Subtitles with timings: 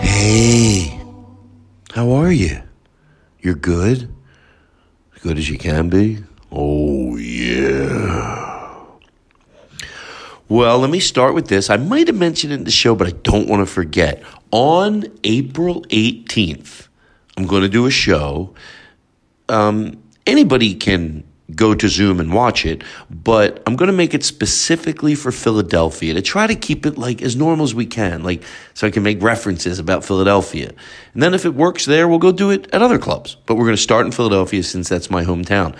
[0.00, 1.00] Hey,
[1.92, 2.62] how are you?
[3.40, 4.14] You're good?
[5.14, 6.18] As good as you can be?
[6.50, 8.52] Oh, yeah.
[10.48, 11.70] Well, let me start with this.
[11.70, 14.22] I might have mentioned it in the show, but I don't want to forget.
[14.50, 16.88] On April 18th,
[17.36, 18.54] I'm going to do a show.
[19.48, 21.24] Um, anybody can
[21.54, 26.14] go to Zoom and watch it, but I'm going to make it specifically for Philadelphia
[26.14, 28.42] to try to keep it like as normal as we can, like
[28.74, 30.72] so I can make references about Philadelphia.
[31.14, 33.36] And then if it works there, we'll go do it at other clubs.
[33.46, 35.76] But we're going to start in Philadelphia since that's my hometown.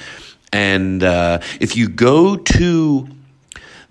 [0.53, 3.09] And uh, if you go to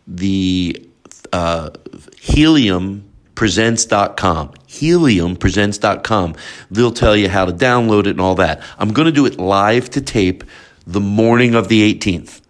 [0.07, 0.87] the
[1.33, 6.35] uh, heliumpresents.com, heliumpresents.com,
[6.69, 8.61] they'll tell you how to download it and all that.
[8.77, 10.43] I'm going to do it live to tape
[10.85, 12.41] the morning of the 18th.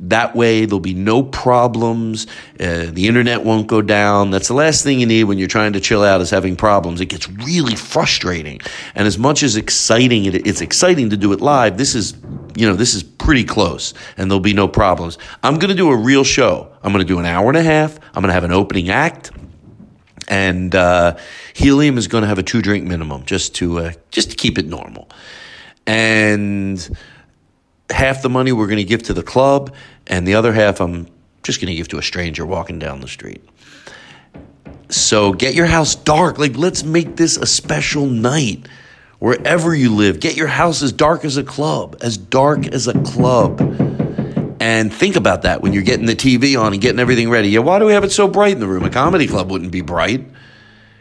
[0.00, 2.28] That way, there'll be no problems.
[2.60, 4.30] Uh, the internet won't go down.
[4.30, 7.00] That's the last thing you need when you're trying to chill out is having problems.
[7.00, 8.60] It gets really frustrating.
[8.94, 12.14] And as much as exciting it, it's exciting to do it live, this is,
[12.54, 15.18] you know, this is pretty close and there'll be no problems.
[15.42, 16.72] I'm going to do a real show.
[16.84, 17.98] I'm going to do an hour and a half.
[18.14, 19.32] I'm going to have an opening act.
[20.28, 21.16] And uh,
[21.54, 24.58] Helium is going to have a two drink minimum just to uh, just to keep
[24.58, 25.08] it normal.
[25.86, 26.96] And
[27.90, 29.74] half the money we're going to give to the club,
[30.06, 31.08] and the other half I'm
[31.42, 33.42] just going to give to a stranger walking down the street.
[34.90, 36.38] So get your house dark.
[36.38, 38.66] Like, let's make this a special night.
[39.18, 42.94] Wherever you live, get your house as dark as a club, as dark as a
[43.02, 43.60] club.
[44.60, 47.48] And think about that when you're getting the TV on and getting everything ready.
[47.48, 48.84] Yeah, why do we have it so bright in the room?
[48.84, 50.28] A comedy club wouldn't be bright.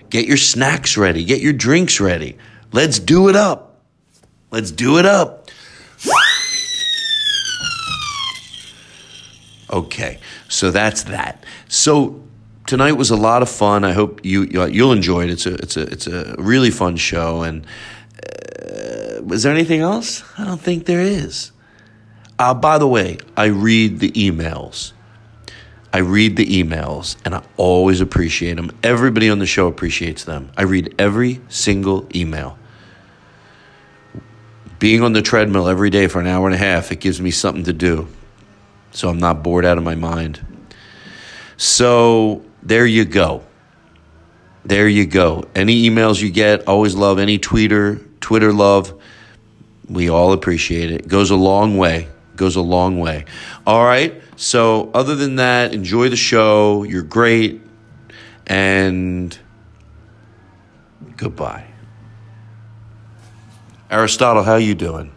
[0.09, 2.37] Get your snacks ready, get your drinks ready.
[2.71, 3.81] Let's do it up.
[4.51, 5.36] Let's do it up.
[9.69, 11.43] Okay, so that's that.
[11.67, 12.23] So
[12.65, 13.83] tonight was a lot of fun.
[13.83, 15.29] I hope you you'll enjoy it.
[15.29, 17.41] It's a it's a it's a really fun show.
[17.41, 17.65] And
[18.15, 20.23] uh, was there anything else?
[20.37, 21.51] I don't think there is.
[22.39, 24.93] Uh, by the way, I read the emails.
[25.91, 28.71] I read the emails and I always appreciate them.
[28.83, 30.51] Everybody on the show appreciates them.
[30.55, 32.59] I read every single email.
[34.79, 37.31] Being on the treadmill every day for an hour and a half, it gives me
[37.31, 38.07] something to do
[38.97, 40.43] so I'm not bored out of my mind.
[41.55, 43.43] So there you go.
[44.65, 45.45] There you go.
[45.53, 48.99] Any emails you get, always love any tweeter, Twitter love.
[49.87, 51.07] We all appreciate it.
[51.07, 52.07] Goes a long way.
[52.35, 53.25] Goes a long way.
[53.67, 54.19] All right.
[54.35, 56.81] So, other than that, enjoy the show.
[56.81, 57.61] You're great.
[58.47, 59.37] And
[61.17, 61.67] goodbye.
[63.91, 65.13] Aristotle, how you doing?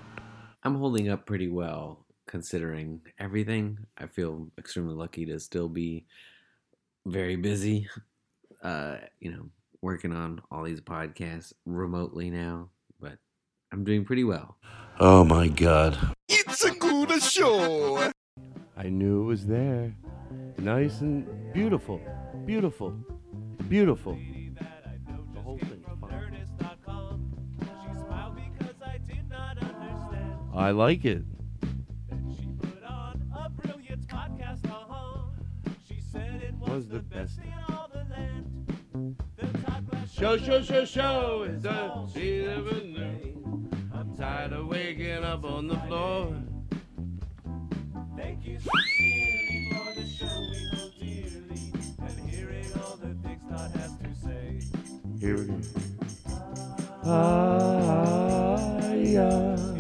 [0.63, 2.00] I'm holding up pretty well
[2.31, 3.77] considering everything.
[3.99, 6.07] I feel extremely lucky to still be
[7.05, 7.89] very busy.
[8.63, 9.49] Uh, you know,
[9.81, 12.69] working on all these podcasts remotely now,
[13.01, 13.17] but
[13.73, 14.59] I'm doing pretty well.
[14.99, 15.97] Oh my god.
[16.29, 18.13] It's a good show.
[18.77, 19.97] I knew it was there.
[20.59, 22.03] Nice and beautiful.
[22.45, 22.91] Beautiful.
[23.67, 24.19] Beautiful.
[25.33, 25.83] The whole thing.
[30.55, 31.23] I like it.
[36.61, 37.37] Was the best.
[37.37, 39.17] Best in all the land.
[39.37, 43.69] The show, show, show, show is the seed of a new.
[43.95, 46.37] I'm tired of waking up on the floor.
[48.17, 53.71] Thank you sincerely for the show we hold dearly and hearing all the things Todd
[53.73, 54.61] has to say.
[55.19, 55.61] Here we go.
[57.05, 59.80] Ah, yeah.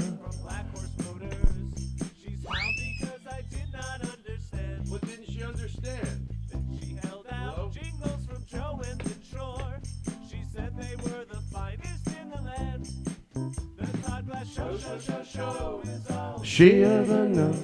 [16.42, 17.54] She ever know?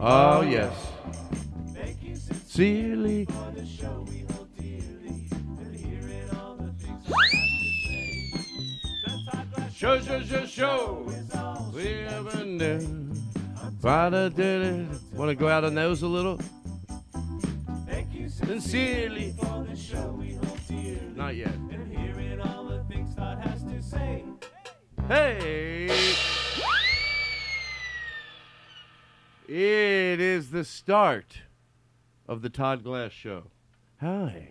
[0.00, 0.74] Oh yes.
[2.14, 3.28] Sincerely.
[9.72, 11.12] Show, show, show, show.
[11.72, 13.14] We ever knew.
[13.80, 14.88] Father did it.
[15.14, 16.40] Want to go out on those a little?
[18.28, 19.34] Sincerely.
[21.14, 21.52] Not yet.
[25.08, 25.86] Hey!
[29.46, 31.42] It is the start
[32.26, 33.50] of the Todd Glass Show.
[34.00, 34.50] Hi.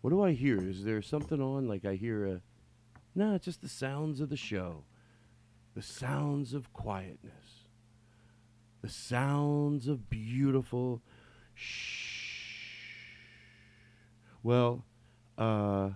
[0.00, 0.58] What do I hear?
[0.58, 1.66] Is there something on?
[1.66, 2.40] Like I hear a.
[3.14, 4.84] No, it's just the sounds of the show.
[5.74, 7.66] The sounds of quietness.
[8.82, 11.02] The sounds of beautiful.
[11.54, 13.16] Shh.
[14.42, 14.84] Well,
[15.36, 15.90] uh.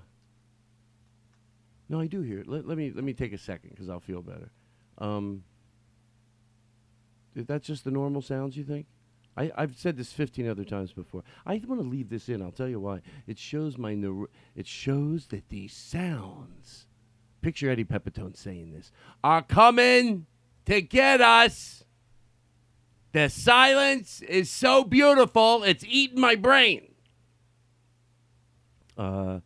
[1.94, 2.48] No, I do hear it.
[2.48, 4.50] Let, let me let me take a second because I'll feel better.
[4.98, 5.44] Um,
[7.36, 8.86] is that just the normal sounds you think?
[9.36, 11.22] I, I've said this 15 other times before.
[11.46, 12.42] I want to leave this in.
[12.42, 13.00] I'll tell you why.
[13.28, 14.26] It shows my neuro-
[14.56, 16.88] it shows that these sounds.
[17.42, 18.90] Picture Eddie Pepitone saying this
[19.22, 20.26] are coming
[20.66, 21.84] to get us.
[23.12, 26.92] The silence is so beautiful, it's eating my brain.
[28.98, 29.38] Uh,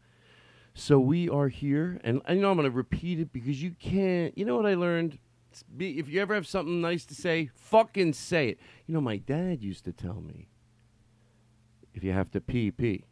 [0.79, 4.37] so we are here, and I know I'm going to repeat it because you can't.
[4.37, 5.19] You know what I learned?
[5.77, 8.61] Be- If you ever have something nice to say, fucking say it.
[8.87, 10.49] You know, my dad used to tell me,
[11.95, 13.05] if you have to pee, pee.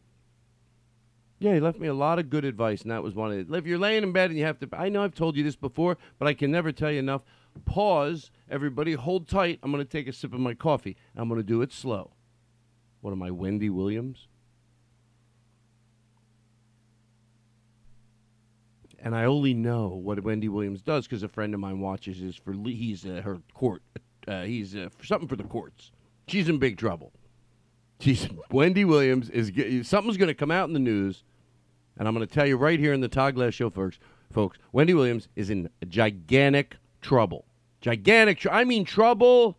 [1.38, 3.54] Yeah, he left me a lot of good advice, and that was one of it.
[3.54, 5.56] If you're laying in bed and you have to, I know I've told you this
[5.56, 7.22] before, but I can never tell you enough.
[7.64, 9.58] Pause, everybody, hold tight.
[9.62, 10.96] I'm going to take a sip of my coffee.
[11.14, 12.12] I'm going to do it slow.
[13.00, 14.28] What am I, Wendy Williams?
[19.06, 22.34] And I only know what Wendy Williams does because a friend of mine watches is
[22.34, 23.80] for le- he's uh, her court
[24.26, 25.92] uh, he's uh, something for the courts.
[26.26, 27.12] She's in big trouble.
[28.00, 29.52] She's Wendy Williams is
[29.88, 31.22] something's going to come out in the news,
[31.96, 34.00] and I'm going to tell you right here in the Todd Glass Show, folks.
[34.32, 37.44] Folks, Wendy Williams is in gigantic trouble.
[37.80, 38.40] Gigantic.
[38.40, 39.56] Tr- I mean trouble.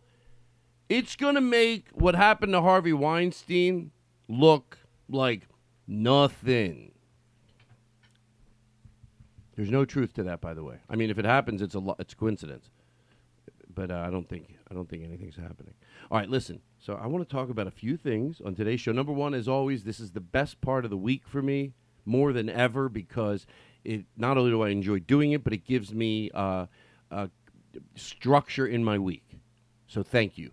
[0.90, 3.92] It's going to make what happened to Harvey Weinstein
[4.28, 4.76] look
[5.08, 5.48] like
[5.86, 6.92] nothing.
[9.58, 10.76] There's no truth to that, by the way.
[10.88, 12.70] I mean, if it happens, it's a lo- it's coincidence.
[13.74, 15.74] But uh, I don't think I don't think anything's happening.
[16.12, 16.60] All right, listen.
[16.78, 18.92] So I want to talk about a few things on today's show.
[18.92, 21.72] Number one, as always, this is the best part of the week for me,
[22.04, 23.48] more than ever, because
[23.82, 26.66] it not only do I enjoy doing it, but it gives me uh,
[27.96, 29.40] structure in my week.
[29.88, 30.52] So thank you.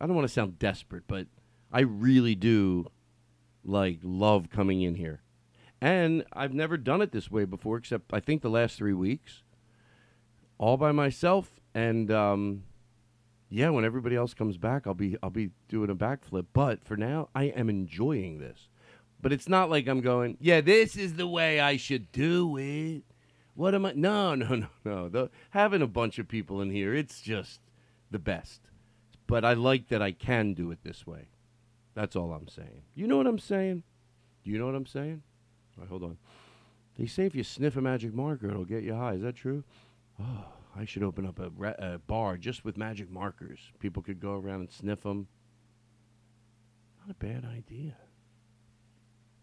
[0.00, 1.26] I don't want to sound desperate, but
[1.70, 2.86] I really do
[3.62, 5.20] like love coming in here.
[5.80, 9.42] And I've never done it this way before, except I think the last three weeks,
[10.58, 11.60] all by myself.
[11.74, 12.64] And um,
[13.50, 16.46] yeah, when everybody else comes back, I'll be I'll be doing a backflip.
[16.52, 18.68] But for now, I am enjoying this.
[19.20, 23.02] But it's not like I'm going, yeah, this is the way I should do it.
[23.54, 23.92] What am I?
[23.92, 25.08] No, no, no, no.
[25.08, 27.60] The, having a bunch of people in here, it's just
[28.10, 28.60] the best.
[29.26, 31.28] But I like that I can do it this way.
[31.94, 32.82] That's all I'm saying.
[32.94, 33.82] You know what I'm saying?
[34.44, 35.22] Do you know what I'm saying?
[35.88, 36.18] Hold on.
[36.98, 39.14] They say if you sniff a magic marker, it'll get you high.
[39.14, 39.64] Is that true?
[40.20, 43.60] Oh, I should open up a, a bar just with magic markers.
[43.78, 45.28] People could go around and sniff them.
[47.00, 47.96] Not a bad idea.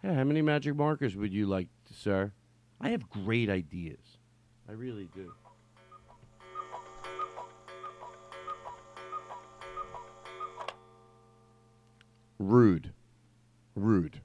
[0.01, 2.33] Hey, how many magic markers would you like, sir?
[2.81, 4.17] I have great ideas.
[4.67, 5.31] I really do.
[12.39, 12.91] Rude.
[13.75, 14.21] Rude.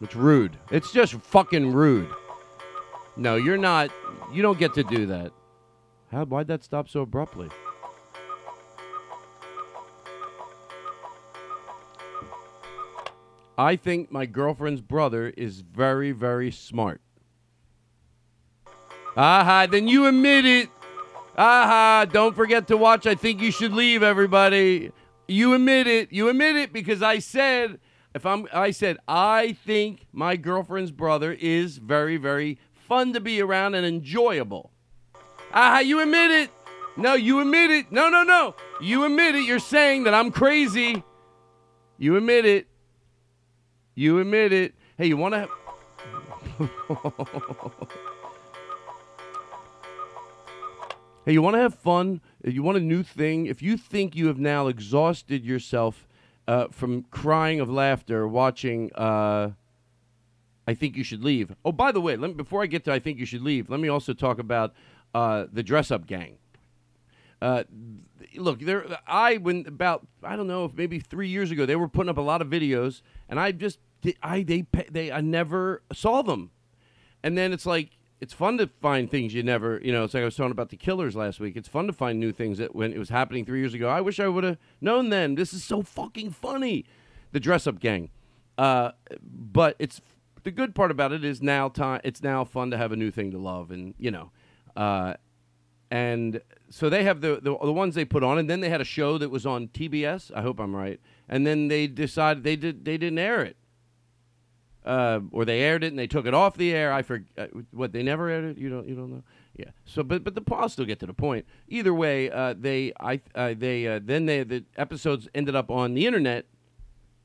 [0.00, 0.56] It's rude.
[0.70, 2.10] It's just fucking rude.
[3.16, 3.90] No, you're not.
[4.32, 5.32] You don't get to do that.
[6.10, 6.24] How?
[6.24, 7.48] Why'd that stop so abruptly?
[13.56, 17.00] I think my girlfriend's brother is very, very smart.
[19.16, 20.68] Aha, then you admit it.
[21.38, 23.06] Aha, don't forget to watch.
[23.06, 24.90] I think you should leave, everybody.
[25.28, 26.12] You admit it.
[26.12, 27.78] You admit it because I said,
[28.14, 33.42] if I'm, I said, I think my girlfriend's brother is very, very fun to be
[33.42, 34.70] around and enjoyable.
[35.52, 36.50] Aha, you admit it.
[36.96, 37.90] No, you admit it.
[37.90, 38.54] No, no, no.
[38.80, 39.44] You admit it.
[39.44, 41.02] You're saying that I'm crazy.
[41.98, 42.68] You admit it.
[43.96, 44.74] You admit it.
[44.96, 45.48] Hey, you want to?
[51.24, 52.20] hey, you want to have fun?
[52.44, 53.46] You want a new thing?
[53.46, 56.06] If you think you have now exhausted yourself
[56.46, 59.50] uh, from crying of laughter watching, uh,
[60.66, 61.54] I think you should leave.
[61.64, 63.80] Oh, by the way, me, before I get to I think you should leave, let
[63.80, 64.74] me also talk about
[65.14, 66.38] uh, the dress up gang.
[67.40, 67.64] Uh,
[68.36, 68.86] look, there.
[69.06, 72.16] I when about I don't know if maybe three years ago they were putting up
[72.16, 73.78] a lot of videos, and I just
[74.22, 76.50] I they they I never saw them,
[77.22, 80.04] and then it's like it's fun to find things you never you know.
[80.04, 81.56] It's like I was talking about the Killers last week.
[81.56, 83.88] It's fun to find new things that when it was happening three years ago.
[83.88, 85.34] I wish I would have known then.
[85.34, 86.84] This is so fucking funny,
[87.32, 88.10] the dress up gang.
[88.56, 90.00] Uh, but it's
[90.44, 92.00] the good part about it is now time.
[92.04, 94.30] It's now fun to have a new thing to love, and you know.
[94.76, 95.14] Uh,
[95.90, 96.40] and
[96.70, 98.84] so they have the, the the ones they put on, and then they had a
[98.84, 100.30] show that was on TBS.
[100.34, 101.00] I hope I'm right.
[101.28, 103.56] And then they decided they did they didn't air it,
[104.84, 106.92] uh, or they aired it and they took it off the air.
[106.92, 108.58] I forget what they never aired it.
[108.58, 109.22] You don't you don't know.
[109.56, 109.70] Yeah.
[109.84, 111.46] So, but but the I'll still get to the point.
[111.68, 115.94] Either way, uh, they I uh, they uh, then they the episodes ended up on
[115.94, 116.46] the internet,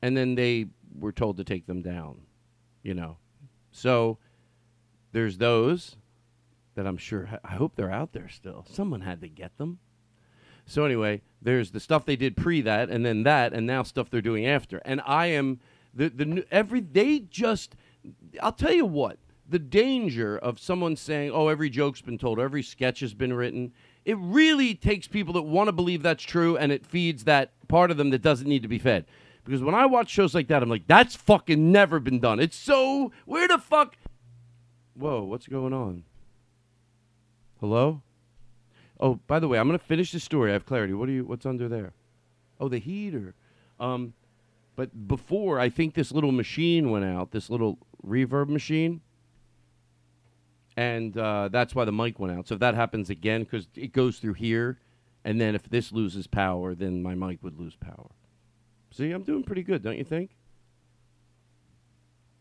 [0.00, 0.66] and then they
[0.98, 2.22] were told to take them down.
[2.82, 3.18] You know,
[3.70, 4.18] so
[5.12, 5.96] there's those
[6.76, 7.28] that I'm sure.
[7.44, 8.64] I hope they're out there still.
[8.70, 9.80] Someone had to get them.
[10.66, 14.08] So anyway, there's the stuff they did pre that, and then that, and now stuff
[14.08, 14.78] they're doing after.
[14.84, 15.58] And I am
[15.94, 17.76] the the every they just.
[18.42, 19.18] I'll tell you what.
[19.48, 23.72] The danger of someone saying, "Oh, every joke's been told, every sketch has been written,"
[24.04, 27.90] it really takes people that want to believe that's true, and it feeds that part
[27.90, 29.06] of them that doesn't need to be fed.
[29.44, 32.56] Because when I watch shows like that, I'm like, "That's fucking never been done." It's
[32.56, 33.96] so where the fuck.
[34.94, 36.04] Whoa, what's going on?
[37.58, 38.02] Hello?
[39.00, 40.50] Oh, by the way, I'm to finish the story.
[40.50, 40.92] I have clarity.
[40.92, 41.92] What are you what's under there?
[42.60, 43.34] Oh, the heater.
[43.78, 44.14] Um
[44.76, 49.00] but before I think this little machine went out, this little reverb machine.
[50.76, 52.48] And uh, that's why the mic went out.
[52.48, 54.78] So if that happens again cuz it goes through here
[55.24, 58.10] and then if this loses power, then my mic would lose power.
[58.90, 60.30] See, I'm doing pretty good, don't you think?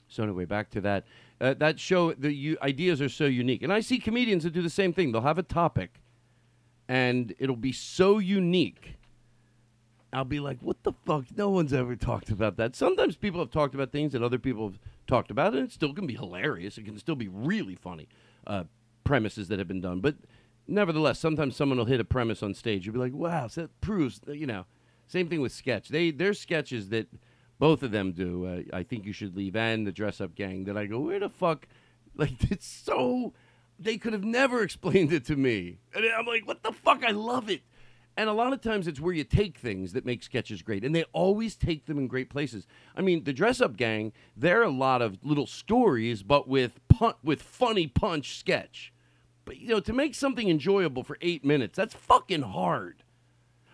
[0.07, 1.05] So anyway, back to that.
[1.39, 4.61] Uh, that show, the u- ideas are so unique, and I see comedians that do
[4.61, 5.11] the same thing.
[5.11, 6.01] They'll have a topic,
[6.87, 8.95] and it'll be so unique.
[10.11, 11.25] I'll be like, "What the fuck?
[11.37, 14.67] No one's ever talked about that." Sometimes people have talked about things that other people
[14.67, 16.77] have talked about, and it still can be hilarious.
[16.77, 18.07] It can still be really funny
[18.47, 18.63] uh,
[19.03, 20.15] premises that have been done, but
[20.67, 22.85] nevertheless, sometimes someone will hit a premise on stage.
[22.85, 24.65] You'll be like, "Wow, so that proves." You know,
[25.07, 25.89] same thing with sketch.
[25.89, 27.07] They there's sketches that
[27.59, 28.45] both of them do.
[28.45, 30.63] Uh, I think you should leave and the dress up gang.
[30.63, 31.67] That I go, where the fuck?
[32.15, 33.33] Like it's so.
[33.77, 37.01] They could have never explained it to me, and I'm like, what the fuck?
[37.05, 37.61] I love it.
[38.19, 40.93] And a lot of times it's where you take things that make sketches great, and
[40.93, 42.67] they always take them in great places.
[42.93, 44.11] I mean, the dress up gang.
[44.35, 48.91] There are a lot of little stories, but with pun- with funny punch sketch.
[49.45, 53.03] But you know, to make something enjoyable for eight minutes, that's fucking hard.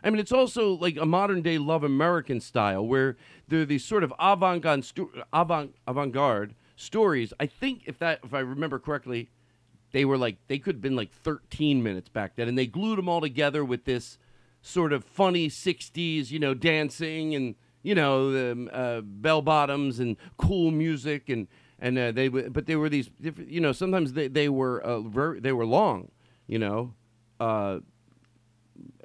[0.04, 3.84] I mean, it's also like a modern day Love American style where there are these
[3.84, 7.34] sort of avant-garde, sto- avant, avant-garde stories.
[7.40, 9.28] I think if that, if I remember correctly,
[9.92, 13.00] they were like they could have been like 13 minutes back then, and they glued
[13.00, 14.20] them all together with this
[14.66, 20.18] sort of funny 60s, you know, dancing and you know the uh, bell bottoms and
[20.38, 21.48] cool music and
[21.80, 24.82] and uh, they w- but they were these different, you know sometimes they they were
[24.82, 26.10] uh, ver- they were long,
[26.48, 26.94] you know.
[27.40, 27.80] Uh,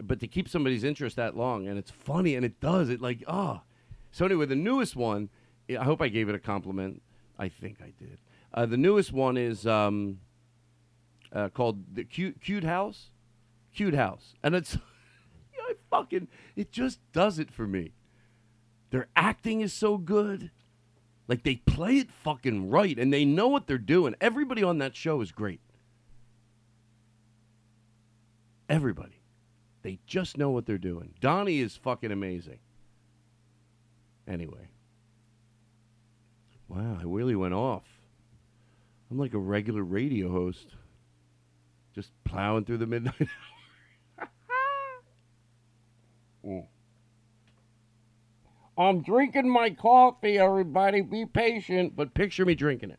[0.01, 3.23] but to keep somebody's interest that long and it's funny and it does it like
[3.27, 3.61] oh
[4.13, 5.29] So anyway, the newest one.
[5.69, 7.01] I hope I gave it a compliment.
[7.39, 8.19] I think I did.
[8.53, 10.19] Uh, the newest one is um,
[11.33, 13.11] uh, called the cute cute house,
[13.73, 14.77] cute house, and it's
[15.91, 17.93] fucking it just does it for me.
[18.91, 20.51] Their acting is so good.
[21.29, 24.15] Like they play it fucking right and they know what they're doing.
[24.21, 25.61] Everybody on that show is great.
[28.69, 29.21] Everybody.
[29.83, 31.15] They just know what they're doing.
[31.21, 32.59] Donnie is fucking amazing.
[34.29, 34.71] Anyway.
[36.69, 37.85] Wow, I really went off.
[39.11, 40.69] I'm like a regular radio host.
[41.95, 43.15] Just plowing through the midnight.
[46.47, 46.67] Mm.
[48.79, 51.03] I'm drinking my coffee, everybody.
[51.03, 52.99] Be patient, but picture me drinking it.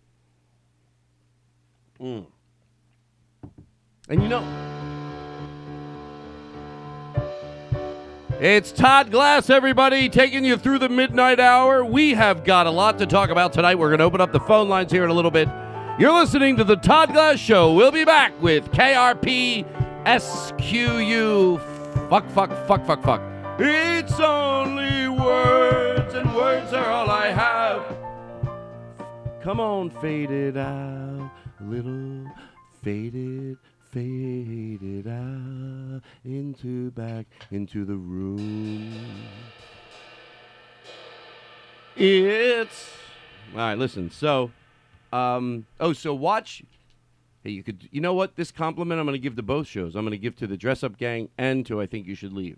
[2.00, 2.26] Mm.
[4.10, 4.44] And you know,
[8.40, 11.86] it's Todd Glass, everybody, taking you through the midnight hour.
[11.86, 13.76] We have got a lot to talk about tonight.
[13.76, 15.48] We're going to open up the phone lines here in a little bit.
[16.00, 17.74] You're listening to the Todd Glass Show.
[17.74, 19.66] We'll be back with KRP
[20.06, 21.60] SQU.
[22.10, 23.31] Fuck, fuck, fuck, fuck, fuck.
[23.60, 27.98] It's only words, and words are all I have.
[29.42, 32.26] Come on, fade it out, little
[32.84, 33.58] faded,
[33.92, 38.94] faded out into back into the room.
[41.96, 42.90] It's
[43.54, 43.78] all right.
[43.78, 44.52] Listen, so,
[45.12, 46.64] um, oh, so watch.
[47.44, 48.36] Hey, you could, you know what?
[48.36, 49.96] This compliment I'm going to give to both shows.
[49.96, 52.34] I'm going to give to the Dress Up Gang and to I Think You Should
[52.34, 52.58] Leave.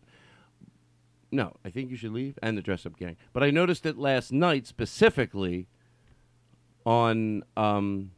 [1.33, 3.17] No, I think you should leave and the dress up gang.
[3.33, 5.65] But I noticed it last night specifically
[6.85, 8.11] on um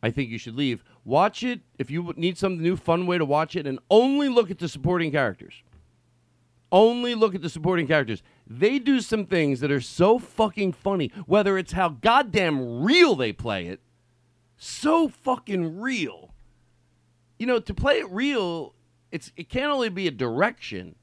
[0.00, 0.84] I think you should leave.
[1.04, 4.48] Watch it if you need some new fun way to watch it and only look
[4.48, 5.64] at the supporting characters.
[6.70, 8.22] Only look at the supporting characters.
[8.46, 13.32] They do some things that are so fucking funny, whether it's how goddamn real they
[13.32, 13.80] play it.
[14.56, 16.32] So fucking real.
[17.40, 18.74] You know, to play it real
[19.12, 20.96] it's it can't only be a direction.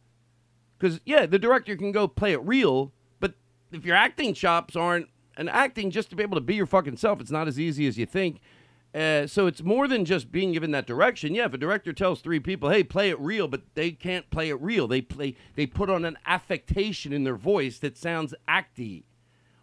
[0.77, 3.33] Because yeah the director can go play it real but
[3.71, 6.97] if your acting chops aren't and acting just to be able to be your fucking
[6.97, 8.39] self it's not as easy as you think.
[8.95, 11.35] Uh, so it's more than just being given that direction.
[11.35, 14.49] Yeah if a director tells three people hey play it real but they can't play
[14.49, 14.87] it real.
[14.87, 19.03] They play they put on an affectation in their voice that sounds acty.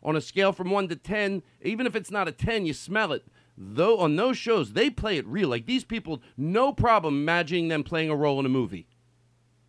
[0.03, 3.13] On a scale from 1 to 10 even if it's not a 10 you smell
[3.13, 3.25] it
[3.57, 5.49] though on those shows they play it real.
[5.49, 8.88] Like these people no problem imagining them playing a role in a movie.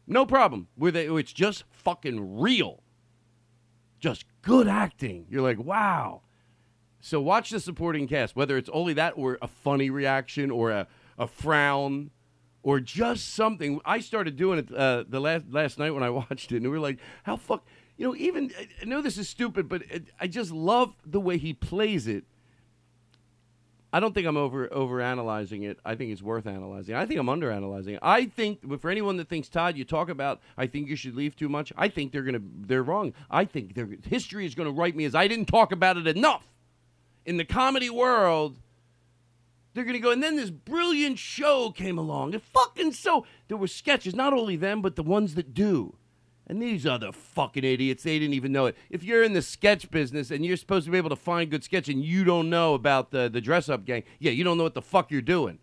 [0.08, 0.68] No problem.
[0.76, 2.82] Where they it's just fucking real.
[4.00, 5.26] Just good acting.
[5.30, 6.22] You're like wow.
[7.00, 10.88] So watch the supporting cast whether it's only that or a funny reaction or a,
[11.18, 12.12] a frown
[12.64, 13.80] or just something.
[13.86, 16.70] I started doing it uh, the last last night when i watched it and we
[16.70, 17.66] were like how fuck
[17.98, 21.38] you know even i know this is stupid but it, i just love the way
[21.38, 22.26] he plays it
[23.96, 25.80] I don't think I'm over over analyzing it.
[25.86, 26.96] I think it's worth analyzing.
[26.96, 27.98] I think I'm under analyzing.
[28.02, 31.34] I think for anyone that thinks Todd, you talk about I think you should leave
[31.38, 31.72] too much.
[31.78, 33.14] I think they're gonna they're wrong.
[33.32, 36.46] I think their history is gonna write me as I didn't talk about it enough
[37.26, 38.58] in the comedy world.
[39.74, 42.34] They're gonna go, and then this brilliant show came along.
[42.34, 45.96] It fucking so there were sketches, not only them, but the ones that do.
[46.48, 48.78] And these other fucking idiots, they didn't even know it.
[48.90, 51.64] If you're in the sketch business and you're supposed to be able to find good
[51.64, 54.64] sketch and you don't know about the, the dress up gang, yeah, you don't know
[54.64, 55.58] what the fuck you're doing.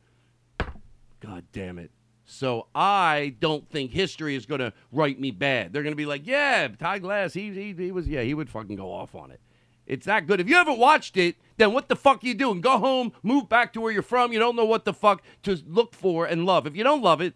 [1.21, 1.93] God damn it.
[2.25, 5.73] So I don't think history is going to write me bad.
[5.73, 8.49] They're going to be like, yeah, Todd Glass, he, he, he was, yeah, he would
[8.49, 9.41] fucking go off on it.
[9.87, 10.41] It's that good.
[10.41, 12.61] If you haven't watched it, then what the fuck are you doing?
[12.61, 14.33] Go home, move back to where you're from.
[14.33, 16.67] You don't know what the fuck to look for and love.
[16.67, 17.35] If you don't love it,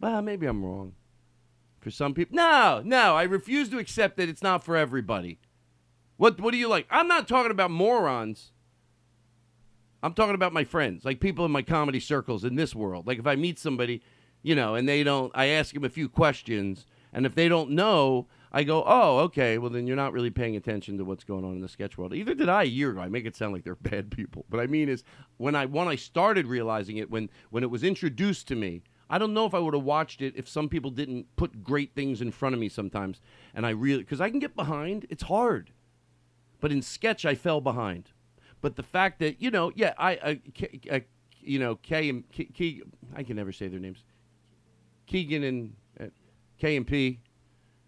[0.00, 0.94] well, maybe I'm wrong.
[1.80, 5.38] For some people, no, no, I refuse to accept that it's not for everybody.
[6.18, 6.86] What what do you like?
[6.90, 8.52] I'm not talking about morons.
[10.02, 13.06] I'm talking about my friends, like people in my comedy circles in this world.
[13.06, 14.02] Like if I meet somebody,
[14.42, 17.70] you know, and they don't, I ask them a few questions, and if they don't
[17.70, 21.44] know, I go, oh, okay, well then you're not really paying attention to what's going
[21.44, 22.14] on in the sketch world.
[22.14, 23.00] Either did I a year ago.
[23.00, 25.04] I make it sound like they're bad people, but I mean is
[25.36, 29.18] when I when I started realizing it when when it was introduced to me, I
[29.18, 32.22] don't know if I would have watched it if some people didn't put great things
[32.22, 33.20] in front of me sometimes.
[33.54, 35.72] And I really, because I can get behind, it's hard.
[36.60, 38.12] But in sketch, I fell behind.
[38.60, 40.40] But the fact that, you know, yeah, i
[40.90, 41.04] i
[41.42, 42.82] you know, K and K,
[43.14, 44.04] I can never say their names.
[45.06, 46.04] Keegan and uh,
[46.58, 47.20] K and P,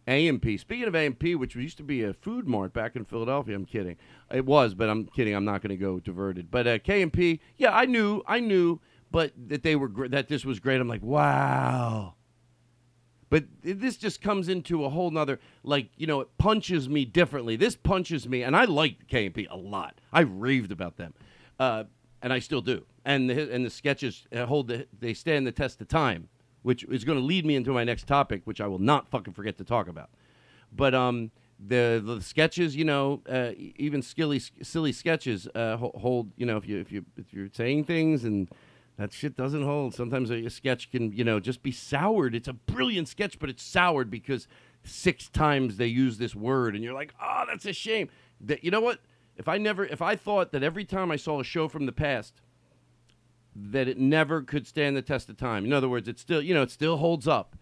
[0.07, 0.59] AMP.
[0.59, 3.97] Speaking of AMP, which used to be a food mart back in Philadelphia, I'm kidding.
[4.33, 5.35] It was, but I'm kidding.
[5.35, 6.51] I'm not going to go diverted.
[6.51, 8.81] But uh, K and P, yeah, I knew, I knew
[9.13, 10.81] but that they were that this was great.
[10.81, 12.15] I'm like, wow.
[13.29, 17.57] But this just comes into a whole nother like you know it punches me differently.
[17.57, 20.01] This punches me, and I like KMP a lot.
[20.13, 21.15] I raved about them,
[21.61, 21.85] uh,
[22.21, 22.85] and I still do.
[23.05, 26.29] And the and the sketches uh, hold the, they stand the test of time,
[26.63, 29.35] which is going to lead me into my next topic, which I will not fucking
[29.35, 30.11] forget to talk about.
[30.71, 36.33] But um, the the sketches, you know, uh, even silly silly sketches uh, hold.
[36.37, 38.51] You know, if you if you if you're saying things and
[38.99, 39.95] that shit doesn't hold.
[39.95, 42.35] Sometimes a, a sketch can, you know, just be soured.
[42.35, 44.47] It's a brilliant sketch, but it's soured because
[44.85, 48.09] six times they use this word, and you're like, oh, that's a shame.
[48.41, 49.01] That you know what?
[49.37, 51.93] If I never, if I thought that every time I saw a show from the
[51.93, 52.41] past
[53.55, 55.65] that it never could stand the test of time.
[55.65, 57.57] In other words, it still, you know, it still holds up.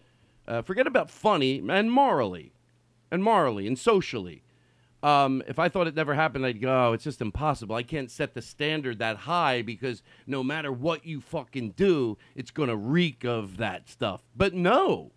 [0.47, 2.53] Uh, forget about funny and morally,
[3.11, 4.43] and morally and socially.
[5.03, 7.75] Um, if I thought it never happened, I'd go, oh, it's just impossible.
[7.75, 12.51] I can't set the standard that high because no matter what you fucking do, it's
[12.51, 14.21] going to reek of that stuff.
[14.35, 15.11] But no,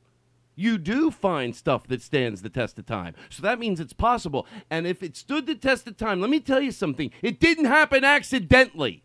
[0.56, 3.14] you do find stuff that stands the test of time.
[3.28, 4.46] So that means it's possible.
[4.70, 7.10] And if it stood the test of time, let me tell you something.
[7.22, 9.02] It didn't happen accidentally.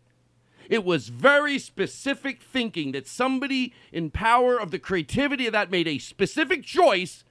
[0.70, 5.88] It was very specific thinking that somebody in power of the creativity of that made
[5.88, 7.24] a specific choice.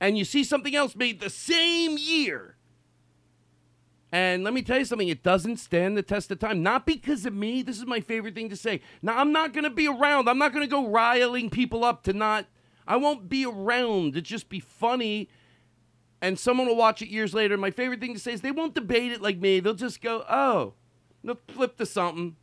[0.00, 2.56] And you see something else made the same year.
[4.10, 6.62] And let me tell you something, it doesn't stand the test of time.
[6.62, 7.62] Not because of me.
[7.62, 8.80] This is my favorite thing to say.
[9.02, 10.28] Now, I'm not going to be around.
[10.28, 12.46] I'm not going to go riling people up to not.
[12.86, 15.28] I won't be around to just be funny
[16.20, 17.56] and someone will watch it years later.
[17.56, 19.60] My favorite thing to say is they won't debate it like me.
[19.60, 20.74] They'll just go, oh,
[21.22, 22.36] they'll flip to something.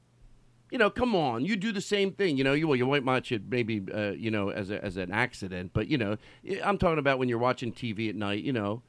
[0.71, 2.37] You know, come on, you do the same thing.
[2.37, 4.97] You know, you well, you might watch it maybe, uh, you know, as a, as
[4.97, 6.17] an accident, but you know,
[6.63, 8.43] I'm talking about when you're watching TV at night.
[8.43, 8.81] You know,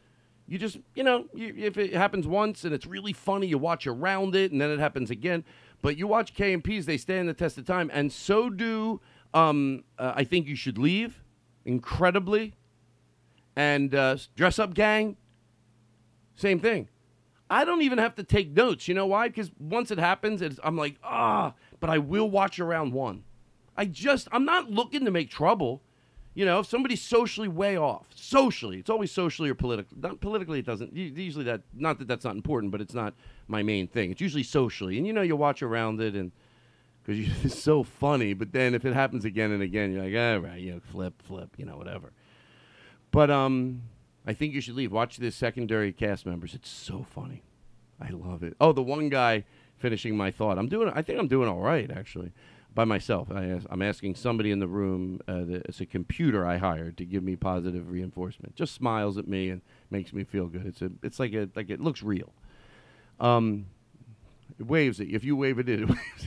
[0.48, 3.86] you just, you know, you, if it happens once and it's really funny, you watch
[3.86, 5.44] around it, and then it happens again.
[5.82, 9.00] But you watch K and P's; they stand the test of time, and so do.
[9.34, 11.22] Um, uh, I think you should leave.
[11.66, 12.54] Incredibly,
[13.56, 15.16] and uh, dress up gang,
[16.36, 16.88] same thing.
[17.48, 18.88] I don't even have to take notes.
[18.88, 19.28] You know why?
[19.28, 23.24] Because once it happens, I'm like, ah, but I will watch around one.
[23.76, 25.82] I just, I'm not looking to make trouble.
[26.34, 29.96] You know, if somebody's socially way off, socially, it's always socially or politically.
[30.00, 30.94] Not politically, it doesn't.
[30.94, 33.14] Usually, that not that that's not important, but it's not
[33.48, 34.10] my main thing.
[34.10, 36.32] It's usually socially, and you know, you watch around it, and
[37.02, 38.34] because it's so funny.
[38.34, 41.22] But then if it happens again and again, you're like, all right, you know, flip,
[41.22, 42.12] flip, you know, whatever.
[43.10, 43.82] But um,
[44.26, 44.92] I think you should leave.
[44.92, 46.54] Watch the secondary cast members.
[46.54, 47.44] It's so funny.
[48.00, 48.56] I love it.
[48.60, 49.44] Oh, the one guy
[49.78, 50.58] finishing my thought.
[50.58, 50.90] I'm doing.
[50.94, 52.32] I think I'm doing all right actually,
[52.74, 53.28] by myself.
[53.30, 55.20] I, I'm asking somebody in the room.
[55.26, 58.54] Uh, that, it's a computer I hired to give me positive reinforcement.
[58.54, 60.66] Just smiles at me and makes me feel good.
[60.66, 60.90] It's a.
[61.02, 61.48] It's like a.
[61.54, 62.32] Like it looks real.
[63.20, 63.66] Um,
[64.58, 65.08] it waves you.
[65.10, 66.26] If you wave it it waves.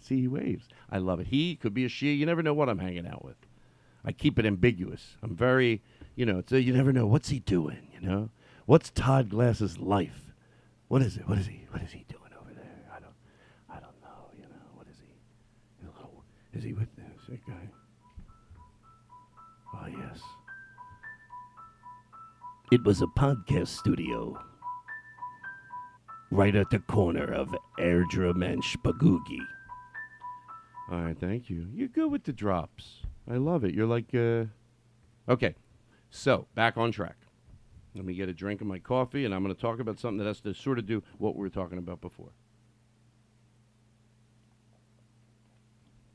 [0.00, 0.68] See, he waves.
[0.90, 1.28] I love it.
[1.28, 2.12] He could be a she.
[2.12, 3.36] You never know what I'm hanging out with.
[4.04, 5.16] I keep it ambiguous.
[5.22, 5.82] I'm very,
[6.16, 7.88] you know, it's a, you never know what's he doing.
[7.92, 8.30] You know,
[8.66, 10.32] what's Todd Glass's life?
[10.88, 11.28] What is it?
[11.28, 11.66] What is he?
[11.70, 12.84] What is he doing over there?
[12.90, 13.14] I don't,
[13.68, 14.30] I don't know.
[14.36, 15.12] You know, what is he?
[15.82, 17.68] Hello, is he with that guy?
[19.74, 20.20] Oh yes.
[22.72, 24.38] It was a podcast studio
[26.30, 29.40] right at the corner of Airdrum and Spagugi.
[30.90, 31.68] All right, thank you.
[31.72, 33.02] You're good with the drops.
[33.30, 33.74] I love it.
[33.74, 34.44] You're like, uh...
[35.28, 35.54] okay.
[36.10, 37.16] So back on track.
[37.94, 40.18] Let me get a drink of my coffee, and I'm going to talk about something
[40.18, 42.30] that has to sort of do what we were talking about before.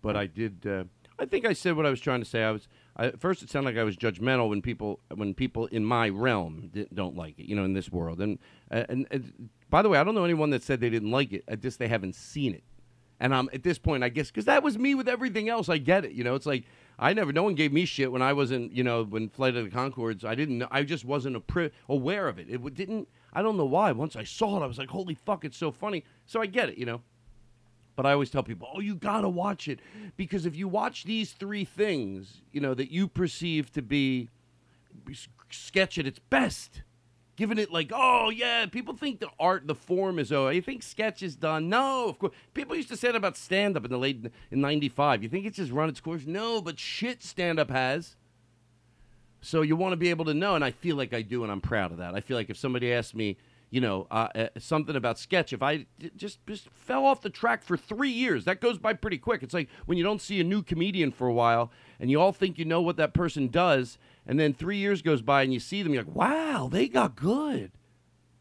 [0.05, 0.67] But I did.
[0.67, 0.83] Uh,
[1.17, 2.43] I think I said what I was trying to say.
[2.43, 3.41] I was I, at first.
[3.41, 7.39] It sounded like I was judgmental when people when people in my realm don't like
[7.39, 7.47] it.
[7.49, 8.21] You know, in this world.
[8.21, 8.37] And,
[8.69, 11.33] uh, and and by the way, I don't know anyone that said they didn't like
[11.33, 11.43] it.
[11.49, 12.63] I just they haven't seen it.
[13.19, 15.69] And I'm at this point, I guess, because that was me with everything else.
[15.69, 16.11] I get it.
[16.11, 16.65] You know, it's like
[16.99, 17.33] I never.
[17.33, 18.73] No one gave me shit when I wasn't.
[18.73, 20.61] You know, when Flight of the Conchords, I didn't.
[20.69, 22.47] I just wasn't a pri- aware of it.
[22.47, 23.07] It didn't.
[23.33, 23.91] I don't know why.
[23.93, 26.69] Once I saw it, I was like, "Holy fuck, it's so funny." So I get
[26.69, 26.77] it.
[26.77, 27.01] You know.
[27.95, 29.79] But I always tell people, "Oh, you gotta watch it
[30.17, 34.29] because if you watch these three things, you know that you perceive to be
[35.49, 36.81] sketch at its best."
[37.35, 40.83] giving it like, oh yeah, people think the art, the form is oh, you think
[40.83, 41.69] sketch is done?
[41.69, 42.33] No, of course.
[42.53, 45.23] People used to say that about stand up in the late in '95.
[45.23, 46.25] You think it's just run its course?
[46.25, 48.15] No, but shit, stand up has.
[49.41, 51.51] So you want to be able to know, and I feel like I do, and
[51.51, 52.15] I'm proud of that.
[52.15, 53.37] I feel like if somebody asked me,
[53.75, 55.51] you know, uh, uh, something about sketch.
[55.51, 58.93] If I d- just just fell off the track for three years, that goes by
[58.93, 59.43] pretty quick.
[59.43, 62.31] It's like when you don't see a new comedian for a while, and you all
[62.31, 65.59] think you know what that person does, and then three years goes by, and you
[65.59, 67.73] see them, you're like, wow, they got good.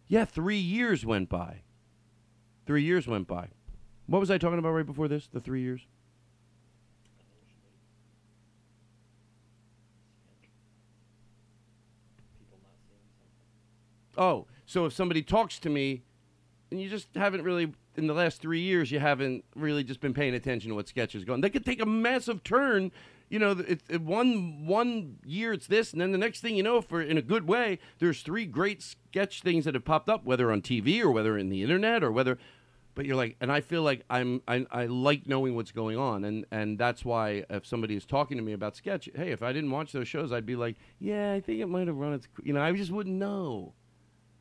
[0.07, 1.63] Yeah, three years went by.
[2.65, 3.49] Three years went by.
[4.07, 5.27] What was I talking about right before this?
[5.27, 5.81] The three years.
[14.17, 16.03] Oh, so if somebody talks to me,
[16.71, 20.15] and you just haven't really in the last three years, you haven't really just been
[20.15, 21.41] paying attention to what sketch is going.
[21.41, 22.91] They could take a massive turn.
[23.29, 26.63] You know, it, it, one one year it's this, and then the next thing you
[26.63, 30.25] know, for in a good way, there's three great sketch things that have popped up,
[30.25, 32.39] whether on TV or whether in the internet or whether.
[32.95, 36.25] But you're like, and I feel like I'm I, I like knowing what's going on,
[36.25, 39.53] and and that's why if somebody is talking to me about sketch, hey, if I
[39.53, 42.29] didn't watch those shows, I'd be like, yeah, I think it might have run its,
[42.43, 43.73] you know, I just wouldn't know,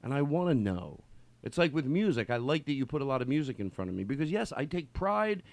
[0.03, 0.99] and I want to know.
[1.41, 2.29] It's like with music.
[2.29, 4.53] I like that you put a lot of music in front of me because yes,
[4.55, 5.43] I take pride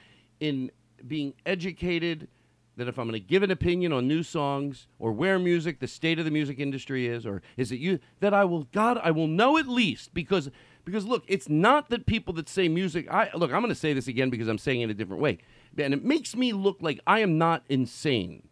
[0.41, 0.71] in
[1.07, 2.29] being educated.
[2.77, 5.89] That if I'm going to give an opinion on new songs or where music, the
[5.89, 9.11] state of the music industry is, or is it you that I will God I
[9.11, 10.51] will know at least because
[10.85, 13.11] because look, it's not that people that say music.
[13.11, 13.53] I look.
[13.53, 15.39] I'm going to say this again because I'm saying it a different way,
[15.77, 18.49] and it makes me look like I am not insane.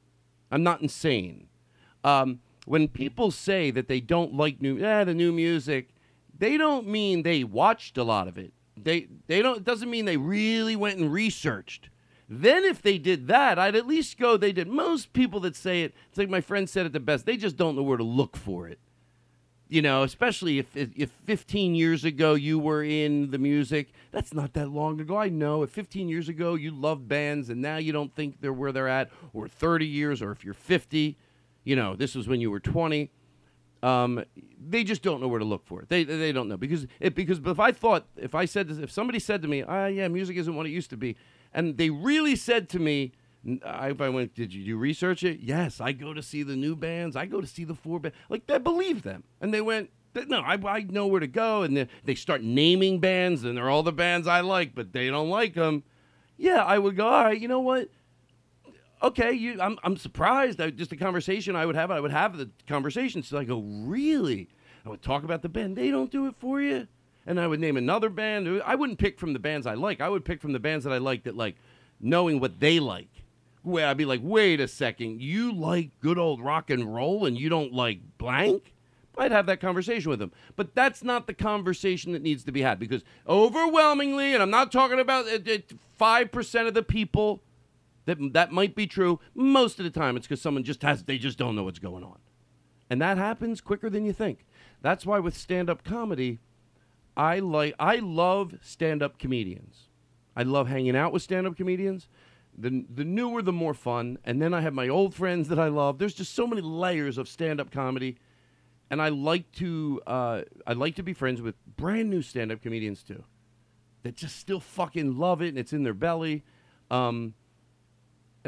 [0.51, 1.49] I'm not insane.
[2.05, 5.89] Um, when people say that they don't like new, eh, the new music,
[6.39, 8.53] they don't mean they watched a lot of it.
[8.77, 9.59] They they don't.
[9.59, 11.89] It doesn't mean they really went and researched.
[12.29, 14.37] Then if they did that, I'd at least go.
[14.37, 14.69] They did.
[14.69, 17.25] Most people that say it, it's like my friend said it the best.
[17.25, 18.79] They just don't know where to look for it.
[19.69, 23.93] You know, especially if if 15 years ago you were in the music.
[24.13, 25.17] That's not that long ago.
[25.17, 25.63] I know.
[25.63, 28.89] If 15 years ago you loved bands and now you don't think they're where they're
[28.89, 31.17] at, or 30 years, or if you're 50,
[31.69, 33.11] you know, this was when you were 20
[33.83, 34.25] um,
[34.61, 35.89] they just don't know where to look for it.
[35.89, 38.91] They they don't know because it because if I thought if I said this, if
[38.91, 41.17] somebody said to me, ah, yeah, music isn't what it used to be,
[41.53, 43.13] and they really said to me,
[43.65, 45.41] I, if I went, did you do research it?
[45.41, 47.15] Yes, I go to see the new bands.
[47.15, 48.17] I go to see the four bands.
[48.29, 49.91] Like they believe them, and they went.
[50.27, 53.71] No, I, I know where to go, and they, they start naming bands, and they're
[53.71, 55.85] all the bands I like, but they don't like them.
[56.37, 57.07] Yeah, I would go.
[57.07, 57.89] All right, you know what?
[59.03, 60.61] Okay, you, I'm, I'm surprised.
[60.61, 63.23] I, just the conversation I would have, I would have the conversation.
[63.23, 64.49] So I go, really?
[64.85, 65.77] I would talk about the band.
[65.77, 66.87] They don't do it for you.
[67.27, 68.63] And I would name another band.
[68.65, 70.01] I wouldn't pick from the bands I like.
[70.01, 71.57] I would pick from the bands that I like that like
[72.01, 73.09] knowing what they like.
[73.63, 77.39] Where I'd be like, wait a second, you like good old rock and roll and
[77.39, 78.73] you don't like blank?
[79.19, 80.33] I'd have that conversation with them.
[80.57, 84.71] But that's not the conversation that needs to be had because overwhelmingly, and I'm not
[84.71, 85.59] talking about uh, uh,
[86.01, 87.43] 5% of the people
[88.09, 89.21] that that might be true.
[89.35, 92.03] Most of the time, it's because someone just has they just don't know what's going
[92.03, 92.19] on,
[92.91, 94.47] and that happens quicker than you think.
[94.81, 96.39] That's why with stand-up comedy,
[97.17, 99.89] I like I love stand-up comedians.
[100.37, 102.09] I love hanging out with stand-up comedians.
[102.57, 104.19] The the newer, the more fun.
[104.25, 105.99] And then I have my old friends that I love.
[105.99, 108.19] There's just so many layers of stand-up comedy,
[108.91, 113.03] and I like to uh, I like to be friends with brand new stand-up comedians
[113.03, 113.25] too,
[114.03, 116.45] that just still fucking love it and it's in their belly.
[116.91, 117.35] Um,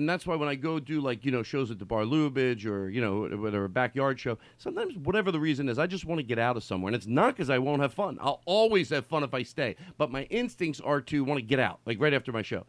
[0.01, 2.65] and that's why when I go do like you know shows at the Bar Lubitsch
[2.65, 6.23] or you know whatever backyard show, sometimes whatever the reason is, I just want to
[6.23, 8.17] get out of somewhere, and it's not because I won't have fun.
[8.19, 11.59] I'll always have fun if I stay, but my instincts are to want to get
[11.59, 12.65] out, like right after my show.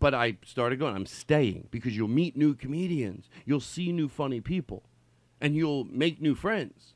[0.00, 0.96] But I started going.
[0.96, 4.82] I'm staying because you'll meet new comedians, you'll see new funny people,
[5.40, 6.94] and you'll make new friends,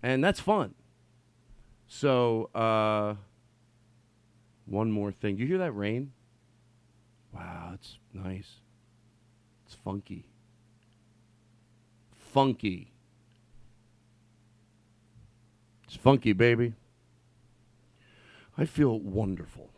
[0.00, 0.76] and that's fun.
[1.88, 3.16] So, uh,
[4.64, 5.38] one more thing.
[5.38, 6.12] You hear that rain?
[7.34, 8.59] Wow, it's nice.
[9.84, 10.26] Funky.
[12.32, 12.92] Funky.
[15.84, 16.74] It's funky, baby.
[18.56, 19.70] I feel wonderful.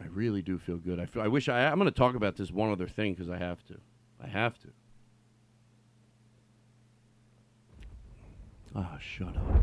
[0.00, 1.00] I really do feel good.
[1.00, 1.22] I feel.
[1.22, 1.66] I wish I.
[1.66, 3.74] I'm going to talk about this one other thing because I have to.
[4.22, 4.68] I have to.
[8.74, 9.62] Ah, shut up.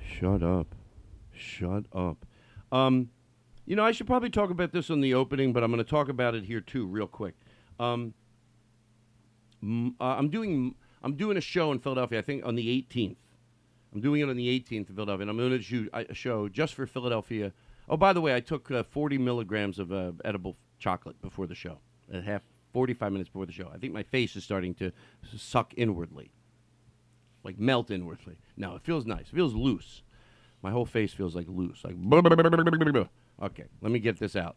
[0.00, 0.74] Shut up.
[1.32, 2.26] Shut up.
[2.70, 3.08] Um,
[3.70, 5.88] you know, I should probably talk about this on the opening, but I'm going to
[5.88, 7.36] talk about it here too, real quick.
[7.78, 8.14] Um,
[9.62, 12.18] uh, I'm doing I'm doing a show in Philadelphia.
[12.18, 13.14] I think on the 18th.
[13.94, 16.48] I'm doing it on the 18th in Philadelphia, and I'm going to do a show
[16.48, 17.52] just for Philadelphia.
[17.88, 21.54] Oh, by the way, I took uh, 40 milligrams of uh, edible chocolate before the
[21.54, 21.78] show,
[22.12, 23.70] at half 45 minutes before the show.
[23.72, 24.90] I think my face is starting to
[25.36, 26.32] suck inwardly,
[27.44, 28.38] like melt inwardly.
[28.56, 29.28] No, it feels nice.
[29.28, 30.02] It feels loose.
[30.60, 31.84] My whole face feels like loose.
[31.84, 31.94] Like
[33.40, 34.56] okay, let me get this out.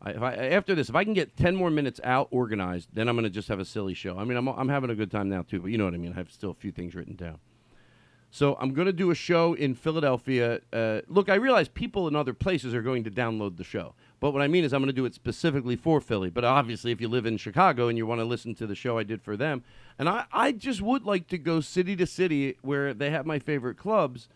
[0.00, 3.14] I, I, after this, if I can get ten more minutes out organized, then I'm
[3.14, 4.18] going to just have a silly show.
[4.18, 5.98] I mean, I'm I'm having a good time now too, but you know what I
[5.98, 6.12] mean.
[6.12, 7.38] I have still a few things written down.
[8.34, 10.60] So I'm going to do a show in Philadelphia.
[10.72, 14.32] Uh, look, I realize people in other places are going to download the show, but
[14.32, 16.30] what I mean is I'm going to do it specifically for Philly.
[16.30, 18.96] But obviously, if you live in Chicago and you want to listen to the show
[18.96, 19.62] I did for them,
[19.98, 23.38] and I, I just would like to go city to city where they have my
[23.38, 24.28] favorite clubs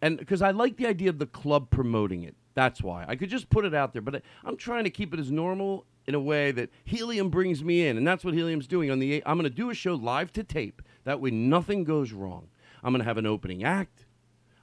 [0.00, 2.34] and because I like the idea of the club promoting it.
[2.54, 5.14] That's why I could just put it out there, but I, I'm trying to keep
[5.14, 8.66] it as normal in a way that Helium brings me in, and that's what Helium's
[8.66, 9.22] doing on the.
[9.24, 10.82] I'm going to do a show live to tape.
[11.04, 12.48] That way, nothing goes wrong.
[12.82, 14.06] I'm going to have an opening act.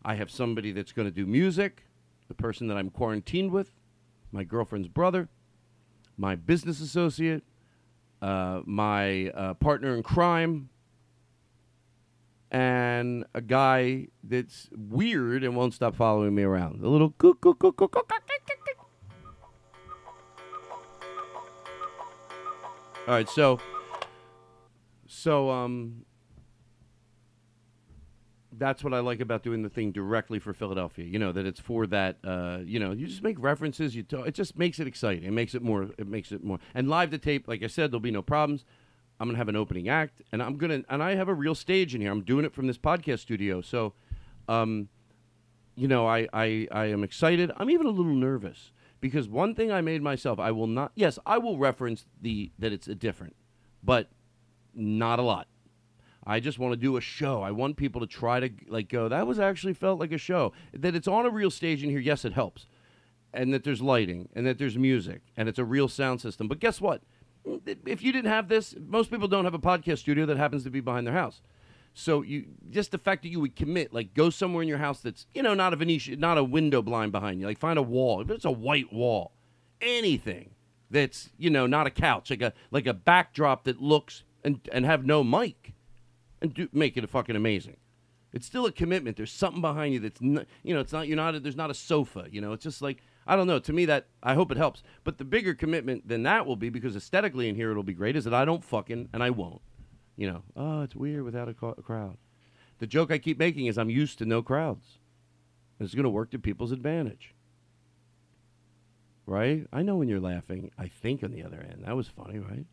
[0.03, 1.85] I have somebody that's going to do music,
[2.27, 3.75] the person that I'm quarantined with,
[4.31, 5.29] my girlfriend's brother,
[6.17, 7.43] my business associate,
[8.21, 10.69] uh, my uh, partner in crime,
[12.55, 16.81] and a guy that's weird and won't stop following me around.
[16.81, 18.13] A little cook, cook, cook, cook, cook.
[23.07, 23.59] All right, so,
[25.05, 26.05] so um,
[28.53, 31.03] that's what I like about doing the thing directly for Philadelphia.
[31.03, 32.19] You know that it's for that.
[32.23, 33.97] Uh, you know, you just make references.
[33.97, 35.25] You talk, it just makes it exciting.
[35.25, 35.89] It makes it more.
[35.97, 36.59] It makes it more.
[36.73, 38.63] And live to tape, like I said, there'll be no problems.
[39.19, 41.95] I'm gonna have an opening act, and I'm gonna and I have a real stage
[41.95, 42.11] in here.
[42.11, 43.93] I'm doing it from this podcast studio, so,
[44.47, 44.89] um,
[45.75, 47.51] you know, I I I am excited.
[47.57, 50.91] I'm even a little nervous because one thing I made myself, I will not.
[50.95, 53.35] Yes, I will reference the that it's a different,
[53.83, 54.09] but
[54.73, 55.47] not a lot.
[56.27, 57.41] I just want to do a show.
[57.41, 59.07] I want people to try to like go.
[59.07, 60.53] That was actually felt like a show.
[60.73, 61.99] That it's on a real stage in here.
[61.99, 62.65] Yes, it helps,
[63.33, 66.47] and that there's lighting and that there's music and it's a real sound system.
[66.47, 67.01] But guess what?
[67.85, 70.69] If you didn't have this, most people don't have a podcast studio that happens to
[70.69, 71.41] be behind their house.
[71.93, 74.99] So you just the fact that you would commit, like go somewhere in your house
[74.99, 77.47] that's you know not a Venetian, not a window blind behind you.
[77.47, 78.21] Like find a wall.
[78.21, 79.31] If it's a white wall,
[79.81, 80.51] anything
[80.91, 84.85] that's you know not a couch, like a like a backdrop that looks and and
[84.85, 85.73] have no mic
[86.41, 87.77] and do, make it a fucking amazing.
[88.33, 89.15] It's still a commitment.
[89.15, 92.27] There's something behind you that's you know it's not you're not there's not a sofa.
[92.29, 93.59] You know it's just like I don't know.
[93.59, 94.83] To me that I hope it helps.
[95.03, 98.15] But the bigger commitment than that will be because aesthetically in here it'll be great
[98.15, 99.61] is that I don't fucking and I won't.
[100.15, 102.17] You know oh it's weird without a, a crowd.
[102.79, 104.99] The joke I keep making is I'm used to no crowds.
[105.79, 107.33] It's going to work to people's advantage.
[109.25, 109.65] Right?
[109.73, 110.71] I know when you're laughing.
[110.77, 111.83] I think on the other end.
[111.85, 112.65] That was funny, right?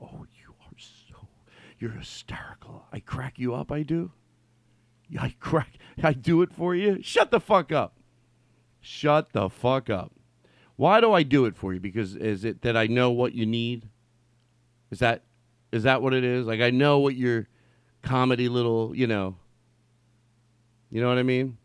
[0.00, 1.28] Oh, you are so
[1.78, 2.86] you're hysterical.
[2.92, 4.12] I crack you up, I do.
[5.18, 7.02] I crack I do it for you.
[7.02, 7.99] Shut the fuck up.
[8.80, 10.12] Shut the fuck up.
[10.76, 11.80] Why do I do it for you?
[11.80, 13.88] Because is it that I know what you need?
[14.90, 15.24] Is that
[15.72, 16.46] is that what it is?
[16.46, 17.48] Like I know what your
[18.02, 19.36] comedy little, you know.
[20.90, 21.58] You know what I mean?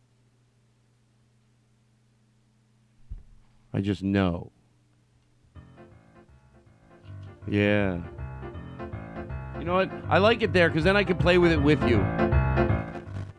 [3.74, 4.52] I just know.
[7.48, 8.00] Yeah.
[9.60, 9.92] You know what?
[10.10, 11.98] I like it there because then I can play with it with you.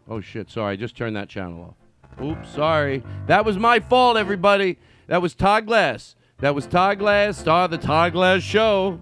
[0.08, 0.50] Oh shit!
[0.50, 1.85] Sorry, I just turned that channel off.
[2.22, 3.02] Oops, sorry.
[3.26, 4.78] That was my fault, everybody.
[5.06, 6.16] That was Todd Glass.
[6.38, 9.00] That was Todd Glass, star of the Todd Glass Show.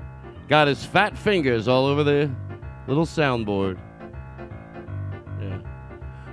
[0.48, 2.31] Got his fat fingers all over the
[2.87, 3.79] little soundboard.
[5.40, 5.59] Yeah.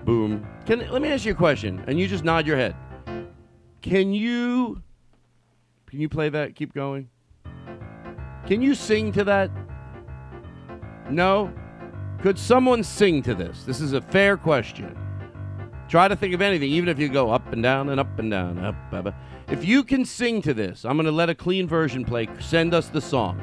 [0.03, 0.45] Boom.
[0.65, 2.75] Can let me ask you a question, and you just nod your head.
[3.81, 4.81] Can you?
[5.87, 6.55] Can you play that?
[6.55, 7.09] Keep going.
[8.45, 9.49] Can you sing to that?
[11.09, 11.53] No?
[12.21, 13.63] Could someone sing to this?
[13.63, 14.97] This is a fair question.
[15.91, 18.31] Try to think of anything, even if you go up and down and up and
[18.31, 19.07] down, up, up.
[19.07, 19.15] up.
[19.49, 22.29] If you can sing to this, I'm going to let a clean version play.
[22.39, 23.41] Send us the song.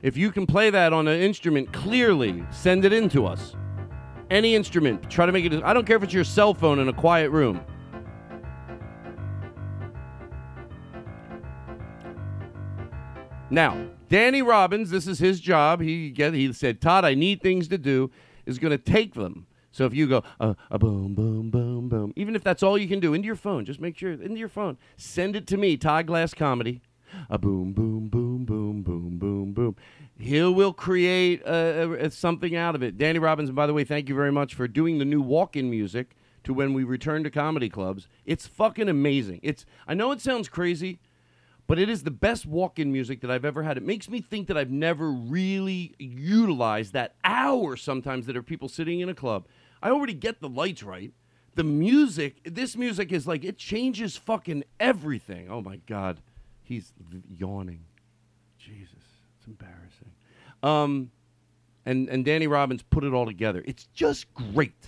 [0.00, 3.54] If you can play that on an instrument clearly, send it in to us.
[4.30, 5.10] Any instrument.
[5.10, 5.62] Try to make it.
[5.62, 7.60] I don't care if it's your cell phone in a quiet room.
[13.50, 15.80] Now, Danny Robbins, this is his job.
[15.80, 18.10] He get, he said, Todd, I need things to do.
[18.44, 19.46] Is going to take them.
[19.70, 22.88] So if you go uh, a boom, boom, boom, boom, even if that's all you
[22.88, 24.78] can do into your phone, just make sure into your phone.
[24.96, 26.80] Send it to me, Todd Glass Comedy.
[27.28, 29.76] A boom, boom, boom, boom, boom, boom, boom.
[30.18, 32.96] He will create uh, uh, something out of it.
[32.96, 36.16] Danny Robbins, by the way, thank you very much for doing the new walk-in music
[36.44, 38.08] to when we return to comedy clubs.
[38.24, 39.40] It's fucking amazing.
[39.42, 41.00] It's I know it sounds crazy,
[41.68, 43.76] but it is the best walk-in music that I've ever had.
[43.76, 48.68] It makes me think that I've never really utilized that hour sometimes that are people
[48.68, 49.46] sitting in a club.
[49.82, 51.12] I already get the lights right.
[51.54, 55.50] The music, this music is like it changes fucking everything.
[55.50, 56.20] Oh my god.
[56.62, 56.92] He's
[57.28, 57.84] yawning.
[58.58, 59.04] Jesus,
[59.36, 60.12] it's embarrassing.
[60.62, 61.10] Um
[61.84, 63.62] and and Danny Robbins put it all together.
[63.66, 64.86] It's just great.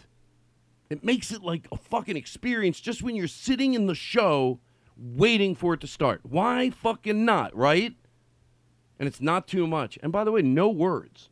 [0.88, 4.60] It makes it like a fucking experience just when you're sitting in the show
[5.00, 6.20] waiting for it to start.
[6.22, 7.94] Why fucking not, right?
[8.98, 9.98] And it's not too much.
[10.02, 11.30] And by the way, no words.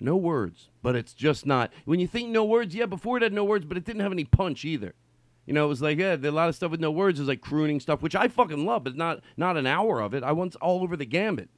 [0.00, 0.68] No words.
[0.82, 1.72] But it's just not.
[1.84, 4.12] When you think no words, yeah, before it had no words, but it didn't have
[4.12, 4.94] any punch either.
[5.46, 7.40] You know, it was like yeah, a lot of stuff with no words is like
[7.40, 10.22] crooning stuff, which I fucking love, but not not an hour of it.
[10.22, 11.48] I want all over the gambit.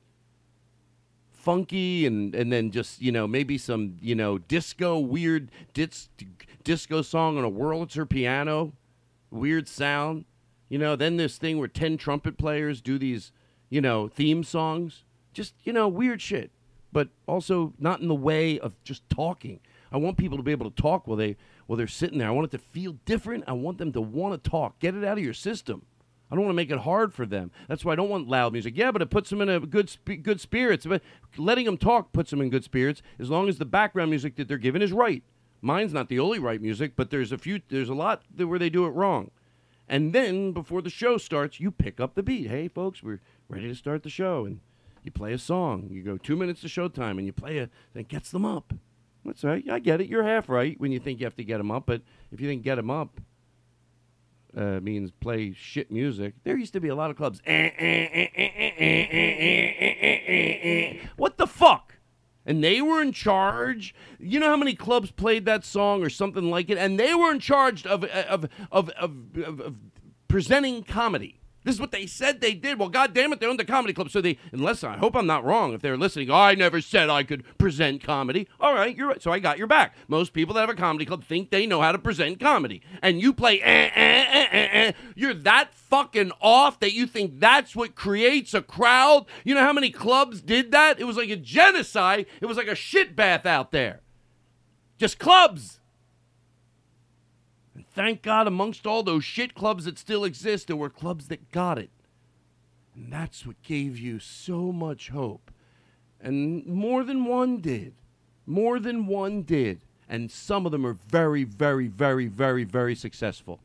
[1.30, 6.08] Funky and and then just you know maybe some you know disco weird dis,
[6.64, 8.72] disco song on a Wurlitzer piano,
[9.30, 10.24] weird sound.
[10.72, 13.30] You know, then this thing where ten trumpet players do these
[13.68, 15.04] you know theme songs,
[15.34, 16.50] just you know weird shit,
[16.90, 19.60] but also not in the way of just talking.
[19.92, 22.28] I want people to be able to talk while they while they're sitting there.
[22.28, 23.44] I want it to feel different.
[23.46, 24.78] I want them to want to talk.
[24.78, 25.84] Get it out of your system.
[26.30, 27.50] I don't want to make it hard for them.
[27.68, 28.72] That's why I don't want loud music.
[28.74, 30.86] Yeah, but it puts them in a good sp- good spirits.
[30.86, 31.02] But
[31.36, 34.48] letting them talk puts them in good spirits as long as the background music that
[34.48, 35.22] they're given is right.
[35.60, 37.60] Mine's not the only right music, but there's a few.
[37.68, 39.30] There's a lot where they do it wrong.
[39.92, 42.48] And then before the show starts, you pick up the beat.
[42.48, 43.20] Hey, folks, we're
[43.50, 44.46] ready to start the show.
[44.46, 44.60] And
[45.02, 45.88] you play a song.
[45.90, 48.72] You go two minutes to showtime and you play a, thing, gets them up.
[49.22, 49.62] That's right.
[49.70, 50.08] I get it.
[50.08, 51.84] You're half right when you think you have to get them up.
[51.84, 53.20] But if you think get them up
[54.56, 57.42] uh, means play shit music, there used to be a lot of clubs.
[61.18, 61.91] what the fuck?
[62.44, 63.94] And they were in charge.
[64.18, 67.30] You know how many clubs played that song or something like it, and they were
[67.30, 68.90] in charge of of of of,
[69.36, 69.76] of, of
[70.28, 71.41] presenting comedy.
[71.64, 72.78] This is what they said they did.
[72.78, 74.10] Well, God damn it, they owned the comedy club.
[74.10, 77.08] So they, unless I hope I'm not wrong, if they're listening, oh, I never said
[77.08, 78.48] I could present comedy.
[78.60, 79.22] All right, you're right.
[79.22, 79.94] So I got your back.
[80.08, 82.82] Most people that have a comedy club think they know how to present comedy.
[83.00, 84.92] And you play, eh, eh, eh, eh, eh.
[85.14, 89.26] You're that fucking off that you think that's what creates a crowd.
[89.44, 90.98] You know how many clubs did that?
[90.98, 92.26] It was like a genocide.
[92.40, 94.00] It was like a shit bath out there.
[94.98, 95.78] Just clubs.
[97.94, 101.78] Thank God, amongst all those shit clubs that still exist, there were clubs that got
[101.78, 101.90] it.
[102.94, 105.50] And that's what gave you so much hope.
[106.20, 107.94] And more than one did.
[108.46, 109.80] More than one did.
[110.08, 113.60] And some of them are very, very, very, very, very successful.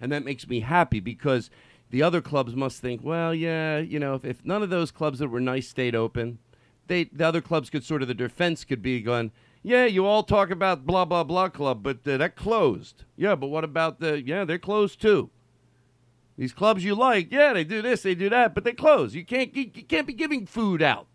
[0.00, 1.50] And that makes me happy because
[1.90, 5.18] the other clubs must think, well, yeah, you know, if, if none of those clubs
[5.18, 6.38] that were nice stayed open,
[6.88, 9.32] they the other clubs could sort of the defense could be going,
[9.66, 13.02] yeah, you all talk about blah blah blah club, but uh, that closed.
[13.16, 15.28] Yeah, but what about the yeah, they're closed too.
[16.38, 19.16] These clubs you like, yeah, they do this, they do that, but they close.
[19.16, 21.08] You can't you, can't be giving food out.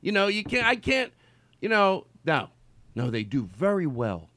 [0.00, 1.12] You know, you can't I can't,
[1.60, 2.48] you know, no.
[2.94, 4.30] No, they do very well.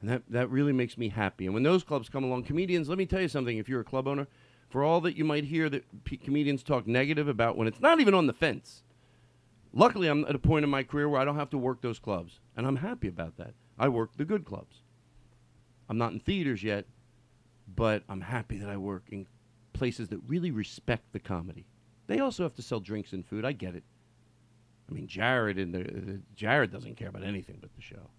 [0.00, 1.44] And that that really makes me happy.
[1.44, 3.84] And when those clubs come along, comedians, let me tell you something, if you're a
[3.84, 4.26] club owner,
[4.70, 8.00] for all that you might hear that p- comedians talk negative about when it's not
[8.00, 8.84] even on the fence.
[9.72, 11.98] Luckily, I'm at a point in my career where I don't have to work those
[11.98, 13.54] clubs, and I'm happy about that.
[13.78, 14.82] I work the good clubs.
[15.88, 16.86] I'm not in theaters yet,
[17.74, 19.26] but I'm happy that I work in
[19.72, 21.66] places that really respect the comedy.
[22.06, 23.44] They also have to sell drinks and food.
[23.44, 23.84] I get it.
[24.90, 28.10] I mean, Jared and the, uh, Jared doesn't care about anything but the show.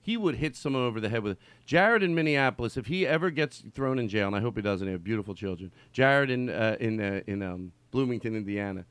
[0.00, 2.76] He would hit someone over the head with Jared in Minneapolis.
[2.76, 5.34] If he ever gets thrown in jail, and I hope he doesn't, he have beautiful
[5.34, 5.72] children.
[5.92, 8.84] Jared in uh, in uh, in um, Bloomington, Indiana.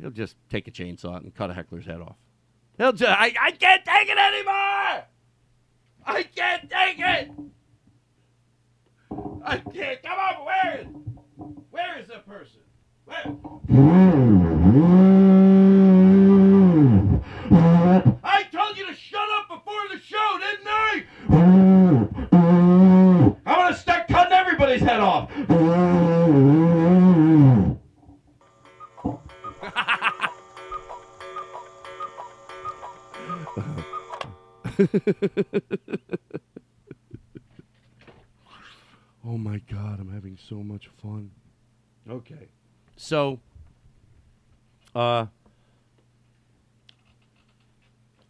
[0.00, 2.16] He'll just take a chainsaw and cut a heckler's head off.
[2.76, 5.04] He'll just, I, I can't take it anymore!
[6.06, 7.30] I can't take it!
[9.44, 10.86] I can't, come on, where is,
[11.70, 12.60] where is the person?
[13.04, 13.24] Where?
[18.22, 21.04] I told you to shut up before the show, didn't I?
[23.44, 25.30] I'm gonna start cutting everybody's head off.
[39.24, 41.30] oh my god, I'm having so much fun.
[42.08, 42.48] Okay.
[42.96, 43.40] So
[44.94, 45.26] uh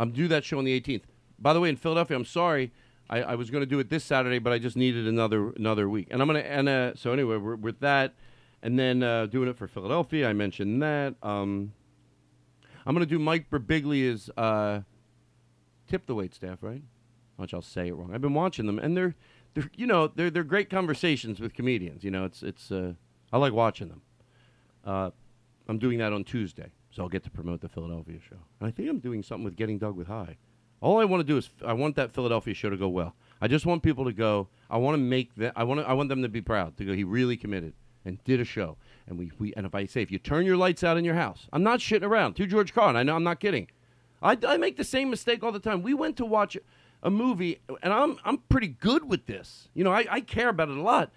[0.00, 1.02] I'm due that show on the 18th.
[1.38, 2.72] By the way, in Philadelphia, I'm sorry.
[3.10, 5.88] I, I was going to do it this Saturday, but I just needed another another
[5.88, 6.08] week.
[6.10, 8.14] And I'm gonna and uh, so anyway, we're with that,
[8.62, 10.28] and then uh, doing it for Philadelphia.
[10.28, 11.14] I mentioned that.
[11.22, 11.72] Um,
[12.86, 14.80] I'm gonna do Mike Birbiglia's uh,
[15.88, 16.82] tip the wait staff, right?
[17.36, 18.12] Watch, I'll say it wrong.
[18.14, 19.14] I've been watching them, and they're
[19.54, 22.04] they're you know they're they're great conversations with comedians.
[22.04, 22.94] You know, it's it's uh,
[23.32, 24.02] I like watching them.
[24.84, 25.10] Uh,
[25.68, 28.38] I'm doing that on Tuesday, so I'll get to promote the Philadelphia show.
[28.60, 30.36] And I think I'm doing something with Getting Doug with High.
[30.80, 33.14] All I want to do is I want that Philadelphia show to go well.
[33.40, 34.48] I just want people to go.
[34.70, 35.52] I want to make that.
[35.56, 36.92] I want I want them to be proud to go.
[36.92, 37.74] He really committed
[38.04, 38.76] and did a show.
[39.06, 41.14] And we, we and if I say if you turn your lights out in your
[41.14, 42.34] house, I'm not shitting around.
[42.34, 43.68] To George Carlin, I know I'm not kidding.
[44.22, 45.82] I, I make the same mistake all the time.
[45.82, 46.56] We went to watch
[47.02, 49.68] a movie, and I'm I'm pretty good with this.
[49.74, 51.12] You know, I, I care about it a lot.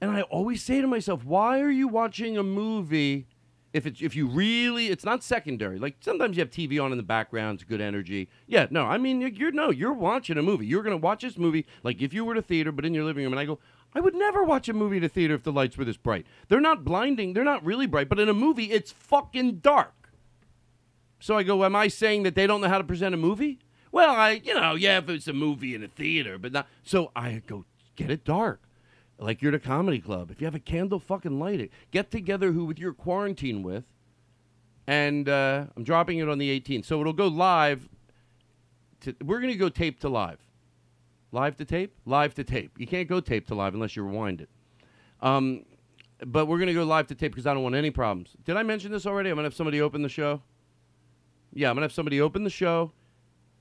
[0.00, 3.26] And I always say to myself, why are you watching a movie
[3.72, 5.78] If it's if you really, it's not secondary.
[5.78, 8.28] Like sometimes you have TV on in the background, it's good energy.
[8.46, 10.66] Yeah, no, I mean you're, you're no, you're watching a movie.
[10.66, 13.24] You're gonna watch this movie like if you were to theater, but in your living
[13.24, 13.32] room.
[13.34, 13.58] And I go,
[13.94, 16.26] I would never watch a movie at a theater if the lights were this bright.
[16.48, 17.32] They're not blinding.
[17.34, 19.92] They're not really bright, but in a movie, it's fucking dark.
[21.20, 23.58] So I go, am I saying that they don't know how to present a movie?
[23.90, 26.68] Well, I, you know, yeah, if it's a movie in a theater, but not.
[26.84, 27.64] So I go,
[27.96, 28.60] get it dark.
[29.18, 30.30] Like you're at a comedy club.
[30.30, 31.70] If you have a candle, fucking light it.
[31.90, 33.84] Get together who with your quarantine with.
[34.86, 36.84] And uh, I'm dropping it on the 18th.
[36.84, 37.88] So it'll go live.
[39.02, 40.38] To, we're going to go tape to live.
[41.32, 41.94] Live to tape?
[42.06, 42.72] Live to tape.
[42.78, 44.48] You can't go tape to live unless you rewind it.
[45.20, 45.64] Um,
[46.24, 48.30] but we're going to go live to tape because I don't want any problems.
[48.44, 49.30] Did I mention this already?
[49.30, 50.40] I'm going to have somebody open the show.
[51.52, 52.92] Yeah, I'm to have somebody open the show.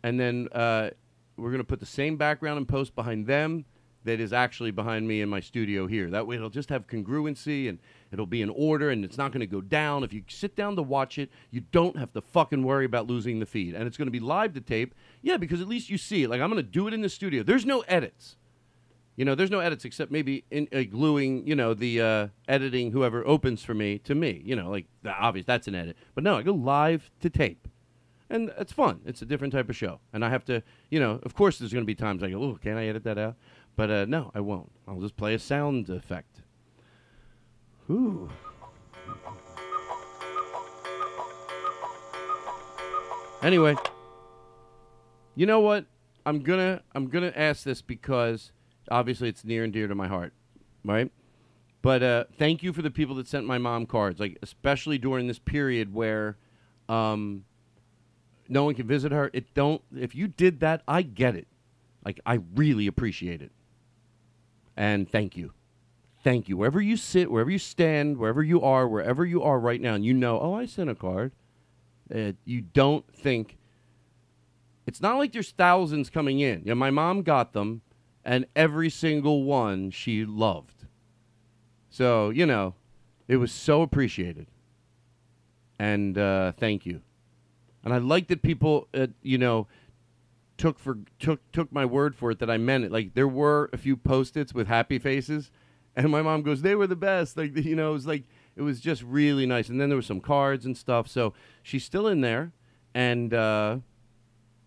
[0.04, 0.92] And then uh,
[1.36, 3.66] we're to put the same background and post behind them
[4.08, 6.10] that is actually behind me in my studio here.
[6.10, 7.78] That way it'll just have congruency and
[8.12, 10.04] it'll be in order and it's not to go down.
[10.04, 13.40] If you sit down to watch it, you don't have to fucking worry about losing
[13.40, 13.76] the feed.
[13.76, 14.96] And it's to be live to tape.
[15.22, 16.30] Yeah, because at least you see it.
[16.30, 17.44] Like I'm to do it in the studio.
[17.44, 18.38] There's no edits.
[19.18, 22.92] You know, there's no edits except maybe in, uh, gluing, you know, the uh, editing
[22.92, 24.42] whoever opens for me to me.
[24.46, 25.98] You know, like the obvious that's an edit.
[26.16, 27.68] But no, I go live to tape
[28.30, 29.02] and it's fun.
[29.06, 31.74] It's a different type of show, and I have to, you know, of course, there's
[31.74, 33.36] going to be times I go, "Oh, can I edit that out?"
[33.76, 34.72] But uh, no, I won't.
[34.88, 36.42] I'll just play a sound effect.
[37.90, 38.30] Ooh.
[43.42, 43.76] Anyway,
[45.36, 45.86] you know what?
[46.26, 48.52] I'm gonna I'm gonna ask this because
[48.90, 50.34] obviously it's near and dear to my heart,
[50.84, 51.12] right?
[51.82, 55.28] But uh, thank you for the people that sent my mom cards, like especially during
[55.28, 56.38] this period where
[56.90, 57.46] um,
[58.50, 59.30] no one can visit her.
[59.34, 59.82] It don't.
[59.95, 61.48] If you did that, I get it.
[62.06, 63.52] Like I really appreciate it.
[64.76, 65.54] And thank you.
[66.24, 66.58] Thank you.
[66.58, 70.06] Wherever you sit, wherever you stand, wherever you are, wherever you are right now, and
[70.06, 71.32] you know, oh, I sent a card.
[72.14, 73.58] Uh, you don't think.
[74.86, 76.60] It's not like there's thousands coming in.
[76.62, 77.82] You know, my mom got them,
[78.24, 80.86] and every single one she loved.
[81.89, 82.76] So, you know,
[83.28, 84.48] it was so appreciated.
[85.80, 87.02] And uh, thank you.
[87.88, 89.66] And I like that people, uh, you know,
[90.58, 92.92] took for took took my word for it that I meant it.
[92.92, 95.52] Like there were a few post-its with happy faces,
[95.96, 98.24] and my mom goes, "They were the best." Like you know, it was like
[98.58, 99.70] it was just really nice.
[99.70, 101.08] And then there were some cards and stuff.
[101.08, 101.34] So
[101.64, 102.52] she's still in there,
[102.94, 103.78] and uh,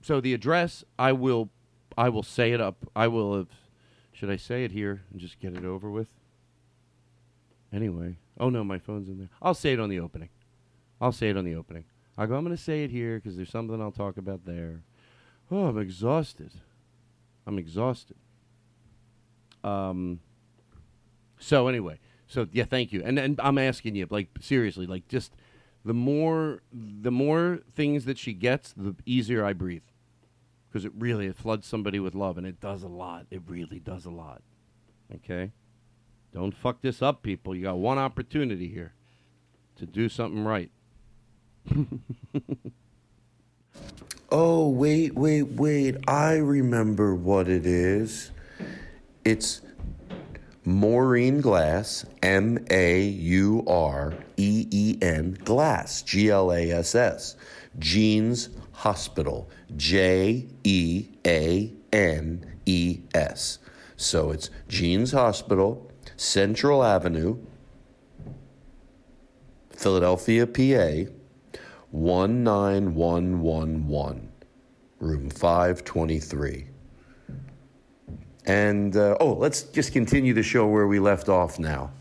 [0.01, 1.51] so the address I will
[1.99, 2.87] I will say it up.
[2.97, 3.49] I will have.
[4.13, 6.09] Should I say it here and just get it over with?
[7.71, 9.29] Anyway, oh no, my phone's in there.
[9.43, 10.31] I'll say it on the opening.
[11.03, 11.85] I'll say it on the opening.
[12.21, 12.37] I go.
[12.37, 14.83] I'm going to say it here because there's something I'll talk about there.
[15.51, 16.53] Oh, I'm exhausted.
[17.47, 18.19] I'm exhausted.
[19.65, 20.21] Um.
[21.39, 23.03] So anyway, so yeah, thank you.
[23.03, 25.33] And and I'm asking you, like seriously, like just
[25.83, 29.83] the more the more things that she gets, the easier I breathe.
[30.69, 33.27] Because it really it floods somebody with love, and it does a lot.
[33.31, 34.43] It really does a lot.
[35.17, 35.53] Okay,
[36.35, 37.57] don't fuck this up, people.
[37.57, 38.93] You got one opportunity here
[39.77, 40.71] to do something right.
[44.33, 45.97] Oh, wait, wait, wait.
[46.07, 48.31] I remember what it is.
[49.25, 49.61] It's
[50.65, 57.35] Maureen Glass, M A U R E E N Glass, G L A S S.
[57.81, 63.59] Jeanes Hospital, J E A N E S.
[63.97, 67.37] So it's Jeanes Hospital, Central Avenue,
[69.73, 71.11] Philadelphia, PA
[71.93, 74.33] 19111,
[75.01, 76.67] room 523.
[78.47, 81.93] And, uh, oh, let's just continue the show where we left off now.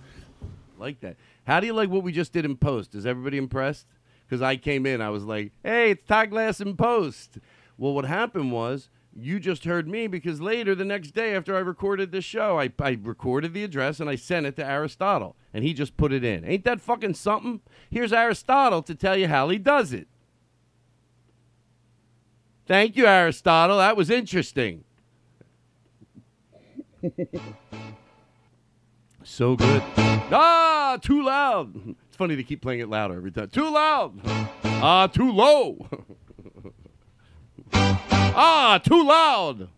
[0.77, 1.17] Like that.
[1.45, 2.95] How do you like what we just did in post?
[2.95, 3.87] Is everybody impressed?
[4.25, 7.39] Because I came in, I was like, hey, it's Todd Glass in post.
[7.77, 11.59] Well, what happened was you just heard me because later the next day after I
[11.59, 15.63] recorded this show, I, I recorded the address and I sent it to Aristotle and
[15.63, 16.45] he just put it in.
[16.45, 17.61] Ain't that fucking something?
[17.89, 20.07] Here's Aristotle to tell you how he does it.
[22.67, 23.77] Thank you, Aristotle.
[23.79, 24.83] That was interesting.
[29.23, 29.81] so good.
[30.31, 31.95] Ah, too loud.
[32.07, 33.49] It's funny to keep playing it louder every time.
[33.49, 34.19] Too loud.
[34.63, 35.87] Ah, too low.
[38.39, 39.69] ah, too loud.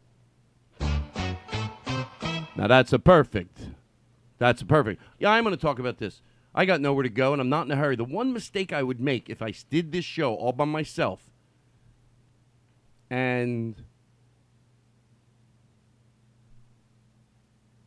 [2.56, 3.70] Now that's a perfect.
[4.38, 5.02] That's a perfect.
[5.20, 6.22] Yeah, I'm going to talk about this.
[6.54, 7.96] I got nowhere to go, and I'm not in a hurry.
[7.96, 11.32] The one mistake I would make if I did this show all by myself,
[13.10, 13.84] and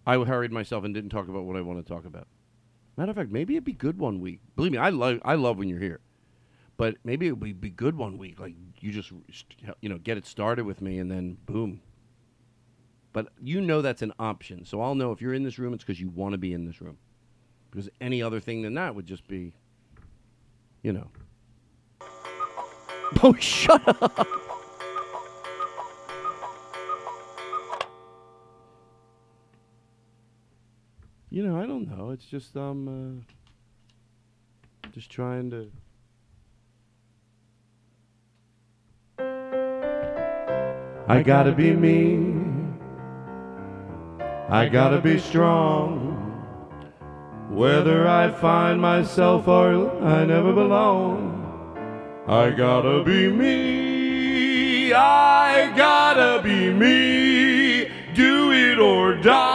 [0.06, 2.26] I hurried myself and didn't talk about what I want to talk about.
[2.96, 4.40] Matter of fact, maybe it'd be good one week.
[4.56, 6.00] Believe me, I love I love when you're here.
[6.76, 8.40] But maybe it would be good one week.
[8.40, 8.54] Like
[8.84, 9.10] you just
[9.80, 11.80] you know get it started with me, and then boom.
[13.14, 15.82] But you know that's an option, so I'll know if you're in this room, it's
[15.82, 16.98] because you want to be in this room.
[17.70, 19.54] Because any other thing than that would just be,
[20.82, 21.08] you know.
[23.22, 24.26] Oh, shut up.
[31.30, 32.10] You know, I don't know.
[32.10, 33.22] It's just um,
[34.84, 35.70] uh, just trying to.
[41.06, 42.34] I gotta be me.
[44.48, 46.12] I gotta be strong.
[47.50, 51.42] Whether I find myself or I never belong.
[52.26, 54.94] I gotta be me.
[54.94, 57.90] I gotta be me.
[58.14, 59.53] Do it or die.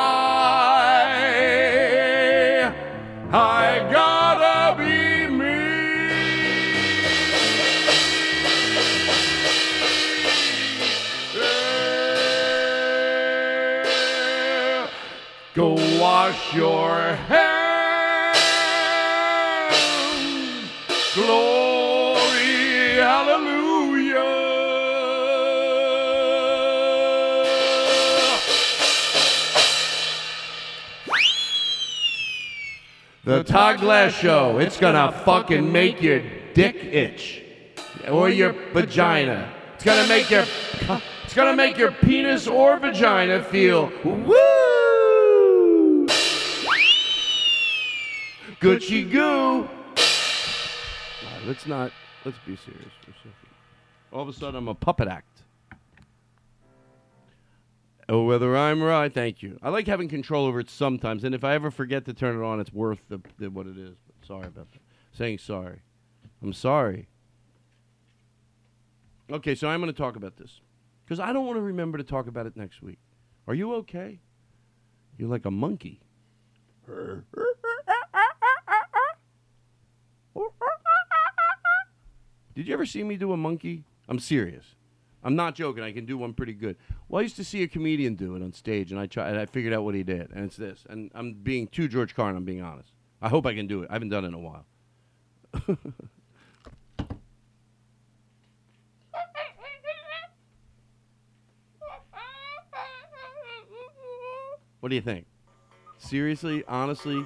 [33.30, 34.57] The Todd Glass Show.
[34.57, 36.19] It's gonna fucking make your
[36.55, 37.43] dick itch.
[38.07, 39.53] Or your vagina.
[39.75, 40.45] It's gonna make your
[41.23, 46.07] it's gonna make your penis or vagina feel woo.
[48.59, 49.61] Gucci goo.
[49.61, 49.69] Right,
[51.45, 51.91] let's not
[52.25, 53.34] let's be serious for a second.
[54.11, 55.28] All of a sudden I'm a puppet act.
[58.12, 59.60] Oh, whether I'm right, thank you.
[59.62, 62.43] I like having control over it sometimes, and if I ever forget to turn it
[62.43, 63.97] on, it's worth the, the what it is.
[64.07, 64.80] But sorry about that.
[65.14, 65.84] Saying sorry.
[66.41, 67.07] I'm sorry.
[69.32, 70.62] Okay, so I'm going to talk about this
[71.05, 72.97] because I don't want to remember to talk about it next week.
[73.47, 74.20] Are you okay?
[75.20, 76.01] You're like a monkey.
[82.55, 83.84] Did you ever see me do a monkey?
[84.07, 84.66] I'm serious.
[85.24, 85.84] I'm not joking.
[85.84, 86.78] I can do one pretty good.
[87.07, 89.32] Well, I used to see a comedian do it on stage, and I tried.
[89.32, 90.86] And I figured out what he did, and it's this.
[90.89, 92.38] And I'm being too George Carlin.
[92.38, 92.93] I'm being honest.
[93.22, 93.89] I hope I can do it.
[93.89, 94.65] I haven't done it in a while.
[104.80, 105.26] what do you think?
[105.97, 107.26] Seriously, honestly?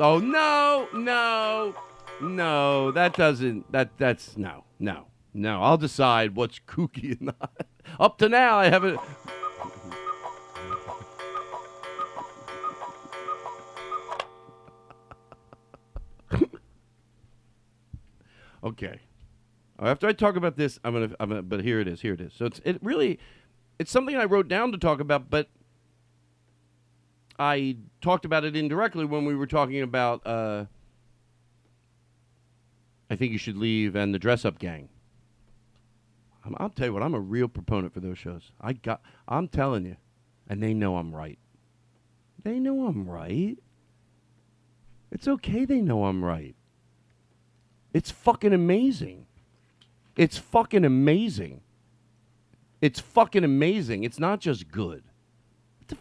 [0.00, 1.74] Oh no, no,
[2.20, 2.90] no.
[2.90, 3.70] That doesn't.
[3.70, 5.06] That that's no, no,
[5.36, 5.62] no.
[5.62, 7.66] I'll decide what's kooky and not.
[8.00, 8.98] Up to now, I haven't.
[18.64, 19.00] okay.
[19.78, 21.10] After I talk about this, I'm gonna.
[21.20, 21.42] I'm gonna.
[21.42, 22.00] But here it is.
[22.00, 22.32] Here it is.
[22.32, 22.60] So it's.
[22.64, 23.18] It really.
[23.78, 25.50] It's something I wrote down to talk about, but
[27.38, 30.26] I talked about it indirectly when we were talking about.
[30.26, 30.64] Uh,
[33.10, 34.88] I think you should leave and the dress up gang.
[36.46, 37.02] I'm, I'll tell you what.
[37.02, 38.52] I'm a real proponent for those shows.
[38.60, 39.02] I got.
[39.26, 39.96] I'm telling you,
[40.48, 41.38] and they know I'm right.
[42.42, 43.58] They know I'm right.
[45.10, 45.64] It's okay.
[45.64, 46.54] They know I'm right.
[47.92, 49.26] It's fucking amazing.
[50.16, 51.60] It's fucking amazing.
[52.80, 54.04] It's fucking amazing.
[54.04, 55.02] It's not just good.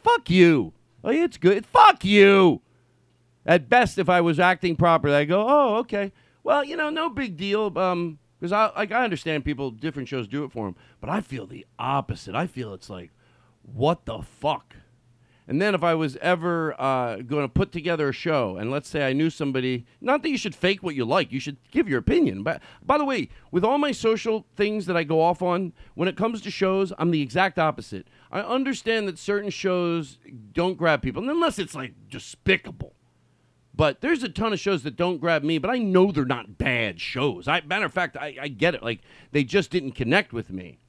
[0.04, 0.74] Fuck you.
[1.04, 1.66] Oh, yeah, it's good.
[1.66, 2.62] Fuck you.
[3.46, 6.12] At best, if I was acting properly, I go, oh, okay.
[6.43, 7.78] Well, you know, no big deal.
[7.78, 11.22] Um, because I like I understand people, different shows do it for them, but I
[11.22, 12.36] feel the opposite.
[12.36, 13.12] I feel it's like,
[13.62, 14.76] what the fuck.
[15.48, 18.90] And then if I was ever uh, going to put together a show, and let's
[18.90, 21.88] say I knew somebody, not that you should fake what you like, you should give
[21.88, 22.42] your opinion.
[22.42, 26.08] But by the way, with all my social things that I go off on, when
[26.08, 28.08] it comes to shows, I'm the exact opposite.
[28.32, 30.18] I understand that certain shows
[30.52, 32.94] don't grab people, unless it's like despicable.
[33.76, 36.58] But there's a ton of shows that don't grab me, but I know they're not
[36.58, 37.48] bad shows.
[37.48, 38.84] I, matter of fact, I, I get it.
[38.84, 39.02] Like
[39.32, 40.80] they just didn't connect with me.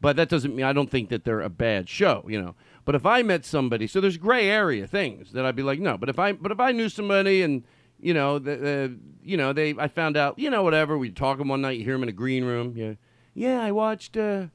[0.00, 2.54] But that doesn't mean I don't think that they're a bad show, you know.
[2.84, 5.96] But if I met somebody, so there's gray area things that I'd be like, no.
[5.96, 7.62] But if I, but if I knew somebody and
[8.00, 10.98] you know, the, you know, they, I found out, you know, whatever.
[10.98, 11.78] We talk them one night.
[11.78, 12.74] You hear them in a green room.
[12.76, 12.94] Yeah,
[13.32, 13.62] yeah.
[13.62, 14.16] I watched.
[14.16, 14.46] uh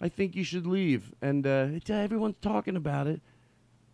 [0.00, 3.20] I think you should leave, and uh, uh, everyone's talking about it.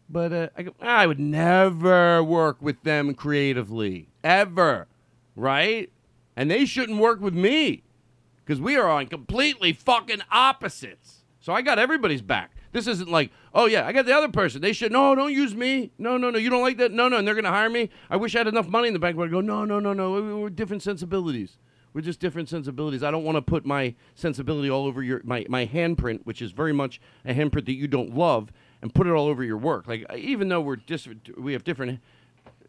[0.09, 4.87] But uh, I, go, I would never work with them creatively, ever,
[5.37, 5.91] right?
[6.37, 7.83] And they shouldn't work with me
[8.45, 11.25] because we are on completely fucking opposites.
[11.41, 12.53] So I got everybody's back.
[12.73, 14.61] This isn't like, oh yeah, I got the other person.
[14.61, 15.91] They should no, don't use me.
[15.99, 16.93] No, no, no, you don't like that.
[16.93, 17.91] No, no, and they're gonna hire me.
[18.11, 19.17] I wish I had enough money in the bank.
[19.17, 20.13] But I go, no, no, no, no.
[20.13, 21.57] we- We're different sensibilities.
[21.95, 23.03] We're just different sensibilities.
[23.03, 26.53] I don't want to put my sensibility all over your my my handprint, which is
[26.53, 28.53] very much a handprint that you don't love,
[28.83, 29.87] and put it all over your work.
[29.89, 32.01] Like even though we're dis- we have different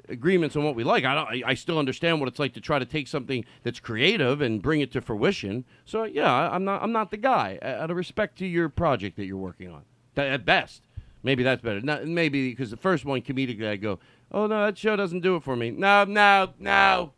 [0.07, 1.05] agreements on what we like.
[1.05, 1.27] I don't.
[1.27, 4.59] I, I still understand what it's like to try to take something that's creative and
[4.61, 5.65] bring it to fruition.
[5.85, 6.81] So yeah, I- I'm not.
[6.81, 7.59] I'm not the guy.
[7.61, 9.83] Uh, Out of respect to your project that you're working on,
[10.17, 10.81] at best,
[11.21, 11.79] maybe that's better.
[11.81, 13.99] Not, maybe because the first one comedically, I go,
[14.31, 15.69] oh no, that show doesn't do it for me.
[15.69, 17.13] No, no, no.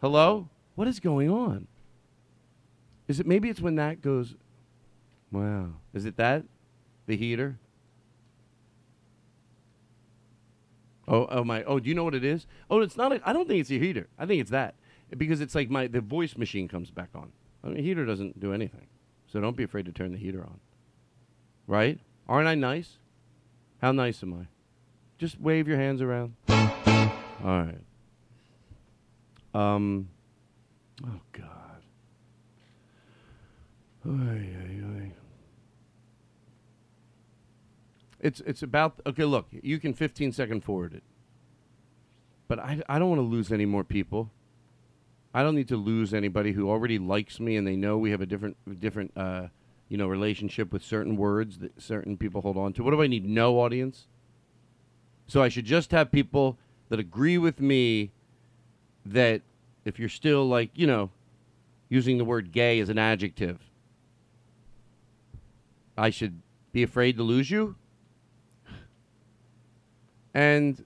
[0.00, 1.66] Hello, what is going on?
[3.06, 4.34] Is it maybe it's when that goes?
[5.30, 6.44] Wow, is it that?
[7.06, 7.58] The heater?
[11.06, 11.62] Oh, oh my!
[11.64, 12.46] Oh, do you know what it is?
[12.70, 13.12] Oh, it's not.
[13.24, 14.08] I don't think it's a heater.
[14.18, 14.74] I think it's that
[15.16, 17.32] because it's like my the voice machine comes back on.
[17.62, 18.86] I mean, heater doesn't do anything,
[19.26, 20.60] so don't be afraid to turn the heater on.
[21.66, 21.98] Right?
[22.28, 22.98] Aren't I nice?
[23.80, 24.46] How nice am I?
[25.18, 26.34] Just wave your hands around.
[26.48, 27.10] All
[27.44, 27.80] right.
[29.52, 30.08] Um.
[31.04, 31.82] Oh God.
[34.06, 35.03] Ay, ay, ay.
[38.24, 39.24] It's it's about okay.
[39.26, 41.02] Look, you can 15 second forward it,
[42.48, 44.30] but I I don't want to lose any more people.
[45.34, 48.22] I don't need to lose anybody who already likes me and they know we have
[48.22, 49.48] a different different uh,
[49.90, 52.82] you know relationship with certain words that certain people hold on to.
[52.82, 53.26] What do I need?
[53.28, 54.06] No audience.
[55.26, 56.56] So I should just have people
[56.88, 58.10] that agree with me
[59.04, 59.42] that
[59.84, 61.10] if you're still like you know
[61.90, 63.58] using the word gay as an adjective,
[65.98, 66.40] I should
[66.72, 67.76] be afraid to lose you.
[70.34, 70.84] And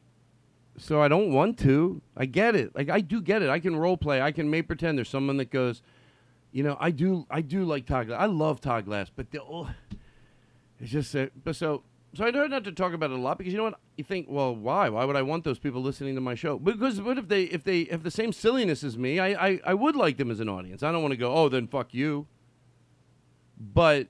[0.76, 2.01] so I don't want to.
[2.16, 2.74] I get it.
[2.74, 3.49] Like I do get it.
[3.49, 4.20] I can role play.
[4.20, 5.82] I can make pretend there's someone that goes,
[6.53, 8.20] you know, I do I do like Todd Glass.
[8.20, 9.70] I love Todd Glass, but the, oh,
[10.80, 11.82] it's just uh, but so
[12.14, 13.78] so I don't have to talk about it a lot because you know what?
[13.96, 14.88] You think, well, why?
[14.88, 16.59] Why would I want those people listening to my show?
[16.59, 19.18] Because what if they if they have the same silliness as me?
[19.18, 20.82] I I, I would like them as an audience.
[20.82, 22.26] I don't want to go, oh, then fuck you.
[23.61, 24.09] But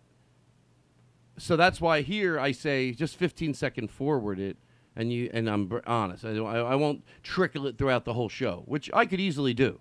[1.38, 4.56] so that's why here I say just 15 second forward it,
[4.98, 6.24] and you and I'm honest.
[6.24, 9.80] I, I won't trickle it throughout the whole show, which I could easily do.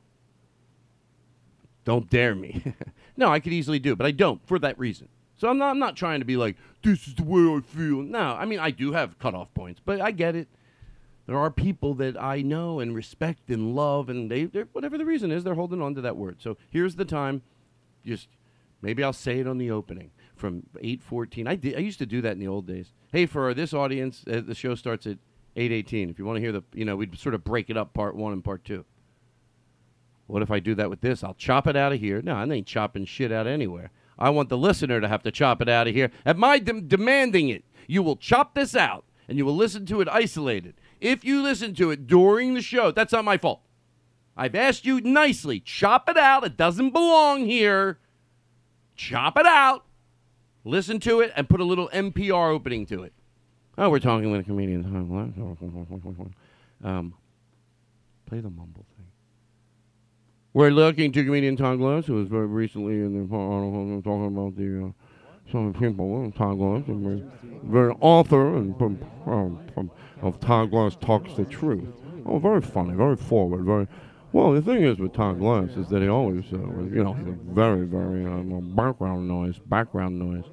[1.84, 2.76] Don't dare me.
[3.18, 5.10] no, I could easily do, but I don't for that reason.
[5.36, 8.04] So I'm not I'm not trying to be like this is the way I feel.
[8.04, 10.48] No, I mean I do have cutoff points, but I get it.
[11.26, 15.32] There are people that I know and respect and love, and they whatever the reason
[15.32, 16.38] is, they're holding on to that word.
[16.40, 17.42] So here's the time.
[18.06, 18.28] Just
[18.84, 21.48] maybe I'll say it on the opening from 8:14.
[21.48, 21.76] I did.
[21.76, 22.94] I used to do that in the old days.
[23.12, 25.18] Hey, for this audience, uh, the show starts at
[25.56, 26.10] 8:18.
[26.10, 28.16] If you want to hear the, you know, we'd sort of break it up, part
[28.16, 28.86] one and part two.
[30.28, 31.24] What if I do that with this?
[31.24, 32.22] I'll chop it out of here.
[32.22, 33.92] No, I ain't chopping shit out anywhere.
[34.20, 36.12] I want the listener to have to chop it out of here.
[36.26, 40.02] At my dem- demanding it, you will chop this out and you will listen to
[40.02, 40.76] it isolated.
[41.00, 43.62] If you listen to it during the show, that's not my fault.
[44.36, 46.44] I've asked you nicely, chop it out.
[46.44, 48.00] It doesn't belong here.
[48.96, 49.86] Chop it out.
[50.68, 53.14] Listen to it and put a little NPR opening to it.
[53.78, 54.84] Oh, we're talking with a comedian.
[56.84, 57.14] Um,
[58.26, 59.08] play the mumble thing.
[60.54, 64.58] We're looking to comedian Todd Glass, who was very recently in the article talking about
[64.58, 66.30] the uh, some people.
[66.36, 67.32] Todd Glass, and
[67.64, 69.90] very, author and from, um, from
[70.22, 71.88] of Todd Glass talks the truth.
[72.26, 73.88] Oh, very funny, very forward, very.
[74.34, 77.16] Well, the thing is with Todd Glass is that he always, uh, you know,
[77.52, 80.44] very, very uh, background noise, background noise,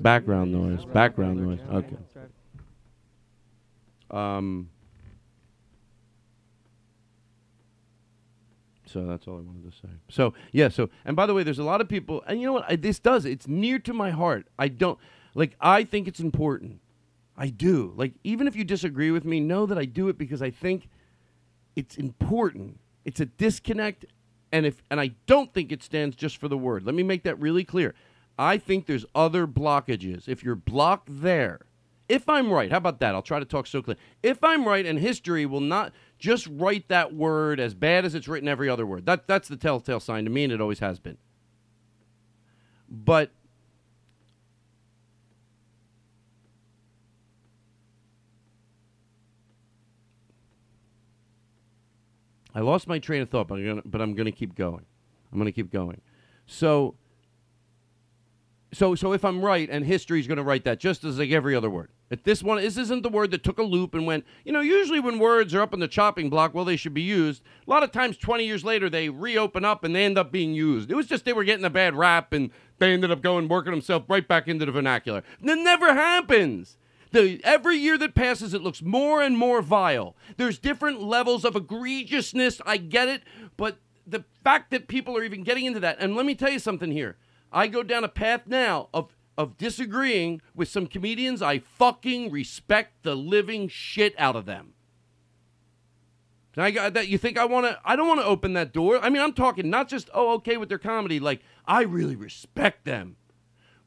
[0.00, 1.60] background noise, background noise.
[1.72, 1.96] Okay.
[4.10, 4.70] Um.
[8.86, 9.88] So that's all I wanted to say.
[10.08, 10.68] So yeah.
[10.68, 12.64] So and by the way, there's a lot of people, and you know what?
[12.68, 13.24] I, this does.
[13.24, 14.46] It's near to my heart.
[14.58, 14.98] I don't
[15.34, 15.56] like.
[15.60, 16.80] I think it's important.
[17.36, 17.92] I do.
[17.96, 20.88] Like even if you disagree with me, know that I do it because I think
[21.76, 22.80] it's important.
[23.04, 24.06] It's a disconnect,
[24.52, 26.84] and if and I don't think it stands just for the word.
[26.84, 27.94] Let me make that really clear.
[28.38, 30.28] I think there's other blockages.
[30.28, 31.60] If you're blocked there,
[32.08, 33.14] if I'm right, how about that?
[33.14, 33.96] I'll try to talk so clear.
[34.22, 38.28] If I'm right, and history will not just write that word as bad as it's
[38.28, 39.06] written every other word.
[39.06, 41.18] That that's the telltale sign to me, and it always has been.
[42.88, 43.30] But
[52.54, 54.86] I lost my train of thought, but I'm gonna, but I'm gonna keep going.
[55.30, 56.00] I'm gonna keep going.
[56.46, 56.94] So,
[58.72, 61.70] so, so if I'm right, and history's gonna write that just as like every other
[61.70, 61.90] word.
[62.10, 64.60] If this one, this isn't the word that took a loop and went, you know,
[64.60, 67.42] usually when words are up on the chopping block, well, they should be used.
[67.66, 70.54] A lot of times, 20 years later, they reopen up and they end up being
[70.54, 70.90] used.
[70.90, 73.72] It was just they were getting a bad rap and they ended up going, working
[73.72, 75.22] themselves right back into the vernacular.
[75.42, 76.78] That never happens.
[77.10, 80.14] The, every year that passes, it looks more and more vile.
[80.36, 82.60] There's different levels of egregiousness.
[82.66, 83.22] I get it.
[83.56, 86.58] But the fact that people are even getting into that, and let me tell you
[86.58, 87.16] something here.
[87.52, 91.40] I go down a path now of of disagreeing with some comedians.
[91.40, 94.74] I fucking respect the living shit out of them.
[96.56, 97.06] And I got that.
[97.06, 97.78] You think I want to?
[97.84, 98.98] I don't want to open that door.
[99.00, 101.20] I mean, I'm talking not just oh okay with their comedy.
[101.20, 103.14] Like I really respect them,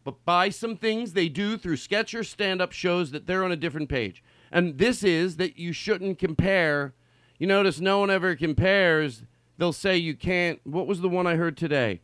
[0.06, 3.52] but by some things they do through sketch or stand up shows that they're on
[3.52, 4.24] a different page.
[4.54, 6.94] And this is that you shouldn't compare.
[7.40, 9.24] You notice no one ever compares.
[9.58, 10.62] They'll say you can't.
[10.64, 12.00] What was the one I heard today?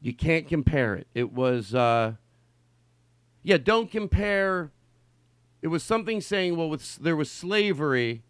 [0.00, 1.06] You can't compare it.
[1.14, 2.14] It was, uh,
[3.42, 4.70] yeah, don't compare.
[5.60, 8.22] It was something saying, well, with, there was slavery,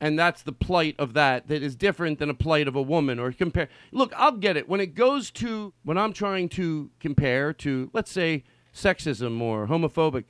[0.00, 3.18] and that's the plight of that that is different than a plight of a woman
[3.18, 3.68] or compare.
[3.90, 4.68] Look, I'll get it.
[4.68, 10.24] When it goes to, when I'm trying to compare to, let's say, sexism or homophobic,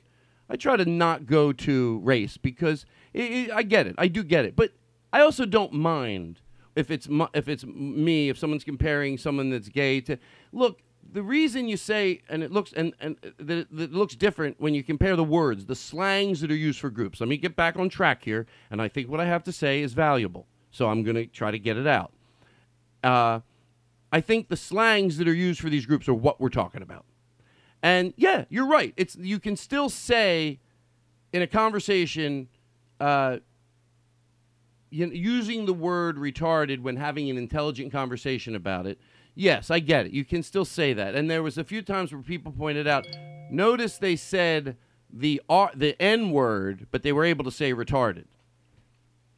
[0.49, 3.95] I try to not go to race because it, it, I get it.
[3.97, 4.55] I do get it.
[4.55, 4.73] But
[5.13, 6.41] I also don't mind
[6.81, 10.17] if it's if it's me, if someone's comparing someone that's gay to
[10.51, 10.81] look.
[11.13, 14.73] The reason you say and it looks and and it, that it looks different when
[14.73, 17.19] you compare the words, the slangs that are used for groups.
[17.19, 19.81] Let me get back on track here, and I think what I have to say
[19.81, 20.45] is valuable.
[20.71, 22.11] So I'm going to try to get it out.
[23.03, 23.39] Uh,
[24.11, 27.05] I think the slangs that are used for these groups are what we're talking about.
[27.81, 28.93] And yeah, you're right.
[28.95, 30.59] It's you can still say
[31.33, 32.47] in a conversation.
[32.99, 33.37] Uh,
[34.91, 38.99] you know, using the word retarded when having an intelligent conversation about it,
[39.33, 40.11] yes, I get it.
[40.11, 41.15] You can still say that.
[41.15, 43.07] And there was a few times where people pointed out,
[43.49, 44.75] notice they said
[45.11, 48.25] the R, the N word, but they were able to say retarded.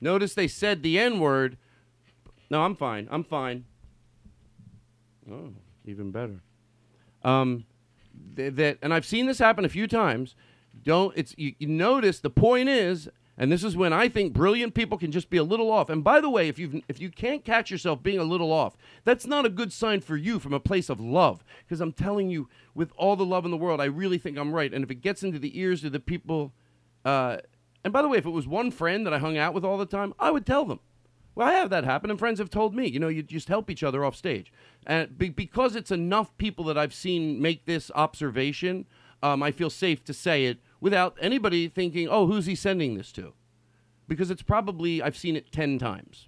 [0.02, 1.58] Notice they said the N word.
[2.50, 3.08] No, I'm fine.
[3.10, 3.66] I'm fine.
[5.32, 5.52] Oh,
[5.86, 6.42] even better.
[7.24, 7.66] Um,
[8.36, 10.36] th- that, and I've seen this happen a few times.
[10.84, 13.08] Don't it's you, you notice the point is
[13.44, 15.90] and this is when I think brilliant people can just be a little off.
[15.90, 18.78] And by the way, if you if you can't catch yourself being a little off,
[19.04, 21.44] that's not a good sign for you from a place of love.
[21.60, 24.56] Because I'm telling you, with all the love in the world, I really think I'm
[24.56, 24.74] right.
[24.74, 26.54] And if it gets into the ears of the people,
[27.04, 27.40] uh,
[27.84, 29.78] and by the way, if it was one friend that I hung out with all
[29.78, 30.80] the time, I would tell them.
[31.36, 32.88] Well, I have that happen, and friends have told me.
[32.88, 34.54] You know, you just help each other off stage,
[34.88, 38.86] and be, because it's enough people that I've seen make this observation,
[39.22, 43.14] um, I feel safe to say it without anybody thinking, oh, who's he sending this
[43.14, 43.32] to?
[44.06, 46.28] Because it's probably, I've seen it 10 times,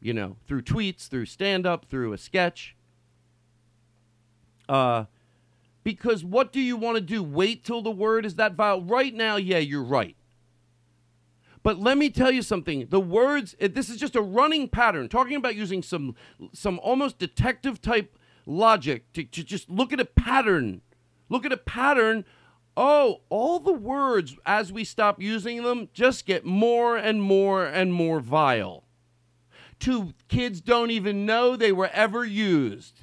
[0.00, 2.74] you know, through tweets, through stand up, through a sketch.
[4.68, 5.04] Uh,
[5.84, 7.22] because what do you want to do?
[7.22, 8.82] Wait till the word is that vile?
[8.82, 10.16] Right now, yeah, you're right.
[11.62, 12.88] But let me tell you something.
[12.90, 16.16] The words, this is just a running pattern, talking about using some,
[16.52, 20.80] some almost detective type logic to, to just look at a pattern.
[21.28, 22.24] Look at a pattern
[22.76, 27.92] oh, all the words as we stop using them just get more and more and
[27.92, 28.84] more vile.
[29.78, 33.00] Two kids don't even know they were ever used.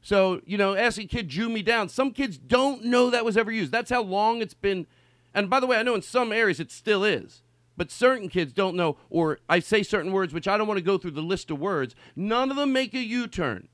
[0.00, 1.88] So, you know, asking kid Jew me down.
[1.88, 3.72] Some kids don't know that was ever used.
[3.72, 4.86] That's how long it's been.
[5.34, 7.42] And by the way, I know in some areas it still is.
[7.76, 10.84] But certain kids don't know, or I say certain words, which I don't want to
[10.84, 11.94] go through the list of words.
[12.14, 13.68] None of them make a U turn.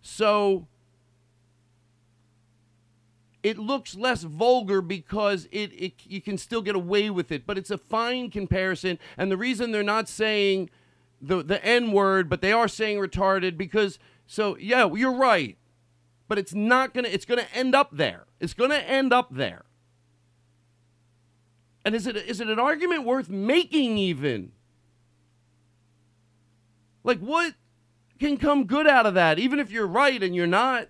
[0.00, 0.66] So
[3.48, 7.56] it looks less vulgar because it, it you can still get away with it, but
[7.56, 8.98] it's a fine comparison.
[9.16, 10.68] And the reason they're not saying
[11.22, 15.56] the the N word, but they are saying retarded because so yeah, you're right.
[16.28, 18.26] But it's not gonna it's gonna end up there.
[18.38, 19.64] It's gonna end up there.
[21.86, 24.52] And is it is it an argument worth making even?
[27.02, 27.54] Like what
[28.20, 30.88] can come good out of that, even if you're right and you're not?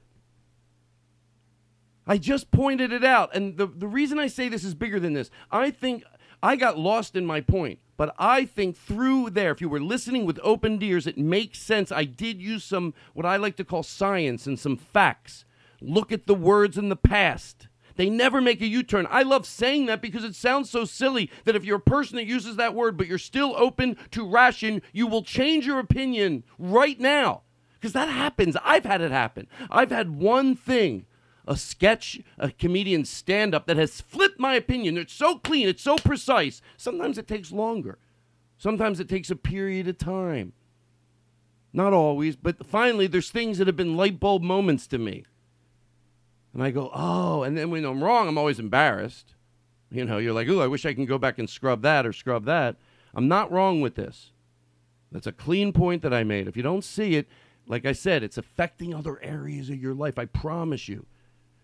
[2.09, 3.37] I just pointed it out.
[3.37, 6.03] And the, the reason I say this is bigger than this, I think
[6.43, 7.79] I got lost in my point.
[7.99, 11.93] But I think through there, if you were listening with open ears, it makes sense.
[11.93, 15.45] I did use some, what I like to call science and some facts.
[15.81, 17.69] Look at the words in the past.
[17.97, 19.09] They never make a U turn.
[19.11, 22.27] I love saying that because it sounds so silly that if you're a person that
[22.27, 26.99] uses that word, but you're still open to ration, you will change your opinion right
[27.01, 27.43] now.
[27.75, 28.57] Because that happens.
[28.63, 29.49] I've had it happen.
[29.69, 31.07] I've had one thing
[31.49, 34.97] a sketch, a comedian stand up that has flipped my opinion.
[34.97, 36.61] It's so clean, it's so precise.
[36.77, 37.99] Sometimes it takes longer,
[38.59, 40.53] sometimes it takes a period of time.
[41.73, 45.25] Not always, but finally, there's things that have been light bulb moments to me.
[46.55, 49.35] And I go, oh, and then when I'm wrong, I'm always embarrassed.
[49.91, 52.13] You know, you're like, oh, I wish I can go back and scrub that or
[52.13, 52.77] scrub that.
[53.15, 54.33] I'm not wrong with this.
[55.13, 56.49] That's a clean point that I made.
[56.49, 57.29] If you don't see it,
[57.67, 60.19] like I said, it's affecting other areas of your life.
[60.19, 61.07] I promise you.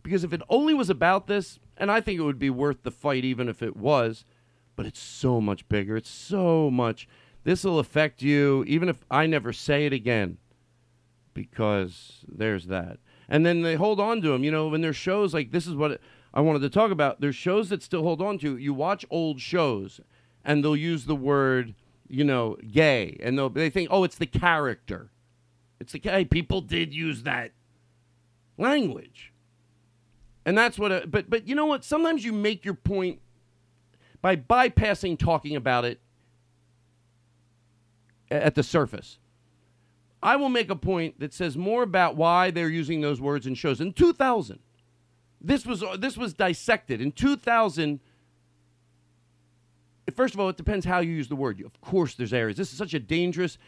[0.04, 2.92] Because if it only was about this, and I think it would be worth the
[2.92, 4.24] fight even if it was,
[4.76, 5.96] but it's so much bigger.
[5.96, 7.08] It's so much.
[7.42, 10.38] This will affect you even if I never say it again
[11.32, 12.98] because there's that.
[13.28, 14.44] And then they hold on to them.
[14.44, 16.00] You know, when there's shows like this is what
[16.32, 17.20] I wanted to talk about.
[17.20, 18.56] There's shows that still hold on to.
[18.56, 20.00] You watch old shows
[20.44, 21.74] and they'll use the word,
[22.08, 23.16] you know, gay.
[23.22, 25.10] And they'll, they think, oh, it's the character.
[25.80, 27.52] It's the hey, people did use that
[28.58, 29.32] language.
[30.46, 31.84] And that's what, a, but, but you know what?
[31.84, 33.20] Sometimes you make your point
[34.20, 36.00] by bypassing talking about it
[38.30, 39.18] at the surface.
[40.22, 43.54] I will make a point that says more about why they're using those words in
[43.54, 43.80] shows.
[43.80, 44.58] In 2000,
[45.40, 47.02] this was uh, this was dissected.
[47.02, 48.00] In 2000,
[50.16, 51.60] first of all, it depends how you use the word.
[51.60, 52.56] Of course, there's areas.
[52.56, 53.58] This is such a dangerous,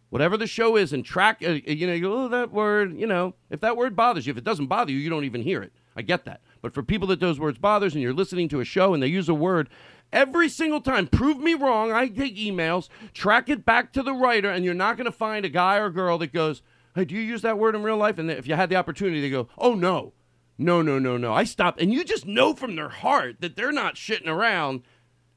[0.09, 3.07] Whatever the show is, and track, uh, you know, you go, oh, that word, you
[3.07, 5.61] know, if that word bothers you, if it doesn't bother you, you don't even hear
[5.63, 5.73] it.
[5.95, 6.41] I get that.
[6.61, 9.07] But for people that those words bothers and you're listening to a show and they
[9.07, 9.69] use a word
[10.11, 11.07] every single time.
[11.07, 11.91] Prove me wrong.
[11.91, 15.45] I take emails, track it back to the writer, and you're not going to find
[15.45, 16.61] a guy or girl that goes,
[16.95, 18.17] Hey, do you use that word in real life?
[18.17, 20.13] And if you had the opportunity, they go, Oh, no.
[20.57, 21.33] No, no, no, no.
[21.33, 21.81] I stopped.
[21.81, 24.83] And you just know from their heart that they're not shitting around.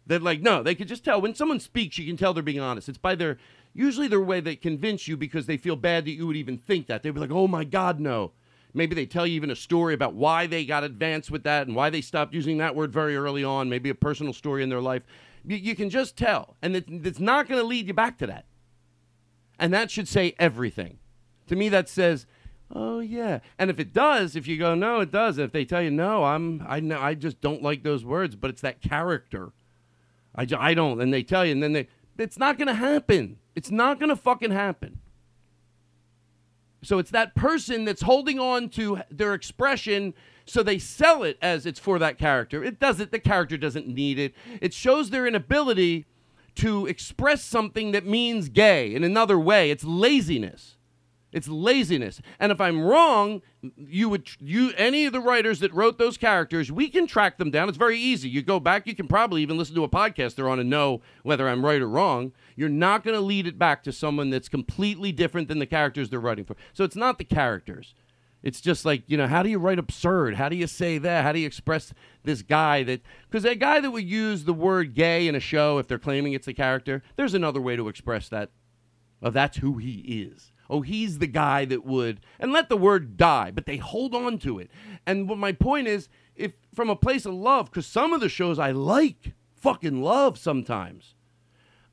[0.07, 1.21] That, like, no, they could just tell.
[1.21, 2.91] When someone speaks, you can tell they're being honest.
[2.91, 3.39] It's by their,
[3.73, 6.89] usually their way they convince you because they feel bad that you would even think
[6.89, 7.03] that.
[7.03, 8.33] They'd be like, Oh, my God, no.
[8.75, 11.77] Maybe they tell you even a story about why they got advanced with that and
[11.77, 14.81] why they stopped using that word very early on, maybe a personal story in their
[14.81, 15.05] life.
[15.45, 16.57] You, you can just tell.
[16.61, 18.47] And it, it's not going to lead you back to that.
[19.61, 20.99] And that should say everything.
[21.47, 22.27] To me, that says,
[22.75, 23.39] oh, yeah.
[23.61, 25.39] And if it does, if you go, no, it does.
[25.39, 28.51] If they tell you, no, I'm, I, know, I just don't like those words, but
[28.51, 29.53] it's that character.
[30.35, 31.01] I, I don't.
[31.01, 33.39] And they tell you, and then they, it's not going to happen.
[33.55, 34.99] It's not going to fucking happen.
[36.85, 40.15] So it's that person that's holding on to their expression
[40.47, 42.63] so they sell it as it's for that character.
[42.63, 44.35] It doesn't, the character doesn't need it.
[44.61, 46.05] It shows their inability
[46.57, 49.71] to express something that means gay in another way.
[49.71, 50.74] It's laziness.
[51.35, 52.21] It's laziness.
[52.39, 53.43] And if I'm wrong,
[53.77, 57.51] you would you any of the writers that wrote those characters, we can track them
[57.51, 57.69] down.
[57.69, 58.29] It's very easy.
[58.29, 61.03] You go back, you can probably even listen to a podcast they're on and know
[61.25, 62.31] whether I'm right or wrong.
[62.55, 66.09] You're not going to lead it back to someone that's completely different than the characters
[66.09, 66.55] they're writing for.
[66.73, 67.95] So it's not the characters.
[68.45, 70.37] It's just like, you know, how do you write absurd?
[70.37, 71.25] How do you say that?
[71.25, 74.95] How do you express this guy that because a guy that would use the word
[74.95, 78.29] gay in a show if they're claiming it's a character, there's another way to express
[78.29, 78.51] that.
[79.21, 80.53] That's who he is.
[80.71, 84.39] Oh, he's the guy that would, and let the word die, but they hold on
[84.39, 84.71] to it.
[85.07, 88.29] And what my point is, if from a place of love, because some of the
[88.29, 91.15] shows I like, fucking love sometimes.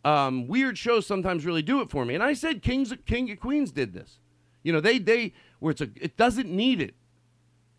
[0.04, 2.16] Um, weird shows sometimes really do it for me.
[2.16, 4.20] And I said Kings, King of Queens did this.
[4.64, 6.96] You know, they they where it's a it doesn't need it,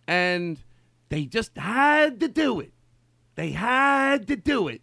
[0.06, 0.62] and
[1.08, 2.72] they just had to do it.
[3.34, 4.82] They had to do it.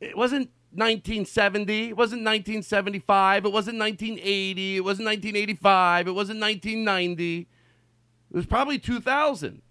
[0.00, 1.88] It wasn't 1970.
[1.88, 3.44] It wasn't 1975.
[3.44, 4.76] It wasn't 1980.
[4.76, 6.08] It wasn't 1985.
[6.08, 7.38] It wasn't 1990.
[7.40, 9.62] It was probably 2000.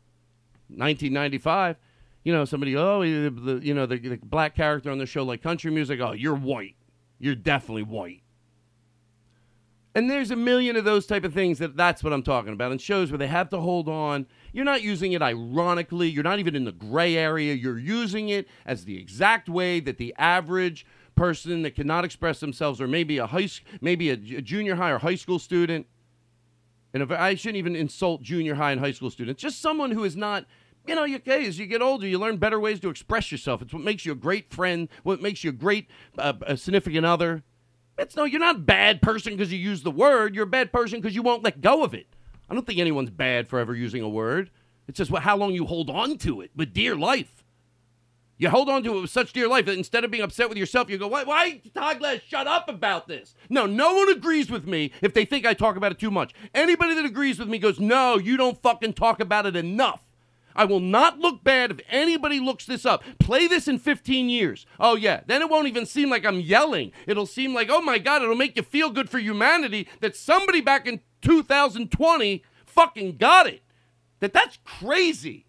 [0.67, 1.77] 1995.
[2.23, 5.43] You know, somebody, oh, the, you know, the, the black character on the show like
[5.43, 5.99] country music.
[5.99, 6.75] Oh, you're white.
[7.19, 8.21] You're definitely white.
[9.95, 12.71] And there's a million of those type of things that that's what I'm talking about.
[12.71, 14.27] And shows where they have to hold on.
[14.51, 16.09] You're not using it ironically.
[16.09, 17.53] You're not even in the gray area.
[17.53, 20.85] You're using it as the exact way that the average
[21.15, 23.47] person that cannot express themselves, or maybe a high,
[23.79, 25.87] maybe a, junior high or high school student.
[26.93, 29.41] And if, I shouldn't even insult junior high and high school students.
[29.41, 30.45] Just someone who is not
[30.87, 33.61] you know, you, okay, as you get older, you learn better ways to express yourself.
[33.63, 35.87] It's what makes you a great friend, what makes you a great
[36.17, 37.43] uh, a significant other.
[37.97, 40.35] It's no, you're not a bad person because you use the word.
[40.35, 42.07] You're a bad person because you won't let go of it.
[42.49, 44.51] I don't think anyone's bad for ever using a word.
[44.87, 47.43] It's just how long you hold on to it with dear life.
[48.37, 50.57] You hold on to it with such dear life that instead of being upset with
[50.57, 53.33] yourself, you go, why, why Todd Glass, shut up about this?
[53.49, 56.33] No, no one agrees with me if they think I talk about it too much.
[56.53, 60.04] Anybody that agrees with me goes, no, you don't fucking talk about it enough.
[60.55, 63.03] I will not look bad if anybody looks this up.
[63.19, 64.65] Play this in 15 years.
[64.79, 65.21] Oh, yeah.
[65.25, 66.91] Then it won't even seem like I'm yelling.
[67.05, 70.61] It'll seem like, oh my God, it'll make you feel good for humanity that somebody
[70.61, 73.63] back in 2020 fucking got it.
[74.19, 75.45] That that's crazy.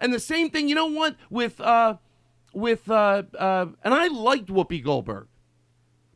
[0.00, 1.96] And the same thing, you know what, with uh
[2.52, 5.28] with uh uh and I liked Whoopi Goldberg.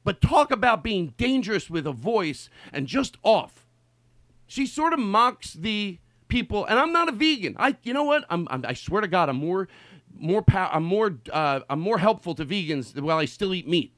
[0.04, 3.66] But talk about being dangerous with a voice and just off.
[4.46, 5.98] She sort of mocks the
[6.32, 7.54] people and I'm not a vegan.
[7.58, 8.24] I you know what?
[8.30, 9.68] I'm, I'm I swear to god I'm more
[10.14, 13.94] more pow- I'm more uh, I'm more helpful to vegans while I still eat meat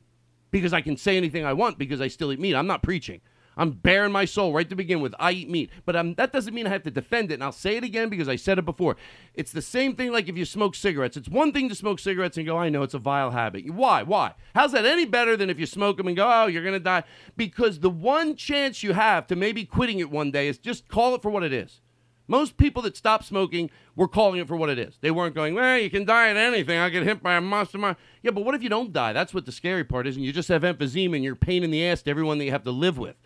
[0.50, 2.54] because I can say anything I want because I still eat meat.
[2.54, 3.20] I'm not preaching.
[3.56, 5.14] I'm bearing my soul right to begin with.
[5.18, 7.34] I eat meat, but um, that doesn't mean I have to defend it.
[7.34, 8.96] And I'll say it again because I said it before.
[9.34, 11.16] It's the same thing like if you smoke cigarettes.
[11.16, 13.70] It's one thing to smoke cigarettes and go, I know it's a vile habit.
[13.70, 14.02] Why?
[14.02, 14.34] Why?
[14.56, 17.04] How's that any better than if you smoke them and go, oh, you're to die?
[17.36, 21.14] Because the one chance you have to maybe quitting it one day is just call
[21.14, 21.80] it for what it is.
[22.26, 24.96] Most people that stop smoking were calling it for what it is.
[25.00, 26.78] They weren't going, well, you can die at anything.
[26.78, 27.76] I'll get hit by a monster.
[27.76, 27.96] Mine.
[28.22, 29.12] Yeah, but what if you don't die?
[29.12, 30.16] That's what the scary part is.
[30.16, 32.50] And you just have emphysema and you're pain in the ass to everyone that you
[32.50, 33.16] have to live with.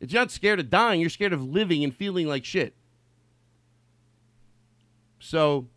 [0.00, 2.74] It's not scared of dying, you're scared of living and feeling like shit.
[5.20, 5.68] So,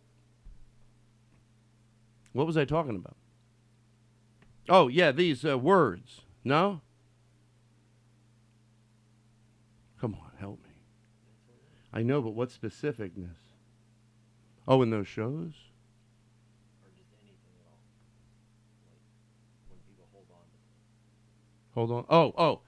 [2.32, 3.16] what was I talking about?
[4.68, 6.22] Oh, yeah, these uh, words.
[6.42, 6.80] No?
[10.00, 10.70] Come on, help me.
[11.96, 13.36] I know, but what specificness?
[14.66, 15.52] Oh, in those shows?
[21.74, 22.04] Hold on.
[22.10, 22.60] Oh, oh.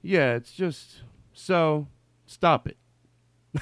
[0.00, 1.02] Yeah, it's just
[1.32, 1.88] so
[2.24, 2.76] stop it.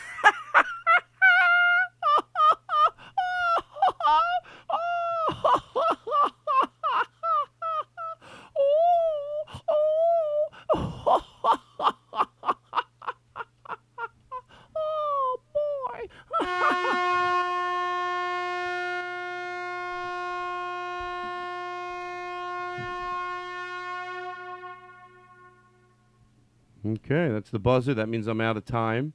[27.41, 27.95] That's the buzzer.
[27.95, 29.15] That means I'm out of time.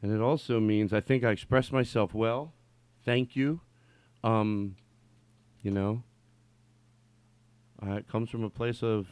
[0.00, 2.52] And it also means I think I expressed myself well.
[3.04, 3.62] Thank you.
[4.22, 4.76] Um,
[5.60, 6.04] you know,
[7.84, 9.08] uh, it comes from a place of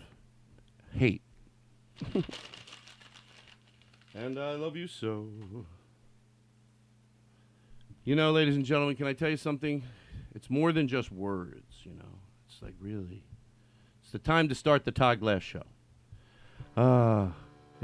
[0.92, 1.22] hate.
[4.14, 5.26] and I love you so.
[8.04, 9.82] You know, ladies and gentlemen, can I tell you something?
[10.36, 12.20] It's more than just words, you know.
[12.46, 13.24] It's like really,
[14.04, 15.64] it's the time to start the Todd Glass show.
[16.76, 17.32] Ah,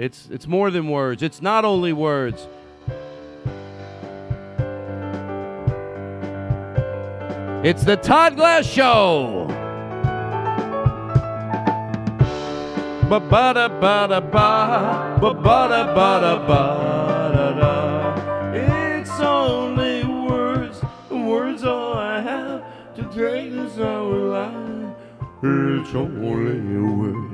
[0.01, 1.23] it's it's more than words.
[1.23, 2.49] It's not only words.
[7.63, 9.47] It's the Todd Glass Show.
[13.11, 16.63] Ba ba da ba da ba ba ba da ba da ba
[17.35, 18.55] da da.
[18.55, 20.81] It's only words,
[21.11, 22.65] words all I have
[22.97, 24.97] to take this our life.
[25.43, 27.30] It's only words.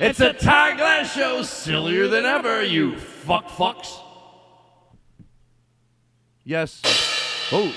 [0.00, 3.98] It's a Todd Glass show, sillier than ever, you fuck fucks.
[6.44, 6.80] Yes.
[7.50, 7.72] Oh.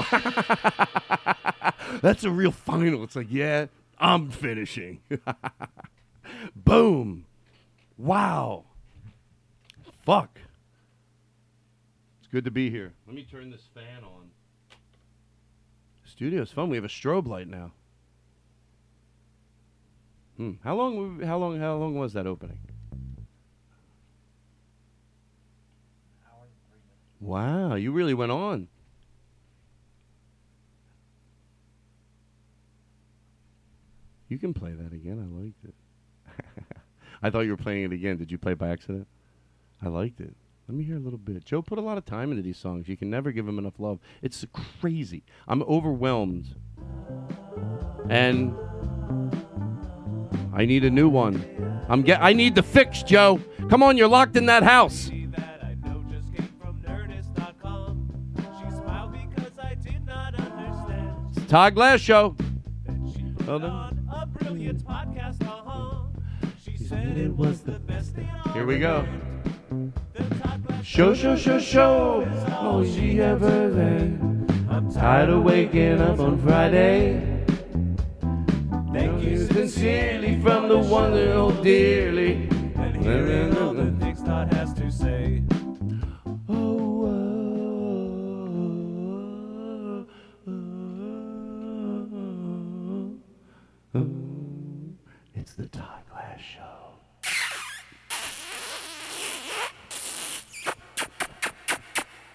[2.01, 3.03] That's a real final.
[3.03, 3.65] It's like, yeah,
[3.97, 5.01] I'm finishing.
[6.55, 7.25] Boom.
[7.97, 8.66] Wow.
[10.05, 10.39] Fuck.
[12.20, 12.93] It's good to be here.
[13.08, 14.29] Let me turn this fan on.
[16.05, 16.70] Studio's fun.
[16.70, 17.71] We have a strobe light now.
[20.42, 20.54] Hmm.
[20.63, 21.20] How long?
[21.22, 21.59] How long?
[21.59, 22.58] How long was that opening?
[27.20, 28.68] Wow, you really went on.
[34.30, 35.20] You can play that again.
[35.22, 36.66] I liked it.
[37.22, 38.18] I thought you were playing it again.
[38.18, 39.08] Did you play by accident?
[39.80, 40.34] I liked it.
[40.68, 41.46] Let me hear a little bit.
[41.46, 42.88] Joe put a lot of time into these songs.
[42.88, 44.00] You can never give him enough love.
[44.24, 44.43] It's
[44.80, 45.22] crazy.
[45.47, 46.55] I'm overwhelmed.
[48.09, 48.55] And
[50.53, 51.45] I need a new one.
[51.89, 53.39] I'm get I need the fix, Joe.
[53.69, 55.09] Come on, you're locked in that house.
[55.36, 58.09] that I know just came from Nerdist.com.
[58.37, 62.36] She smiled because I did Todd Glass Show.
[63.45, 63.97] Hold on.
[64.87, 66.05] Podcast, uh-huh.
[66.63, 69.05] She said it was the best thing on Here we go.
[70.13, 72.28] the Todd Glass Show, show, show, show.
[72.59, 74.19] All she ever said.
[74.69, 77.30] I'm Tired of waking up on Friday.
[79.53, 82.47] Sincerely from the one that hold dearly.
[82.75, 85.43] And hearing all the things Todd has to say.
[86.47, 87.05] Oh,
[89.67, 90.07] oh,
[90.47, 90.55] oh,
[93.95, 94.09] oh
[95.36, 96.93] It's the Todd Glass Show.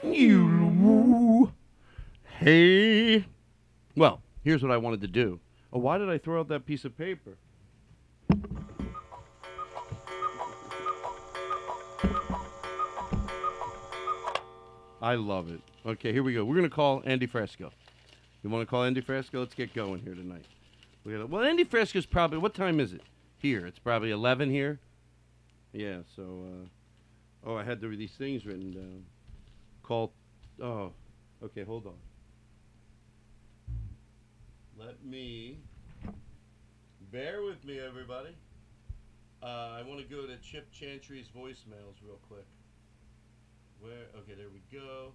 [0.04, 1.50] You.
[2.38, 3.24] Hey.
[3.96, 5.40] Well, here's what I wanted to do.
[5.72, 7.36] Oh, why did I throw out that piece of paper?
[15.02, 15.60] I love it.
[15.84, 16.44] Okay, here we go.
[16.44, 17.70] We're gonna call Andy Frasco.
[18.42, 19.40] You want to call Andy Frasco?
[19.40, 20.44] Let's get going here tonight.
[21.04, 22.38] We gotta, well, Andy Frasco's probably.
[22.38, 23.02] What time is it
[23.38, 23.66] here?
[23.66, 24.80] It's probably eleven here.
[25.72, 25.98] Yeah.
[26.16, 26.22] So.
[26.22, 29.04] Uh, oh, I had the, these things written down.
[29.82, 30.12] Call.
[30.60, 30.92] Oh.
[31.44, 31.62] Okay.
[31.62, 31.94] Hold on.
[34.78, 35.58] Let me.
[37.10, 38.36] Bear with me, everybody.
[39.42, 42.44] Uh, I want to go to Chip Chantry's voicemails real quick.
[43.80, 44.08] Where?
[44.18, 45.12] Okay, there we go.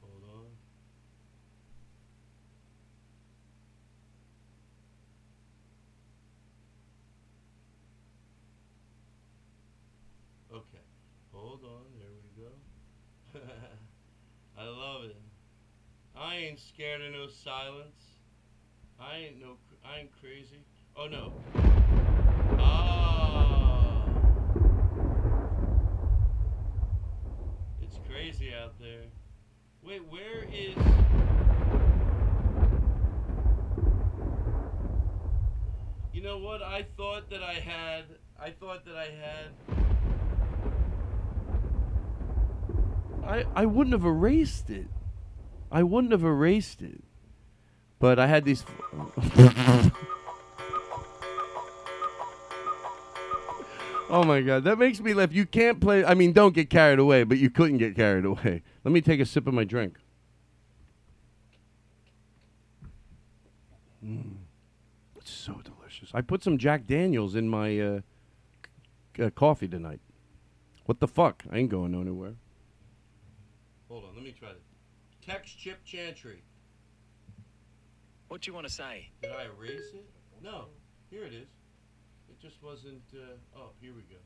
[0.00, 0.46] Hold on.
[10.56, 10.84] Okay,
[11.32, 11.84] hold on.
[11.98, 12.50] There we go.
[14.58, 15.23] I love it.
[16.16, 18.20] I ain't scared of no silence.
[19.00, 19.56] I ain't no.
[19.84, 20.60] I ain't crazy.
[20.96, 21.32] Oh no.
[22.58, 24.08] Ah.
[27.82, 29.06] It's crazy out there.
[29.82, 30.76] Wait, where is?
[36.12, 36.62] You know what?
[36.62, 38.04] I thought that I had.
[38.40, 39.50] I thought that I had.
[43.26, 44.86] I I wouldn't have erased it.
[45.74, 47.02] I wouldn't have erased it.
[47.98, 48.64] But I had these.
[54.08, 55.32] oh my god, that makes me laugh.
[55.32, 56.04] You can't play.
[56.04, 58.62] I mean, don't get carried away, but you couldn't get carried away.
[58.84, 59.98] Let me take a sip of my drink.
[64.04, 64.34] Mm.
[65.16, 66.10] It's so delicious.
[66.14, 68.00] I put some Jack Daniels in my uh,
[69.16, 70.00] c- uh, coffee tonight.
[70.84, 71.42] What the fuck?
[71.50, 72.34] I ain't going nowhere.
[73.88, 74.63] Hold on, let me try this.
[75.26, 76.42] Text Chip Chantry.
[78.28, 79.08] What do you want to say?
[79.22, 80.04] Did I erase it?
[80.42, 80.66] No.
[81.10, 81.48] Here it is.
[82.28, 83.02] It just wasn't.
[83.14, 84.16] Uh, oh, here we go.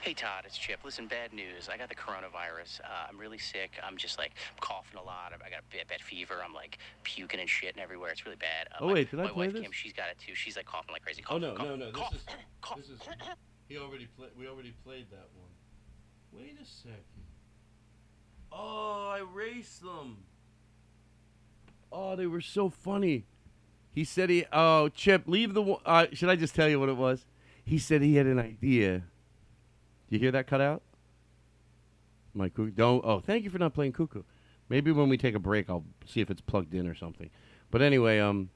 [0.00, 0.78] Hey Todd, it's Chip.
[0.84, 1.68] Listen, bad news.
[1.68, 2.80] I got the coronavirus.
[2.82, 3.72] Uh, I'm really sick.
[3.82, 5.32] I'm just like coughing a lot.
[5.34, 6.34] I got a bad, bad fever.
[6.44, 8.10] I'm like puking and shitting everywhere.
[8.10, 8.68] It's really bad.
[8.72, 9.62] Uh, Oh, my, wait, did I my play wife this?
[9.62, 10.34] Kim, she's got it too.
[10.36, 11.24] She's like coughing like crazy.
[11.28, 11.90] Oh no, cough, no, no.
[11.90, 12.26] cough, This is.
[12.62, 12.76] cough.
[12.78, 13.00] This is.
[13.68, 14.30] He already played.
[14.38, 15.50] We already played that one.
[16.32, 17.02] Wait a second.
[18.52, 20.18] Oh, I erased them.
[21.90, 23.24] Oh, they were so funny.
[23.92, 24.44] He said he.
[24.52, 25.62] Oh, Chip, leave the.
[25.84, 27.26] Uh, should I just tell you what it was?
[27.64, 29.04] He said he had an idea.
[30.08, 30.82] You hear that cut out?
[32.34, 32.70] My cuckoo.
[32.70, 33.04] Don't.
[33.04, 34.22] Oh, thank you for not playing cuckoo.
[34.68, 37.30] Maybe when we take a break, I'll see if it's plugged in or something.
[37.70, 38.50] But anyway, um,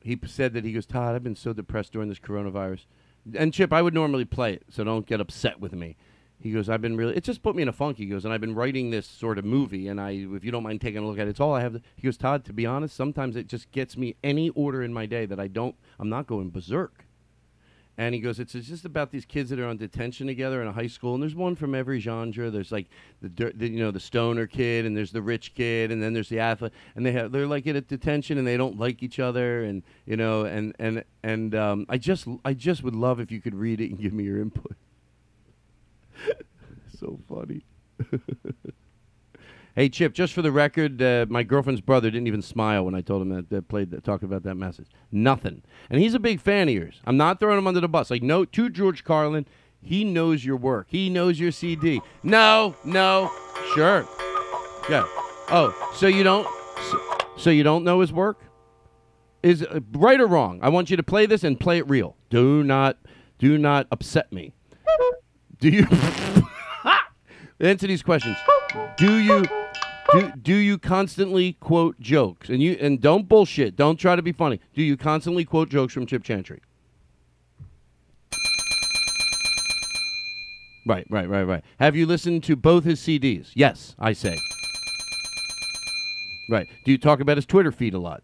[0.00, 2.86] he said that he goes, Todd, I've been so depressed during this coronavirus.
[3.34, 5.96] And Chip, I would normally play it, so don't get upset with me.
[6.40, 7.16] He goes, I've been really.
[7.16, 7.98] It just put me in a funk.
[7.98, 10.62] He goes, and I've been writing this sort of movie, and I, if you don't
[10.62, 11.72] mind taking a look at it, it's all I have.
[11.72, 14.92] To, he goes, Todd, to be honest, sometimes it just gets me any order in
[14.92, 15.74] my day that I don't.
[15.98, 17.04] I'm not going berserk.
[18.00, 20.72] And he goes, it's, just about these kids that are on detention together in a
[20.72, 22.48] high school, and there's one from every genre.
[22.48, 22.86] There's like
[23.20, 26.28] the, the you know the stoner kid, and there's the rich kid, and then there's
[26.28, 29.18] the athlete, and they have they're like in a detention, and they don't like each
[29.18, 33.32] other, and you know, and and and um, I just I just would love if
[33.32, 34.76] you could read it and give me your input.
[36.98, 37.64] so funny.
[39.74, 43.00] hey Chip, just for the record, uh, my girlfriend's brother didn't even smile when I
[43.00, 44.88] told him that, that played that talked about that message.
[45.10, 47.00] Nothing, and he's a big fan of yours.
[47.06, 48.10] I'm not throwing him under the bus.
[48.10, 49.46] Like no, to George Carlin,
[49.82, 50.86] he knows your work.
[50.90, 52.00] He knows your CD.
[52.22, 53.32] No, no,
[53.74, 54.06] sure,
[54.88, 55.06] yeah.
[55.50, 56.46] Oh, so you don't,
[56.90, 58.40] so, so you don't know his work?
[59.42, 60.58] Is uh, right or wrong?
[60.62, 62.16] I want you to play this and play it real.
[62.28, 62.98] Do not,
[63.38, 64.52] do not upset me.
[65.60, 65.86] Do you
[67.60, 68.36] answer these questions?
[68.96, 69.44] Do you
[70.12, 72.48] do, do you constantly quote jokes?
[72.48, 73.76] And you and don't bullshit.
[73.76, 74.60] Don't try to be funny.
[74.74, 76.60] Do you constantly quote jokes from Chip Chantry?
[80.86, 81.62] Right, right, right, right.
[81.78, 83.50] Have you listened to both his CDs?
[83.54, 84.38] Yes, I say.
[86.48, 86.66] Right.
[86.86, 88.22] Do you talk about his Twitter feed a lot?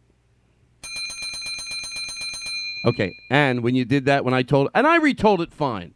[2.86, 3.14] Okay.
[3.28, 5.92] And when you did that, when I told, and I retold it fine.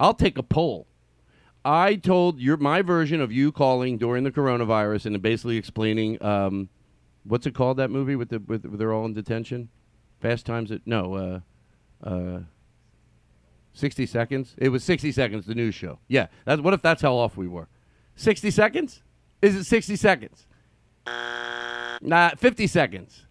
[0.00, 0.86] I'll take a poll.
[1.62, 6.70] I told your my version of you calling during the coronavirus and basically explaining um,
[7.24, 9.68] what's it called that movie with the with, with they're all in detention,
[10.20, 12.40] Fast Times at no, uh, uh,
[13.74, 14.54] sixty seconds.
[14.56, 15.44] It was sixty seconds.
[15.44, 15.98] The news show.
[16.08, 16.28] Yeah.
[16.46, 17.68] That's what if that's how off we were.
[18.16, 19.02] Sixty seconds?
[19.42, 20.46] Is it sixty seconds?
[22.02, 23.26] Nah, fifty seconds.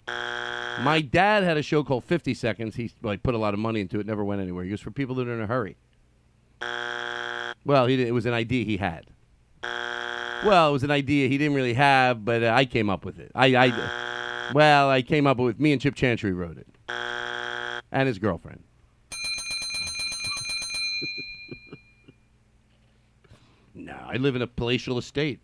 [0.81, 2.75] My dad had a show called Fifty Seconds.
[2.75, 4.05] He like put a lot of money into it.
[4.05, 4.63] Never went anywhere.
[4.63, 5.75] He was for people that are in a hurry.
[7.65, 9.05] Well, he it was an idea he had.
[10.45, 13.19] Well, it was an idea he didn't really have, but uh, I came up with
[13.19, 13.29] it.
[13.35, 16.67] I, I, well, I came up with me and Chip Chantry wrote it,
[17.91, 18.63] and his girlfriend.
[23.75, 25.41] no, I live in a palatial estate.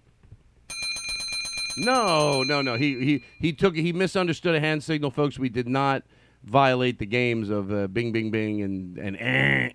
[1.78, 2.78] No, no, no.
[2.78, 5.38] He he he took he misunderstood a hand signal, folks.
[5.38, 6.04] We did not
[6.44, 9.18] violate the games of uh, Bing, Bing, Bing, and and.
[9.20, 9.72] Eh.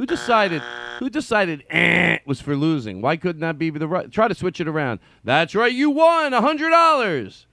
[0.00, 0.62] Who decided?
[0.98, 1.62] Who decided?
[1.68, 3.02] Eh, was for losing.
[3.02, 4.10] Why couldn't that be the right?
[4.10, 4.98] Try to switch it around.
[5.24, 5.70] That's right.
[5.70, 7.46] You won a hundred dollars.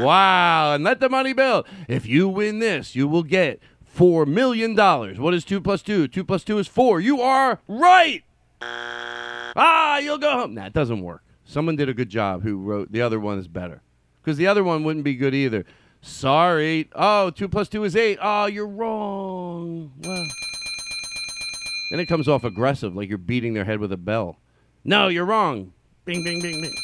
[0.00, 0.74] Wow!
[0.74, 1.68] And let the money build.
[1.86, 5.20] If you win this, you will get four million dollars.
[5.20, 6.08] What is two plus two?
[6.08, 6.98] Two plus two is four.
[6.98, 8.24] You are right.
[8.60, 10.54] Ah, you'll go home.
[10.54, 11.22] Nah, it doesn't work.
[11.44, 12.42] Someone did a good job.
[12.42, 13.80] Who wrote the other one is better
[14.20, 15.64] because the other one wouldn't be good either.
[16.02, 16.90] Sorry.
[16.96, 18.18] Oh, two plus two is eight.
[18.20, 19.92] Oh, you're wrong.
[21.90, 24.38] Then it comes off aggressive, like you're beating their head with a bell.
[24.84, 25.72] No, you're wrong.
[26.04, 26.74] Bing, bing, bing, bing.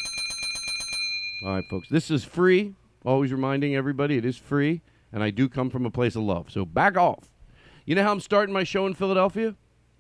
[1.45, 1.89] All right, folks.
[1.89, 2.75] This is free.
[3.05, 4.83] Always reminding everybody it is free,
[5.13, 6.51] and I do come from a place of love.
[6.51, 7.31] So back off.
[7.87, 9.57] You know how I'm starting my show in Philadelphia?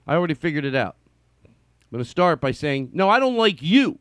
[0.06, 0.96] I already figured it out.
[1.44, 1.52] I'm
[1.90, 3.98] going to start by saying, no, I don't like you.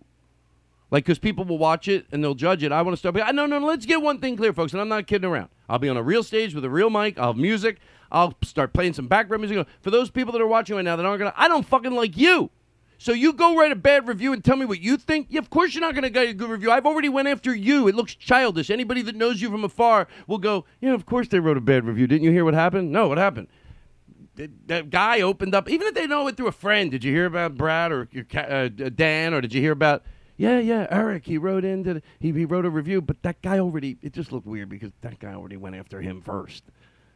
[0.91, 2.71] Like, because people will watch it and they'll judge it.
[2.71, 3.15] I want to start.
[3.15, 5.49] By, no, no, no, let's get one thing clear, folks, and I'm not kidding around.
[5.67, 7.17] I'll be on a real stage with a real mic.
[7.17, 7.79] I'll have music.
[8.11, 9.67] I'll start playing some background music.
[9.81, 11.91] For those people that are watching right now that aren't going to, I don't fucking
[11.91, 12.49] like you.
[12.97, 15.27] So you go write a bad review and tell me what you think.
[15.29, 16.69] Yeah, of course you're not going to get a good review.
[16.69, 17.87] I've already went after you.
[17.87, 18.69] It looks childish.
[18.69, 21.85] Anybody that knows you from afar will go, yeah, of course they wrote a bad
[21.85, 22.07] review.
[22.07, 22.91] Didn't you hear what happened?
[22.91, 23.47] No, what happened?
[24.67, 26.91] That guy opened up, even if they know it through a friend.
[26.91, 30.03] Did you hear about Brad or uh, Dan, or did you hear about?
[30.37, 31.25] Yeah, yeah, Eric.
[31.25, 33.97] He wrote into the, he he wrote a review, but that guy already.
[34.01, 36.63] It just looked weird because that guy already went after him first,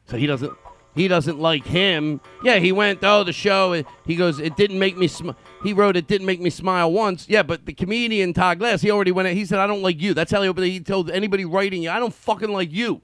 [0.06, 0.52] so he doesn't
[0.96, 2.22] he doesn't like him.
[2.44, 3.84] Yeah, he went, oh, the show.
[4.06, 5.36] He goes, it didn't make me smile.
[5.64, 7.28] He wrote, it didn't make me smile once.
[7.28, 10.14] Yeah, but the comedian Todd Glass, he already went, he said, I don't like you.
[10.14, 10.72] That's how he.
[10.72, 13.02] He told anybody writing you, I don't fucking like you.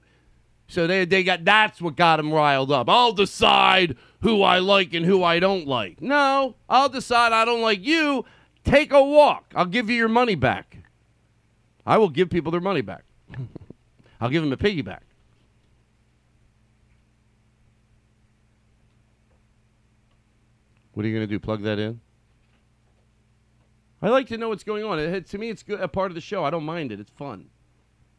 [0.68, 2.88] So they, they got, that's what got him riled up.
[2.88, 6.00] I'll decide who I like and who I don't like.
[6.00, 8.24] No, I'll decide I don't like you.
[8.62, 9.52] Take a walk.
[9.56, 10.76] I'll give you your money back.
[11.84, 13.02] I will give people their money back.
[14.20, 15.00] I'll give them a piggyback.
[21.00, 21.40] What are you going to do?
[21.40, 21.98] Plug that in?
[24.02, 24.98] I like to know what's going on.
[24.98, 26.44] It, to me, it's good, a part of the show.
[26.44, 27.00] I don't mind it.
[27.00, 27.46] It's fun.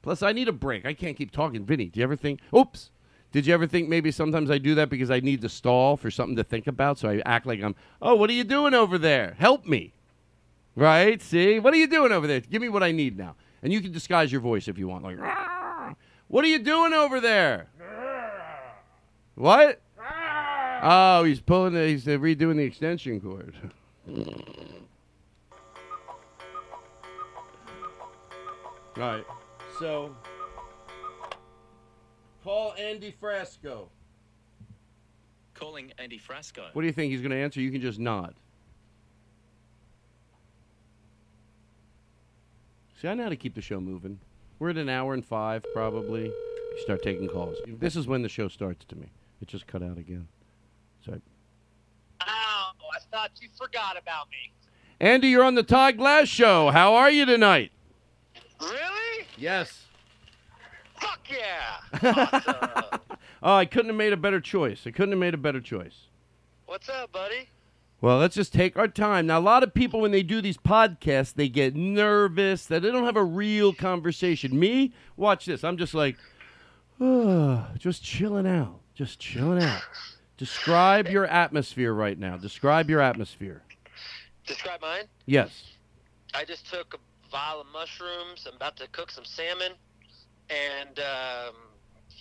[0.02, 0.84] Plus, I need a break.
[0.84, 1.64] I can't keep talking.
[1.64, 2.90] Vinny, do you ever think, oops,
[3.32, 6.10] did you ever think maybe sometimes I do that because I need to stall for
[6.10, 6.98] something to think about?
[6.98, 9.36] So I act like I'm, oh, what are you doing over there?
[9.38, 9.94] Help me.
[10.76, 11.22] Right?
[11.22, 11.60] See?
[11.60, 12.40] What are you doing over there?
[12.40, 13.36] Give me what I need now.
[13.62, 15.04] And you can disguise your voice if you want.
[15.04, 15.20] Like,
[16.30, 17.68] what are you doing over there?
[19.36, 19.82] What?
[20.82, 21.74] Oh, he's pulling.
[21.74, 23.54] The, he's redoing the extension cord.
[28.98, 29.26] All right.
[29.80, 30.16] So,
[32.44, 33.88] call Andy Frasco.
[35.54, 36.74] Calling Andy Frasco.
[36.74, 37.62] What do you think he's going to answer?
[37.62, 38.34] You can just nod.
[43.00, 44.20] See, I know how to keep the show moving.
[44.58, 46.26] We're at an hour and five, probably.
[46.26, 47.58] You start taking calls.
[47.68, 49.08] This is when the show starts to me.
[49.42, 50.28] It just cut out again.
[52.94, 54.54] I thought you forgot about me.
[55.00, 56.70] Andy, you're on the Todd Glass Show.
[56.70, 57.72] How are you tonight?
[58.62, 59.26] Really?
[59.38, 59.86] Yes.
[61.00, 62.12] Fuck yeah.
[62.14, 63.00] Awesome.
[63.44, 64.84] Oh, I couldn't have made a better choice.
[64.86, 66.08] I couldn't have made a better choice.
[66.68, 67.50] What's up, buddy?
[68.00, 69.28] Well, let's just take our time.
[69.28, 72.92] Now, a lot of people, when they do these podcasts, they get nervous that they
[72.92, 74.60] don't have a real conversation.
[74.60, 75.64] Me, watch this.
[75.64, 76.18] I'm just like,
[77.00, 78.80] oh, just chilling out.
[78.94, 79.82] Just chilling out.
[80.42, 82.36] Describe your atmosphere right now.
[82.36, 83.62] Describe your atmosphere.
[84.48, 85.04] Describe mine.
[85.28, 85.52] Yes.
[86.34, 88.48] I just took a vial of mushrooms.
[88.48, 89.74] I'm about to cook some salmon,
[90.50, 91.54] and um,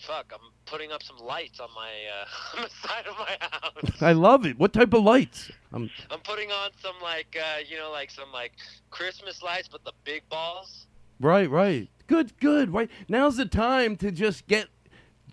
[0.06, 4.02] fuck, I'm putting up some lights on my uh, on the side of my house.
[4.02, 4.58] I love it.
[4.58, 5.50] What type of lights?
[5.72, 8.52] I'm, I'm putting on some like uh, you know like some like
[8.90, 10.88] Christmas lights, but the big balls.
[11.20, 11.88] right, right.
[12.06, 12.74] Good, good.
[12.74, 14.68] Right now's the time to just get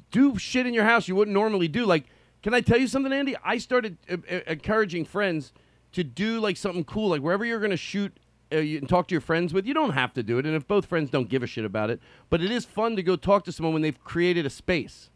[0.10, 1.86] do shit in your house you wouldn't normally do.
[1.86, 2.06] Like,
[2.44, 3.36] can I tell you something, Andy?
[3.44, 5.54] I started uh, uh, encouraging friends
[5.94, 8.16] to do like something cool, like wherever you're going to shoot
[8.52, 9.66] uh, you, and talk to your friends with.
[9.66, 11.90] You don't have to do it, and if both friends don't give a shit about
[11.90, 12.00] it,
[12.30, 15.10] but it is fun to go talk to someone when they've created a space.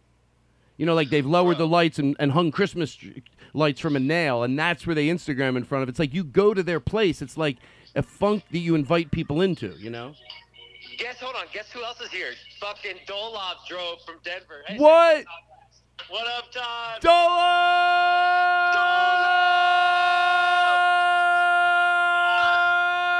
[0.77, 2.97] You know, like they've lowered the lights and, and hung Christmas
[3.53, 5.89] lights from a nail, and that's where they Instagram in front of.
[5.89, 7.21] It's like you go to their place.
[7.21, 7.57] It's like
[7.95, 9.75] a funk that you invite people into.
[9.77, 10.15] You know.
[10.97, 11.45] Guess, hold on.
[11.53, 12.31] Guess who else is here?
[12.59, 14.63] Fucking Dolov drove from Denver.
[14.67, 15.25] Hey, What?
[16.11, 17.01] What up, Todd?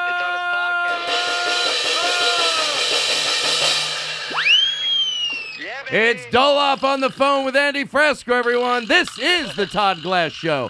[0.08, 1.06] It's on his podcast.
[5.58, 5.98] Yeah, baby.
[5.98, 8.90] It's Doloff on the phone with Andy Frasco, everyone.
[8.90, 10.70] This is the Todd Glass Show.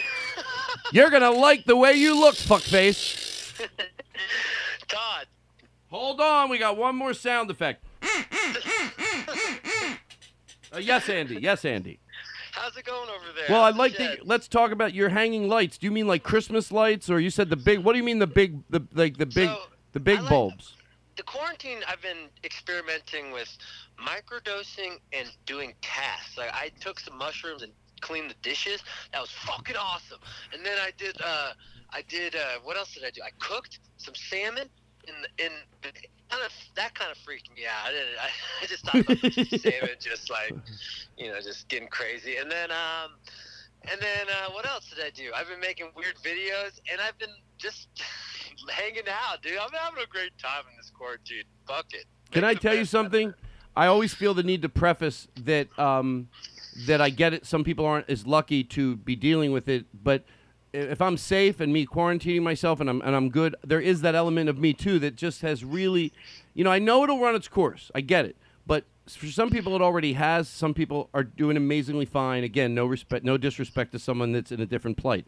[0.92, 3.56] You're gonna like the way you look, fuckface.
[4.88, 5.26] Todd.
[5.88, 7.82] Hold on, we got one more sound effect.
[10.72, 11.36] Uh, yes, Andy.
[11.40, 11.98] Yes, Andy.
[12.52, 13.46] How's it going over there?
[13.48, 15.78] Well, I'd the like to let's talk about your hanging lights.
[15.78, 17.80] Do you mean like Christmas lights, or you said the big?
[17.80, 19.50] What do you mean the big, the like the big,
[19.92, 20.74] the big bulbs?
[21.20, 23.58] the quarantine I've been experimenting with
[24.02, 26.38] microdosing and doing tasks.
[26.38, 28.82] Like I took some mushrooms and cleaned the dishes.
[29.12, 30.18] That was fucking awesome.
[30.54, 31.52] And then I did uh
[31.90, 33.20] I did uh what else did I do?
[33.22, 34.70] I cooked some salmon
[35.06, 35.52] in the, in
[36.30, 37.90] kind of that kind of freaked me out.
[37.90, 39.18] I I, just thought about
[39.60, 40.54] salmon just like
[41.16, 42.36] you know just getting crazy.
[42.36, 43.12] And then um
[43.90, 45.30] and then uh, what else did I do?
[45.34, 47.88] I've been making weird videos, and I've been just
[48.68, 49.56] hanging out, dude.
[49.58, 51.44] I'm having a great time in this quarantine.
[51.66, 52.04] Fuck it.
[52.30, 53.34] Can I tell you something?
[53.76, 56.28] I always feel the need to preface that um,
[56.86, 57.46] that I get it.
[57.46, 60.24] Some people aren't as lucky to be dealing with it, but
[60.72, 64.14] if I'm safe and me quarantining myself and I'm and I'm good, there is that
[64.14, 66.12] element of me too that just has really,
[66.54, 67.90] you know, I know it'll run its course.
[67.94, 68.36] I get it,
[68.66, 70.48] but for some people it already has.
[70.48, 72.44] Some people are doing amazingly fine.
[72.44, 75.26] Again, no respect, no disrespect to someone that's in a different plight,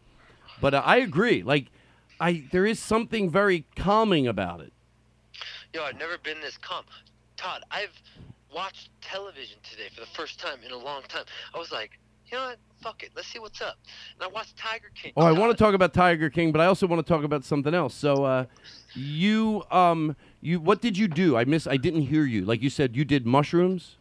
[0.61, 1.43] but uh, I agree.
[1.43, 1.67] Like,
[2.19, 4.71] I there is something very calming about it.
[5.73, 6.85] Yo, I've never been this calm.
[7.35, 8.01] Todd, I've
[8.53, 11.25] watched television today for the first time in a long time.
[11.53, 11.99] I was like,
[12.33, 12.57] you know what?
[12.81, 13.11] Fuck it.
[13.15, 13.77] Let's see what's up.
[14.15, 15.13] And I watched Tiger King.
[15.15, 17.45] Oh, I want to talk about Tiger King, but I also want to talk about
[17.45, 17.93] something else.
[17.93, 18.45] So, uh,
[18.95, 21.37] you, um, you, what did you do?
[21.37, 21.67] I miss.
[21.67, 22.43] I didn't hear you.
[22.43, 23.97] Like you said, you did mushrooms.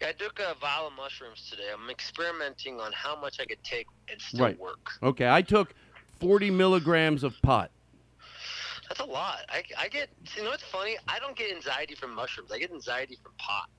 [0.00, 1.68] Yeah, I took a vial of mushrooms today.
[1.72, 4.58] I'm experimenting on how much I could take and still right.
[4.58, 4.90] work.
[5.02, 5.72] Okay, I took
[6.20, 7.70] forty milligrams of pot.
[8.88, 9.38] That's a lot.
[9.48, 10.96] I, I get, you know what's funny?
[11.08, 12.52] I don't get anxiety from mushrooms.
[12.52, 13.70] I get anxiety from pot.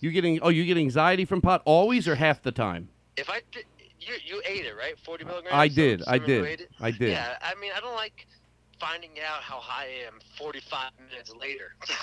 [0.00, 0.40] You getting?
[0.42, 2.88] Oh, you get anxiety from pot always or half the time?
[3.16, 3.64] If I, did-
[4.00, 4.94] you, you ate it, right?
[5.04, 5.54] 40 milligrams?
[5.54, 6.68] I did, I did.
[6.80, 7.10] I did.
[7.10, 8.26] Yeah, I mean, I don't like
[8.78, 11.74] finding out how high I am 45 minutes later.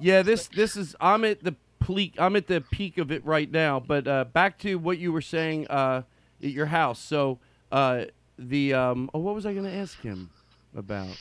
[0.00, 0.96] Yeah, this this is.
[1.00, 1.54] I'm at the
[1.86, 2.14] peak.
[2.18, 3.78] I'm at the peak of it right now.
[3.78, 6.02] But uh, back to what you were saying uh,
[6.42, 6.98] at your house.
[6.98, 7.38] So
[7.70, 8.06] uh,
[8.36, 10.30] the um, oh, what was I going to ask him
[10.76, 11.16] about?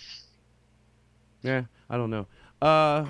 [1.43, 2.25] Yeah, I don't know.
[2.59, 3.05] Uh,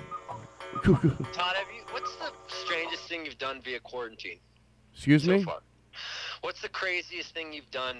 [0.84, 1.82] Todd, have you?
[1.90, 4.38] What's the strangest thing you've done via quarantine?
[4.94, 5.42] excuse so me.
[5.42, 5.60] far?
[6.40, 7.98] What's the craziest thing you've done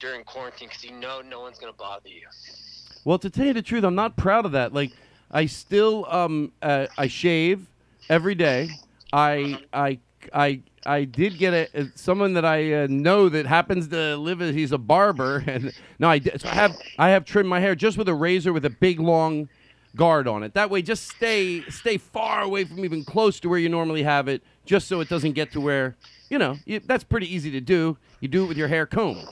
[0.00, 0.68] during quarantine?
[0.68, 2.26] Because you know no one's gonna bother you.
[3.04, 4.72] Well, to tell you the truth, I'm not proud of that.
[4.72, 4.92] Like,
[5.30, 7.66] I still um uh, I shave
[8.08, 8.70] every day.
[9.12, 9.98] I I
[10.32, 14.40] I I did get a, a- someone that I uh, know that happens to live.
[14.40, 16.20] as He's a barber, and no, I.
[16.20, 19.00] So I have I have trimmed my hair just with a razor with a big
[19.00, 19.48] long
[19.96, 20.54] guard on it.
[20.54, 24.28] That way, just stay stay far away from even close to where you normally have
[24.28, 25.96] it, just so it doesn't get to where
[26.30, 27.96] you know you, that's pretty easy to do.
[28.20, 29.26] You do it with your hair combed.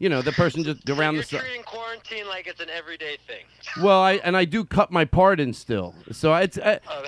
[0.00, 1.40] You know, the person just around You're the side.
[1.40, 3.44] treating quarantine like it's an everyday thing.
[3.82, 7.04] Well, I and I do cut my part in still, so it's I, Oh,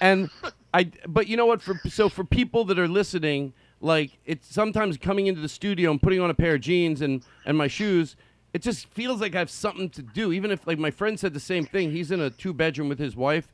[0.00, 0.30] and
[0.72, 0.90] I.
[1.06, 1.60] But you know what?
[1.60, 6.00] For so for people that are listening, like it's sometimes coming into the studio and
[6.00, 8.16] putting on a pair of jeans and and my shoes.
[8.52, 10.32] It just feels like I have something to do.
[10.32, 11.92] Even if like my friend said the same thing.
[11.92, 13.48] He's in a two bedroom with his wife,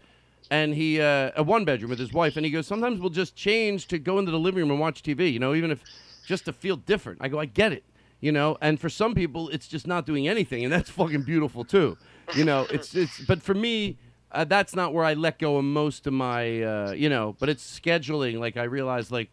[0.51, 3.37] and he uh, a one bedroom with his wife, and he goes sometimes we'll just
[3.37, 5.33] change to go into the living room and watch TV.
[5.33, 5.83] You know, even if
[6.27, 7.19] just to feel different.
[7.23, 7.85] I go, I get it.
[8.21, 11.65] You know, and for some people, it's just not doing anything, and that's fucking beautiful
[11.65, 11.97] too.
[12.35, 13.21] You know, it's it's.
[13.21, 13.99] But for me,
[14.33, 17.37] uh, that's not where I let go of most of my, uh, you know.
[17.39, 18.39] But it's scheduling.
[18.39, 19.31] Like I realize, like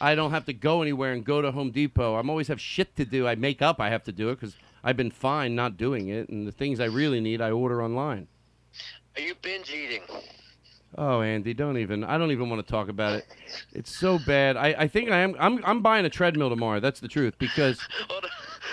[0.00, 2.16] I don't have to go anywhere and go to Home Depot.
[2.16, 3.26] I'm always have shit to do.
[3.26, 6.28] I make up I have to do it because I've been fine not doing it,
[6.28, 8.28] and the things I really need I order online.
[9.16, 10.02] Are you binge eating?
[10.96, 12.04] Oh, Andy, don't even.
[12.04, 13.26] I don't even want to talk about it.
[13.72, 14.56] It's so bad.
[14.56, 15.34] I, I think I am.
[15.40, 16.80] I'm I'm buying a treadmill tomorrow.
[16.80, 18.24] That's the truth because What,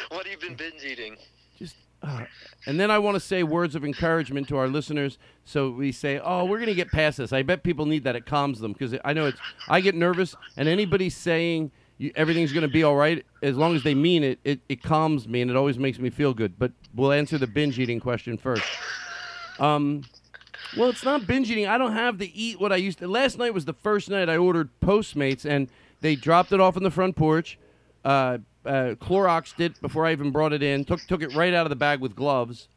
[0.10, 1.18] what have you been binge eating?
[1.58, 2.26] just uh,
[2.68, 5.18] and then I want to say words of encouragement to our listeners.
[5.46, 8.16] So we say, "Oh, we're going to get past this." I bet people need that.
[8.16, 9.40] It calms them because I know it's.
[9.68, 11.72] I get nervous, and anybody saying
[12.02, 14.82] you, everything's going to be all right as long as they mean it, it, it
[14.82, 16.58] calms me, and it always makes me feel good.
[16.58, 18.64] But we'll answer the binge eating question first.
[19.60, 20.04] Um,
[20.76, 21.68] well, it's not binge eating.
[21.68, 23.08] I don't have to eat what I used to.
[23.08, 25.68] Last night was the first night I ordered Postmates, and
[26.02, 27.60] they dropped it off on the front porch.
[28.04, 30.86] Uh, uh, Cloroxed it before I even brought it in.
[30.86, 32.68] Took took it right out of the bag with gloves,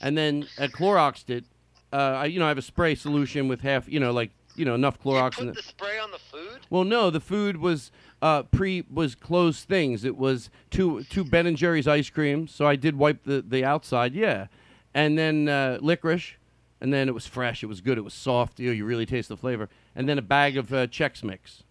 [0.00, 1.44] and then uh, Cloroxed it.
[1.92, 4.64] Uh, I, you know, I have a spray solution with half, you know, like you
[4.64, 5.56] know, enough Clorox in Put it.
[5.56, 6.60] the spray on the food?
[6.70, 7.90] Well, no, the food was
[8.24, 10.02] uh, pre was closed things.
[10.02, 13.66] It was two two Ben and Jerry's ice cream, so I did wipe the the
[13.66, 14.46] outside, yeah,
[14.94, 16.36] and then uh, licorice,
[16.80, 17.62] and then it was fresh.
[17.62, 17.98] It was good.
[17.98, 18.58] It was soft.
[18.58, 19.68] You know, you really taste the flavor.
[19.94, 21.64] And then a bag of uh, Chex Mix.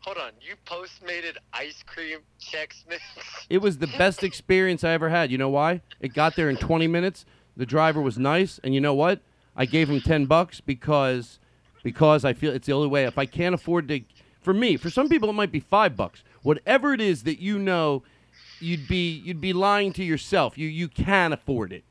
[0.00, 3.02] Hold on, you postmated ice cream Chex Mix?
[3.50, 5.30] It was the best experience I ever had.
[5.30, 5.82] You know why?
[6.00, 7.26] It got there in 20 minutes.
[7.54, 9.20] The driver was nice, and you know what?
[9.54, 11.38] I gave him 10 bucks because
[11.82, 13.04] because I feel it's the only way.
[13.04, 14.00] If I can't afford to,
[14.42, 16.22] for me, for some people it might be five bucks.
[16.42, 18.02] Whatever it is that you know,
[18.60, 20.58] you'd be you'd be lying to yourself.
[20.58, 21.84] You you can afford it.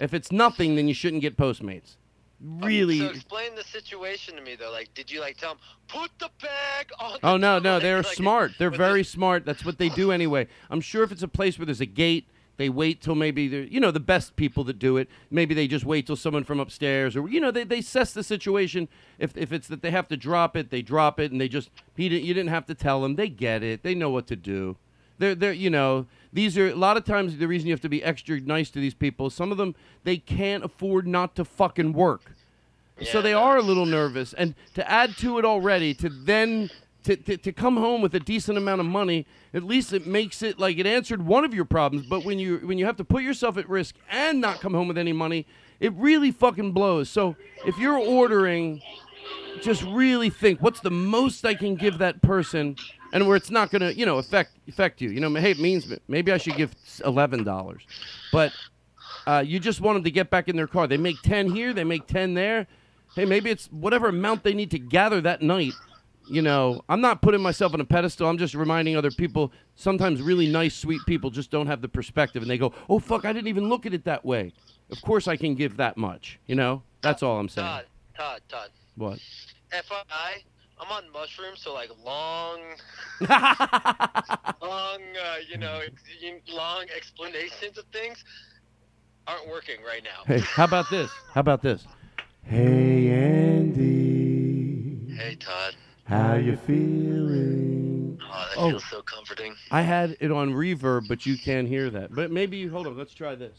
[0.00, 1.96] If it's nothing, then you shouldn't get Postmates.
[2.40, 2.98] Really.
[2.98, 4.70] So explain the situation to me though.
[4.70, 5.58] Like, did you like tell them
[5.88, 7.18] put the bag on?
[7.22, 8.52] Oh no, no, they're like, smart.
[8.58, 9.46] They're very smart.
[9.46, 10.48] That's what they do anyway.
[10.70, 13.64] I'm sure if it's a place where there's a gate, they wait till maybe they're
[13.64, 15.08] you know the best people that do it.
[15.30, 18.22] Maybe they just wait till someone from upstairs or you know they they assess the
[18.22, 18.88] situation.
[19.18, 21.70] If if it's that they have to drop it, they drop it and they just
[21.96, 23.16] he didn't you didn't have to tell them.
[23.16, 23.82] They get it.
[23.82, 24.76] They know what to do.
[25.18, 27.88] They're they're you know these are a lot of times the reason you have to
[27.88, 29.30] be extra nice to these people.
[29.30, 29.74] Some of them
[30.04, 32.32] they can't afford not to fucking work.
[33.02, 34.32] So they are a little nervous.
[34.34, 36.70] And to add to it already, to then
[37.04, 40.42] to, to, to come home with a decent amount of money, at least it makes
[40.42, 42.06] it like it answered one of your problems.
[42.06, 44.88] But when you when you have to put yourself at risk and not come home
[44.88, 45.46] with any money,
[45.80, 47.08] it really fucking blows.
[47.08, 47.36] So
[47.66, 48.82] if you're ordering,
[49.60, 52.76] just really think what's the most I can give that person,
[53.12, 55.10] and where it's not gonna you know affect affect you.
[55.10, 56.74] You know, hey, it means maybe I should give
[57.04, 57.82] eleven dollars,
[58.32, 58.52] but
[59.26, 60.86] uh, you just want them to get back in their car.
[60.86, 62.66] They make 10 here, they make 10 there.
[63.14, 65.72] Hey, maybe it's whatever amount they need to gather that night.
[66.26, 68.28] You know, I'm not putting myself on a pedestal.
[68.28, 69.52] I'm just reminding other people.
[69.74, 73.24] Sometimes really nice, sweet people just don't have the perspective, and they go, "Oh fuck,
[73.24, 74.52] I didn't even look at it that way."
[74.90, 76.38] Of course, I can give that much.
[76.46, 77.66] You know, that's all I'm saying.
[77.66, 77.84] Todd,
[78.16, 78.70] Todd, Todd.
[78.96, 79.18] What?
[79.72, 80.42] FYI,
[80.80, 82.60] I'm on mushrooms, so like long,
[83.20, 83.30] long,
[84.60, 85.80] uh, you know,
[86.48, 88.24] long explanations of things
[89.26, 90.22] aren't working right now.
[90.26, 91.10] Hey, how about this?
[91.32, 91.86] How about this?
[92.44, 95.74] Hey Andy, Hey, Todd.
[96.04, 98.20] How you feeling?
[98.22, 98.70] Oh, that Oh.
[98.70, 99.56] feels so comforting.
[99.70, 102.14] I had it on reverb, but you can't hear that.
[102.14, 102.96] But maybe you hold on.
[102.96, 103.58] Let's try this.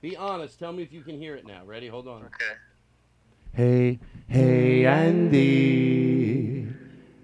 [0.00, 0.58] Be honest.
[0.58, 1.64] Tell me if you can hear it now.
[1.64, 1.88] Ready?
[1.88, 2.24] Hold on.
[2.24, 2.54] Okay.
[3.52, 3.98] Hey,
[4.28, 6.68] hey, Andy,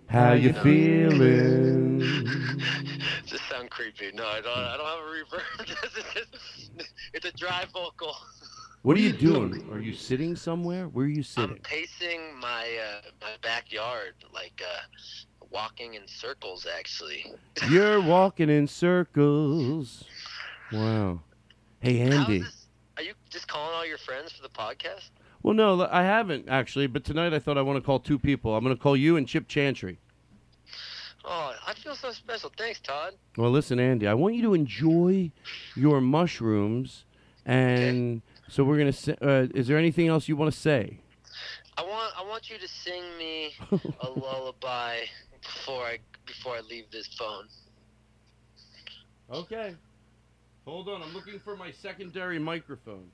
[0.09, 2.01] how you feeling?
[3.27, 4.11] Just sound creepy.
[4.15, 4.59] No, I don't.
[4.59, 6.87] I don't have a reverb.
[7.15, 8.15] it's a dry vocal.
[8.83, 9.69] What are you doing?
[9.73, 10.89] Are you sitting somewhere?
[10.89, 11.51] Where are you sitting?
[11.51, 16.67] I'm pacing my uh, my backyard, like uh, walking in circles.
[16.79, 17.33] Actually.
[17.71, 20.05] You're walking in circles.
[20.73, 21.21] Wow.
[21.81, 22.45] Hey, Andy.
[22.97, 25.11] Are you just calling all your friends for the podcast?
[25.43, 26.87] Well, no, I haven't actually.
[26.87, 28.55] But tonight I thought I want to call two people.
[28.55, 29.99] I'm going to call you and Chip Chantry.
[31.25, 32.51] Oh, I feel so special.
[32.57, 33.15] Thanks, Todd.
[33.37, 35.31] Well, listen, Andy, I want you to enjoy
[35.77, 37.05] your mushrooms,
[37.47, 38.93] and so we're gonna.
[38.93, 41.01] Say, uh, is there anything else you want to say?
[41.77, 44.99] I want I want you to sing me a lullaby
[45.41, 47.47] before I before I leave this phone.
[49.31, 49.75] Okay.
[50.67, 53.09] Hold on, I'm looking for my secondary microphone.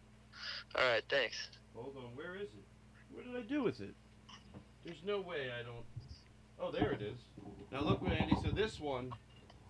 [0.75, 1.37] All right, thanks.
[1.75, 2.65] Hold on, where is it?
[3.13, 3.95] What did I do with it?
[4.85, 5.85] There's no way I don't.
[6.61, 7.19] Oh, there it is.
[7.73, 8.35] Now look, Andy.
[8.43, 9.13] So this one.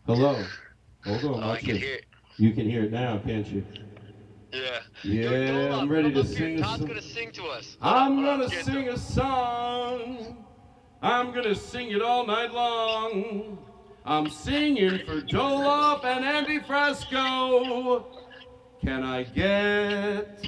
[0.07, 0.43] Hello.
[1.05, 1.45] Hold on.
[1.45, 1.83] Oh, I can this.
[1.83, 2.07] hear it.
[2.37, 3.65] You can hear it now, can't you?
[4.53, 4.81] Yeah.
[5.05, 7.77] Yeah, I'm ready to sing Todd's gonna sing to us.
[7.81, 10.45] I'm on, hold on, gonna sing a song.
[11.03, 13.59] I'm gonna sing it all night long.
[14.05, 18.07] I'm singing for Dolof and Andy Frasco.
[18.83, 20.45] Can I get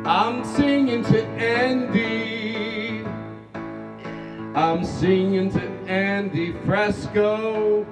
[0.06, 3.06] I'm singing to Andy.
[4.54, 7.86] I'm singing to Andy Frasco.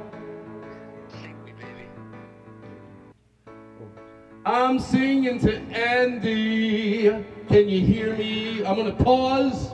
[4.46, 7.08] I'm singing to Andy.
[7.48, 8.66] Can you hear me?
[8.66, 9.72] I'm gonna pause.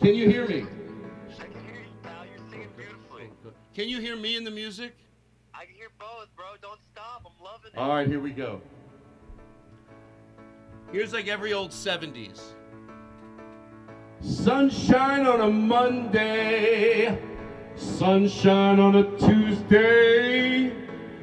[0.00, 0.66] Can you hear me?
[1.38, 2.26] I can hear you, pal.
[2.26, 3.30] You're singing beautifully.
[3.72, 4.96] Can you hear me in the music?
[6.04, 6.46] I can hear both, bro.
[6.60, 7.22] Don't stop.
[7.26, 7.78] I'm loving it.
[7.78, 8.60] All right, here we go.
[10.92, 12.40] Here's like every old 70s.
[14.20, 17.20] Sunshine on a Monday,
[17.76, 20.72] sunshine on a Tuesday,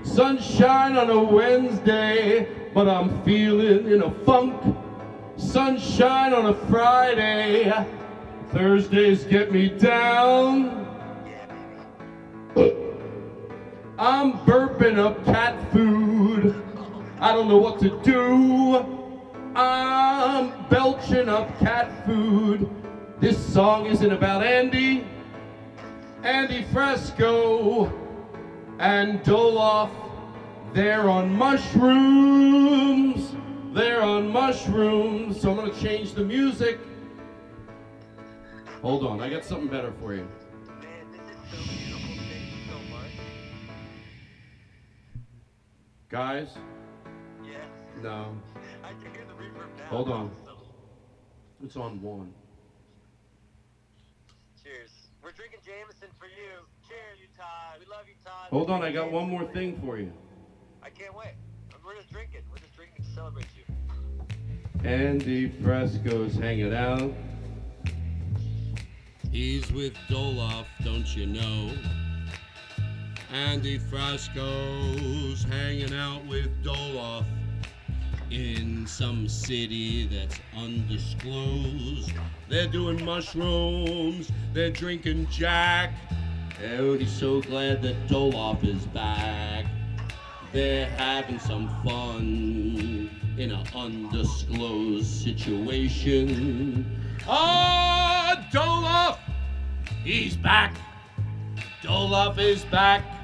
[0.03, 4.77] sunshine on a Wednesday, but I'm feeling in a funk.
[5.37, 7.73] Sunshine on a Friday,
[8.51, 10.77] Thursdays get me down.
[14.01, 16.59] I'm burping up cat food.
[17.19, 18.77] I don't know what to do.
[19.55, 22.67] I'm belching up cat food.
[23.19, 25.05] This song isn't about Andy,
[26.23, 27.93] Andy Frasco,
[28.79, 29.91] and Doloff.
[30.73, 33.35] They're on mushrooms.
[33.71, 35.39] They're on mushrooms.
[35.39, 36.79] So I'm going to change the music.
[38.81, 40.27] Hold on, I got something better for you.
[46.11, 46.49] Guys?
[47.41, 47.53] Yeah.
[48.03, 48.35] No.
[48.83, 49.85] I can hear the reverb now.
[49.85, 50.31] Hold on.
[51.63, 52.33] It's on one.
[54.61, 54.89] Cheers.
[55.23, 56.65] We're drinking Jameson for you.
[56.85, 57.79] Cheers, you Todd.
[57.79, 58.49] We love you, Todd.
[58.49, 60.11] Hold on, I got one more thing for you.
[60.83, 61.35] I can't wait.
[61.85, 62.41] We're just drinking.
[62.51, 63.63] We're just drinking to celebrate you.
[64.83, 67.13] Andy Frasco's hanging out.
[69.31, 71.71] He's with Doloff, don't you know?
[73.33, 77.23] Andy Frasco's hanging out with Doloff
[78.29, 82.11] in some city that's undisclosed.
[82.49, 85.93] They're doing mushrooms, they're drinking Jack.
[86.59, 89.65] He's so glad that Doloff is back.
[90.51, 96.85] They're having some fun in an undisclosed situation.
[97.25, 99.19] Ah, Doloff!
[100.03, 100.75] He's back!
[101.81, 103.20] Doloff is back!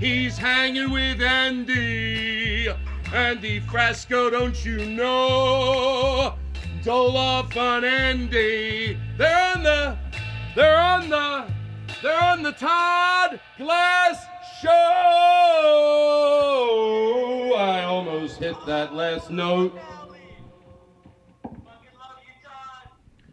[0.00, 2.68] He's hanging with Andy!
[3.12, 6.36] Andy Frasco, don't you know?
[6.82, 8.98] Doloff on Andy!
[9.18, 9.98] They're on the...
[10.56, 11.52] They're on the...
[12.00, 14.24] They're on the Todd Glass
[14.62, 14.70] Show!
[17.58, 19.78] I almost hit that last note.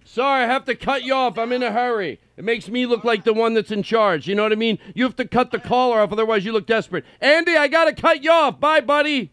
[0.03, 1.37] Sorry, I have to cut you off.
[1.37, 2.19] I'm in a hurry.
[2.37, 4.27] It makes me look like the one that's in charge.
[4.27, 4.77] You know what I mean?
[4.93, 7.03] You have to cut the caller off, otherwise you look desperate.
[7.19, 8.59] Andy, I gotta cut you off.
[8.59, 9.31] Bye, buddy.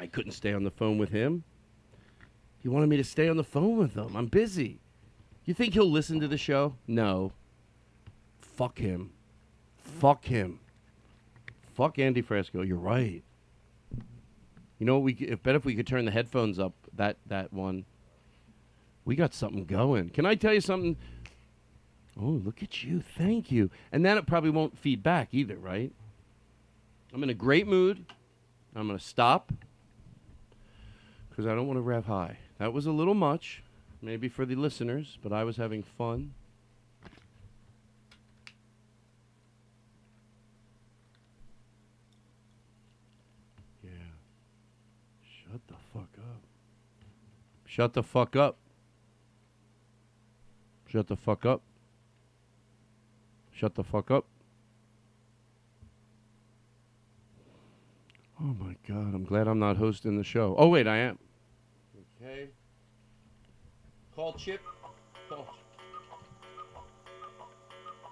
[0.00, 1.44] I couldn't stay on the phone with him.
[2.58, 4.16] He wanted me to stay on the phone with him.
[4.16, 4.80] I'm busy.
[5.44, 6.74] You think he'll listen to the show?
[6.86, 7.32] No.
[8.40, 9.10] Fuck him.
[9.76, 10.60] Fuck him.
[11.74, 12.66] Fuck Andy Frasco.
[12.66, 13.22] You're right.
[14.78, 17.84] You know, we if bet if we could turn the headphones up that that one.
[19.04, 20.10] We got something going.
[20.10, 20.96] Can I tell you something?
[22.20, 23.00] Oh, look at you.
[23.00, 23.70] Thank you.
[23.90, 25.92] And then it probably won't feed back either, right?
[27.12, 28.04] I'm in a great mood.
[28.74, 29.52] I'm going to stop
[31.28, 32.38] because I don't want to rev high.
[32.58, 33.62] That was a little much,
[34.00, 36.34] maybe for the listeners, but I was having fun.
[43.82, 43.90] Yeah.
[45.22, 46.42] Shut the fuck up.
[47.66, 48.56] Shut the fuck up.
[50.86, 51.62] Shut the fuck up.
[53.62, 54.26] Shut the fuck up.
[58.40, 60.56] Oh my god, I'm glad I'm not hosting the show.
[60.58, 61.16] Oh wait, I am.
[62.20, 62.48] Okay.
[64.16, 64.60] Call Chip.
[65.28, 65.46] Call.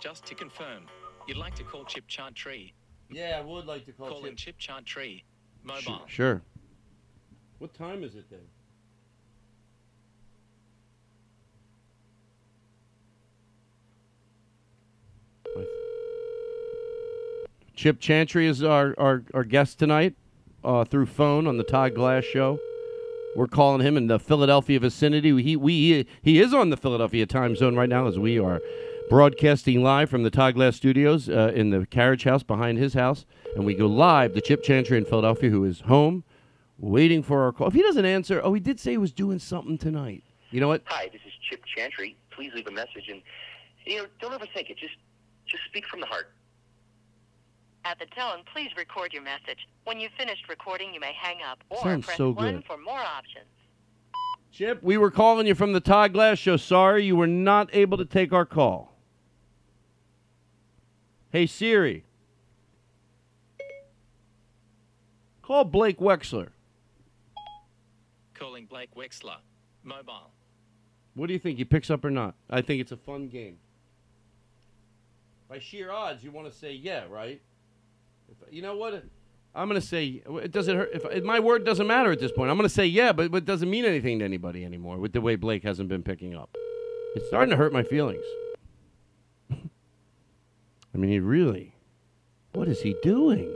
[0.01, 0.85] Just to confirm,
[1.27, 2.73] you'd like to call Chip Chantry.
[3.11, 5.25] Yeah, I would like to call Call in Chip Chantry.
[5.65, 6.03] Mobile.
[6.07, 6.43] Sure.
[7.59, 8.47] What time is it then?
[17.81, 20.15] Chip Chantry is our, our, our guest tonight
[20.63, 22.61] uh, through phone on the Todd Glass Show.
[23.35, 25.43] We're calling him in the Philadelphia vicinity.
[25.43, 28.61] He, we, he is on the Philadelphia time zone right now as we are
[29.09, 33.25] broadcasting live from the Todd Glass Studios uh, in the carriage house behind his house.
[33.57, 36.23] And we go live to Chip Chantry in Philadelphia, who is home
[36.77, 37.69] waiting for our call.
[37.69, 40.23] If he doesn't answer, oh, he did say he was doing something tonight.
[40.51, 40.83] You know what?
[40.85, 42.19] Hi, this is Chip Chantry.
[42.31, 43.23] Please leave a message and
[43.87, 44.77] you know, don't overthink it.
[44.77, 44.97] Just
[45.47, 46.29] just speak from the heart.
[47.85, 49.67] At the tone, please record your message.
[49.85, 52.65] When you've finished recording, you may hang up or Sounds press so 1 good.
[52.65, 53.47] for more options.
[54.53, 56.57] Chip, we were calling you from the Todd Glass Show.
[56.57, 58.97] Sorry you were not able to take our call.
[61.31, 62.05] Hey, Siri.
[65.43, 66.49] Call Blake Wexler.
[68.35, 69.37] Calling Blake Wexler.
[69.85, 70.31] Mobile.
[71.15, 71.59] What do you think?
[71.59, 72.35] He picks up or not?
[72.49, 73.59] I think it's a fun game.
[75.49, 77.41] By sheer odds, you want to say yeah, right?
[78.51, 79.05] You know what?
[79.55, 80.91] I'm to say it doesn't hurt.
[80.93, 83.39] If, if my word doesn't matter at this point, I'm to say yeah, but, but
[83.39, 86.57] it doesn't mean anything to anybody anymore with the way Blake hasn't been picking up.
[87.17, 88.25] It's starting to hurt my feelings.
[89.51, 89.57] I
[90.95, 91.75] mean, he really.
[92.53, 93.53] What is he doing?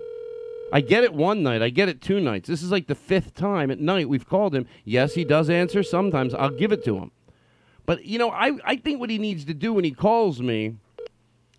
[0.72, 1.62] I get it one night.
[1.62, 2.48] I get it two nights.
[2.48, 4.66] This is like the fifth time at night we've called him.
[4.84, 6.34] Yes, he does answer sometimes.
[6.34, 7.12] I'll give it to him.
[7.86, 10.76] But, you know, I, I think what he needs to do when he calls me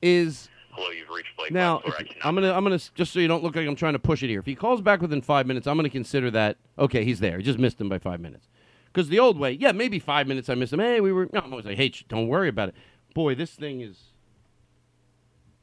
[0.01, 1.93] is Hello, you've reached Blake now, Wexler.
[1.93, 3.99] I if- I'm gonna, I'm gonna, just so you don't look like I'm trying to
[3.99, 4.39] push it here.
[4.39, 7.05] If he calls back within five minutes, I'm gonna consider that okay.
[7.05, 7.37] He's there.
[7.37, 8.49] He just missed him by five minutes.
[8.87, 10.79] Because the old way, yeah, maybe five minutes I missed him.
[10.79, 11.29] Hey, we were.
[11.31, 12.75] No, I'm always like, hey, sh- don't worry about it.
[13.13, 13.97] Boy, this thing is.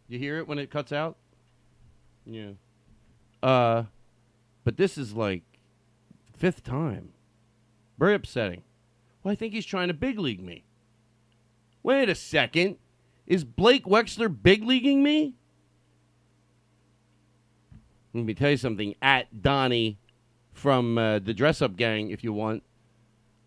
[0.09, 1.17] You hear it when it cuts out?
[2.27, 2.51] Yeah.
[3.43, 3.85] Uh,
[4.65, 5.43] but this is like
[6.37, 7.11] fifth time.
[7.99, 8.63] Very upsetting.
[9.23, 10.65] Well, I think he's trying to big league me.
[11.83, 12.77] Wait a second.
[13.27, 15.35] Is Blake Wexler big leaguing me?
[18.15, 18.95] Let me tell you something.
[19.01, 19.99] At Donnie
[20.53, 22.63] from uh, the Dress Up Gang, if you want,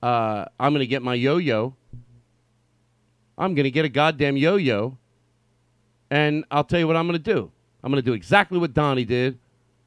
[0.01, 1.75] uh, I'm going to get my yo yo.
[3.37, 4.97] I'm going to get a goddamn yo yo.
[6.09, 7.51] And I'll tell you what I'm going to do.
[7.83, 9.37] I'm going to do exactly what Donnie did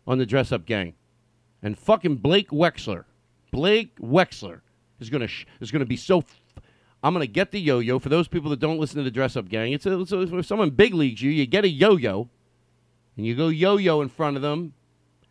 [0.06, 0.94] on the Dress Up Gang.
[1.62, 3.04] And fucking Blake Wexler.
[3.50, 4.60] Blake Wexler
[5.00, 6.22] is going to sh- is going to be so
[7.02, 7.98] I'm going to get the yo-yo.
[7.98, 10.46] For those people that don't listen to the dress-up gang, it's, a, it's a, if
[10.46, 12.28] someone big leagues you, you get a yo-yo,
[13.16, 14.74] and you go yo-yo in front of them,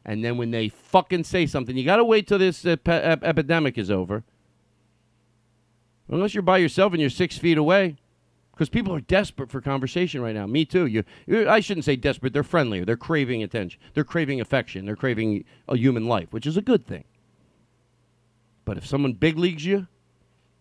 [0.06, 3.24] and then when they fucking say something, you got to wait till this pe- ep-
[3.24, 4.24] epidemic is over.
[6.10, 7.98] Unless you're by yourself and you're six feet away,
[8.54, 10.48] because people are desperate for conversation right now.
[10.48, 10.86] Me too.
[10.86, 11.04] You,
[11.48, 12.32] I shouldn't say desperate.
[12.34, 12.86] They're friendlier.
[12.86, 13.80] They're craving attention.
[13.94, 14.86] They're craving affection.
[14.86, 17.04] They're craving a human life, which is a good thing.
[18.66, 19.88] But if someone big leagues you,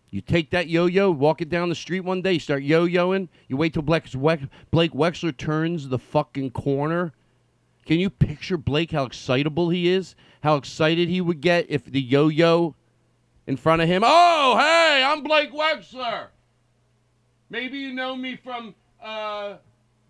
[0.09, 3.27] you take that yo-yo, walk it down the street one day, you start yo-yoing.
[3.47, 7.13] You wait till Blake, Blake Wexler turns the fucking corner.
[7.85, 10.15] Can you picture Blake how excitable he is?
[10.43, 12.75] How excited he would get if the yo-yo
[13.47, 14.03] in front of him.
[14.05, 16.27] Oh, hey, I'm Blake Wexler.
[17.49, 19.55] Maybe you know me from uh,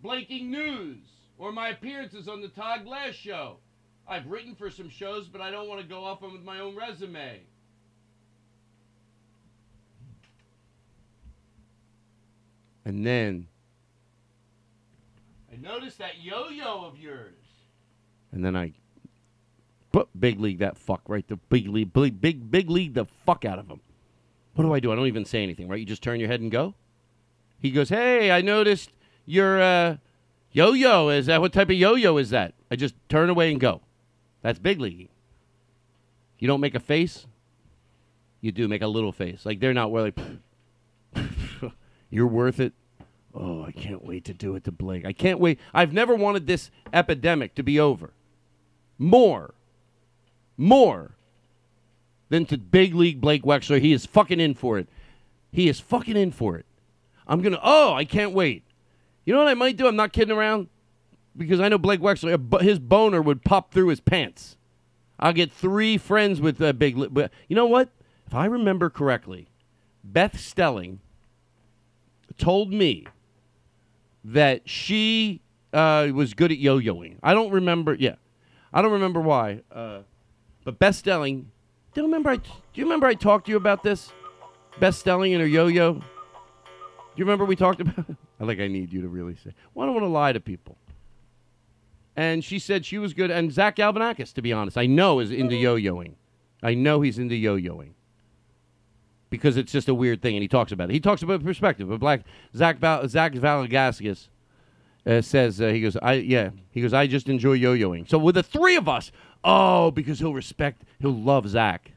[0.02, 0.98] Blaking News
[1.38, 3.56] or my appearances on the Todd Glass Show.
[4.08, 6.60] I've written for some shows, but I don't want to go off on with my
[6.60, 7.40] own resume.
[12.88, 13.48] And then
[15.52, 17.34] I noticed that yo-yo of yours.
[18.32, 18.72] And then I
[19.92, 23.44] put big league that fuck right the big league big big big league the fuck
[23.44, 23.80] out of him.
[24.54, 24.90] What do I do?
[24.90, 25.78] I don't even say anything, right?
[25.78, 26.74] You just turn your head and go.
[27.58, 28.90] He goes, "Hey, I noticed
[29.26, 29.96] your uh,
[30.52, 31.10] yo-yo.
[31.10, 33.82] Is that what type of yo-yo is that?" I just turn away and go.
[34.40, 35.10] That's big league.
[36.38, 37.26] You don't make a face.
[38.40, 40.14] You do make a little face, like they're not really.
[42.10, 42.72] You're worth it.
[43.34, 45.04] Oh, I can't wait to do it to Blake.
[45.04, 45.60] I can't wait.
[45.74, 48.12] I've never wanted this epidemic to be over.
[48.98, 49.54] More,
[50.56, 51.12] more
[52.30, 53.80] than to big league Blake Wexler.
[53.80, 54.88] He is fucking in for it.
[55.52, 56.66] He is fucking in for it.
[57.26, 57.60] I'm gonna.
[57.62, 58.64] Oh, I can't wait.
[59.24, 59.86] You know what I might do?
[59.86, 60.68] I'm not kidding around
[61.36, 62.62] because I know Blake Wexler.
[62.62, 64.56] His boner would pop through his pants.
[65.20, 66.96] I'll get three friends with uh, big.
[66.96, 67.90] Li- but you know what?
[68.26, 69.48] If I remember correctly,
[70.02, 71.00] Beth Stelling
[72.38, 73.06] told me
[74.24, 75.40] that she
[75.72, 77.16] uh, was good at yo-yoing.
[77.22, 77.94] I don't remember.
[77.94, 78.14] Yeah,
[78.72, 79.62] I don't remember why.
[79.70, 80.00] Uh,
[80.64, 81.50] but Beth Stelling.
[81.94, 82.30] Do you remember?
[82.30, 84.12] I, do you remember I talked to you about this?
[84.80, 85.94] Beth Stelling and her yo-yo.
[85.94, 86.02] Do
[87.16, 88.04] you remember we talked about?
[88.40, 88.60] I like.
[88.60, 89.52] I need you to really say.
[89.74, 90.76] Well, I don't want to lie to people.
[92.16, 93.30] And she said she was good.
[93.30, 96.14] And Zach Galifianakis, to be honest, I know is into yo-yoing.
[96.62, 97.92] I know he's into yo-yoing
[99.30, 100.92] because it's just a weird thing, and he talks about it.
[100.92, 101.88] He talks about perspective.
[101.88, 102.22] But black
[102.54, 104.28] Zach Val, Zach Valagaskis
[105.06, 108.08] uh, says uh, he goes, I yeah, he goes, I just enjoy yo-yoing.
[108.08, 109.12] So with the three of us,
[109.44, 111.92] oh, because he'll respect, he'll love Zach.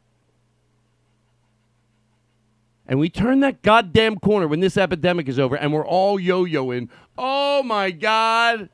[2.88, 6.90] And we turn that goddamn corner when this epidemic is over, and we're all yo-yoing.
[7.18, 8.70] Oh my God!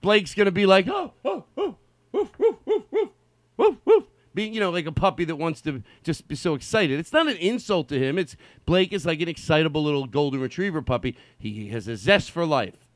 [0.00, 1.76] Blake's gonna be like, oh, oh, oh,
[2.12, 3.10] woof, woof, woof, woof,
[3.56, 4.04] woof, woof.
[4.40, 6.98] Being, you know, like a puppy that wants to just be so excited.
[6.98, 8.16] It's not an insult to him.
[8.16, 11.14] It's Blake is like an excitable little golden retriever puppy.
[11.38, 12.86] He has a zest for life.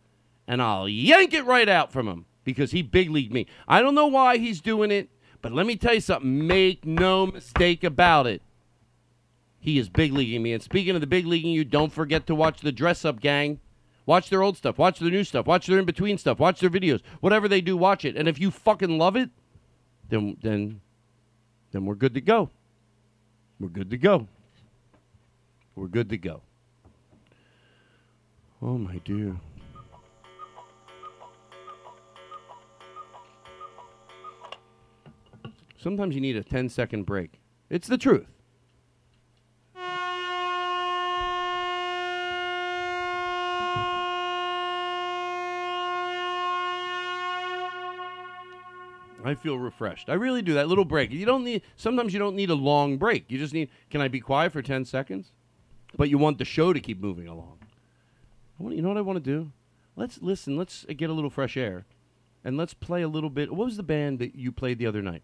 [0.47, 3.47] And I'll yank it right out from him because he big leagued me.
[3.69, 5.11] I don't know why he's doing it,
[5.43, 6.47] but let me tell you something.
[6.47, 8.41] Make no mistake about it.
[9.61, 10.55] He is big leaguing me.
[10.55, 13.61] And speaking of the big leaguing you, don't forget to watch the dress up gang.
[14.07, 14.79] Watch their old stuff.
[14.79, 15.47] Watch their new stuff.
[15.47, 16.39] Watch their in between stuff.
[16.39, 17.03] Watch their videos.
[17.21, 18.17] Whatever they do, watch it.
[18.17, 19.29] And if you fucking love it,
[20.09, 20.81] then then
[21.75, 22.51] then we're good to go.
[23.59, 24.29] We're good to go.
[25.75, 26.43] We're good to go.
[28.63, 29.35] Oh my dear.
[35.77, 37.41] Sometimes you need a 10 second break.
[37.69, 38.34] It's the truth.
[49.25, 50.11] I feel refreshed.
[50.11, 50.55] I really do.
[50.55, 51.11] That little break.
[51.11, 51.63] You don't need.
[51.77, 53.25] Sometimes you don't need a long break.
[53.29, 53.71] You just need.
[53.91, 55.33] Can I be quiet for ten seconds?
[55.97, 57.59] But you want the show to keep moving along.
[58.59, 59.51] Want, you know what I want to do?
[59.97, 60.57] Let's listen.
[60.57, 61.87] Let's uh, get a little fresh air,
[62.45, 63.53] and let's play a little bit.
[63.55, 65.23] What was the band that you played the other night?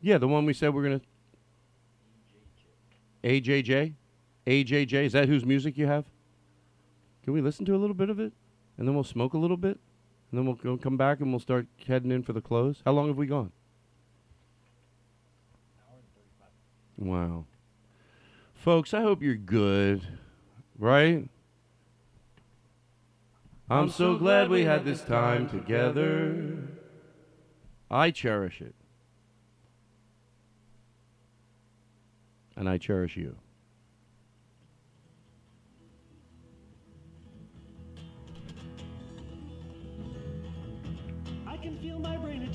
[0.00, 1.00] Yeah, the one we said we're gonna.
[3.24, 3.94] AJJ,
[4.46, 5.06] AJJ.
[5.06, 6.04] Is that whose music you have?
[7.24, 8.32] Can we listen to a little bit of it,
[8.76, 9.80] and then we'll smoke a little bit,
[10.34, 12.82] and then we'll go come back and we'll start heading in for the close.
[12.84, 13.52] How long have we gone?
[16.98, 17.44] Wow,
[18.52, 18.92] folks.
[18.92, 20.02] I hope you're good,
[20.76, 21.28] right?
[23.70, 26.58] I'm so glad we had this time together.
[27.88, 28.74] I cherish it.
[32.56, 33.36] And I cherish you.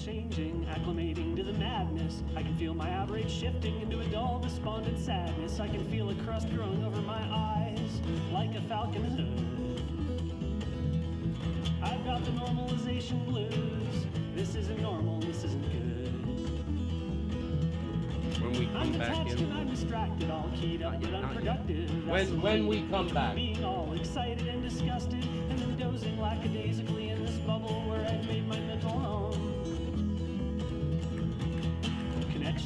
[0.06, 2.24] Changing, acclimating to the madness.
[2.36, 5.60] I can feel my outrage shifting into a dull, despondent sadness.
[5.60, 8.02] I can feel a crust growing over my eyes,
[8.32, 9.82] like a falcon's hood.
[11.82, 14.06] I've got the normalization blues.
[14.36, 15.80] This isn't normal, this isn't good.
[18.42, 19.70] When we come I'm back detached and I'm in.
[19.70, 22.08] distracted, all keyed up but unproductive.
[22.08, 23.36] When- when we come back.
[23.36, 28.48] Being all excited and disgusted, and then dozing lackadaisically in this bubble where I've made
[28.48, 29.49] my mental home.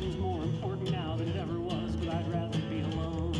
[0.01, 3.31] More important now than it ever was, but I'd rather be alone.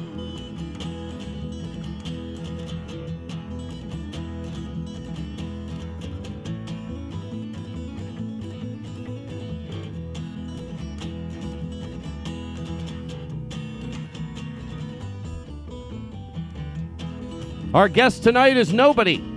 [17.73, 19.32] Our guest tonight is nobody.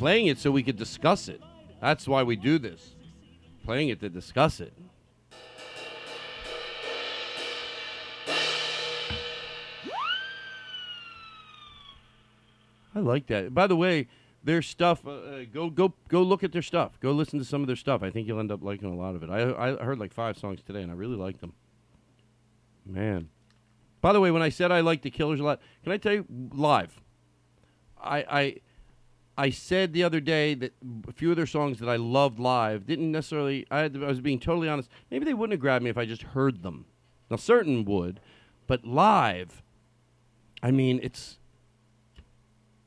[0.00, 1.42] Playing it so we could discuss it.
[1.78, 2.94] That's why we do this.
[3.64, 4.72] Playing it to discuss it.
[12.94, 13.54] I like that.
[13.54, 14.08] By the way,
[14.42, 15.06] their stuff.
[15.06, 16.98] Uh, uh, go go go look at their stuff.
[17.00, 18.02] Go listen to some of their stuff.
[18.02, 19.28] I think you'll end up liking a lot of it.
[19.28, 21.52] I I heard like five songs today, and I really like them.
[22.86, 23.28] Man.
[24.00, 26.14] By the way, when I said I like the Killers a lot, can I tell
[26.14, 27.02] you live?
[28.02, 28.56] I I
[29.40, 30.74] I said the other day that
[31.08, 33.66] a few of their songs that I loved live didn't necessarily.
[33.70, 34.90] I, had, I was being totally honest.
[35.10, 36.84] Maybe they wouldn't have grabbed me if I just heard them.
[37.30, 38.20] Now, certain would,
[38.66, 39.62] but live,
[40.62, 41.38] I mean, it's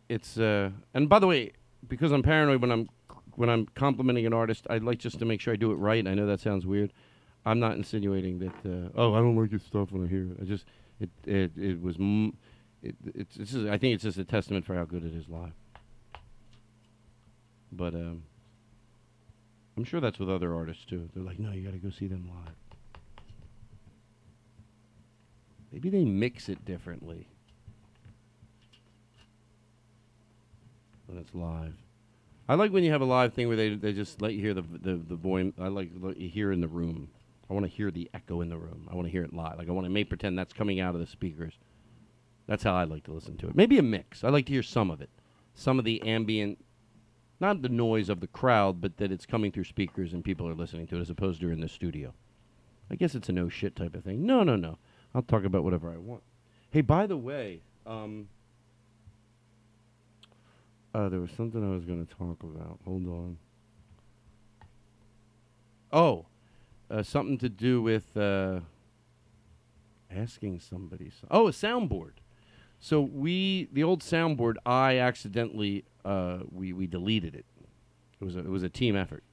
[0.07, 0.37] it's.
[0.37, 1.53] Uh, and by the way,
[1.87, 2.87] because I'm paranoid when I'm
[3.35, 6.07] when I'm complimenting an artist, I'd like just to make sure I do it right.
[6.07, 6.93] I know that sounds weird.
[7.47, 8.53] I'm not insinuating that.
[8.63, 10.37] Uh, oh, I don't like your stuff when I hear it.
[10.39, 10.65] I just
[10.99, 11.95] it it it was.
[11.95, 12.37] M-
[12.83, 15.29] it, it's, it's just, I think it's just a testament for how good it is
[15.29, 15.53] live.
[17.75, 18.23] But um,
[19.77, 21.09] I'm sure that's with other artists too.
[21.13, 22.53] They're like, no, you got to go see them live.
[25.71, 27.27] Maybe they mix it differently
[31.07, 31.73] when it's live.
[32.47, 34.53] I like when you have a live thing where they they just let you hear
[34.53, 35.51] the the the voice.
[35.59, 37.09] I like let you hear in the room.
[37.49, 38.87] I want to hear the echo in the room.
[38.91, 39.57] I want to hear it live.
[39.57, 41.53] Like I want to make pretend that's coming out of the speakers.
[42.47, 43.55] That's how I like to listen to it.
[43.55, 44.23] Maybe a mix.
[44.23, 45.09] I like to hear some of it,
[45.55, 46.63] some of the ambient,
[47.43, 50.55] not the noise of the crowd, but that it's coming through speakers and people are
[50.55, 52.13] listening to it as opposed to in the studio.
[52.89, 54.25] I guess it's a no shit type of thing.
[54.25, 54.77] No, no, no.
[55.13, 56.23] I'll talk about whatever I want.
[56.71, 58.29] Hey, by the way, um,
[60.95, 62.79] uh, there was something I was going to talk about.
[62.85, 63.37] Hold on.
[65.91, 66.25] Oh,
[66.89, 68.61] uh, something to do with uh,
[70.09, 71.11] asking somebody.
[71.19, 72.13] So- oh, a soundboard.
[72.79, 77.45] So we, the old soundboard, I accidentally uh, we we deleted it.
[78.21, 79.23] It was a, it was a team effort.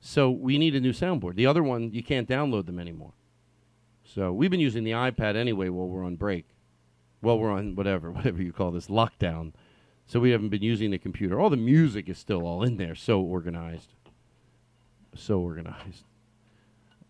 [0.00, 1.34] So we need a new soundboard.
[1.34, 3.12] The other one, you can't download them anymore.
[4.04, 6.46] So we've been using the iPad anyway while we're on break.
[7.20, 9.52] Well, we're on whatever, whatever you call this lockdown.
[10.06, 11.38] So we haven't been using the computer.
[11.38, 13.92] All the music is still all in there, so organized,
[15.14, 16.04] so organized.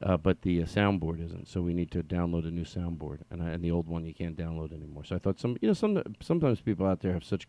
[0.03, 3.43] Uh, but the uh, soundboard isn't, so we need to download a new soundboard, and,
[3.43, 5.05] I, and the old one you can't download anymore.
[5.05, 7.49] So I thought some, you know, some sometimes people out there have such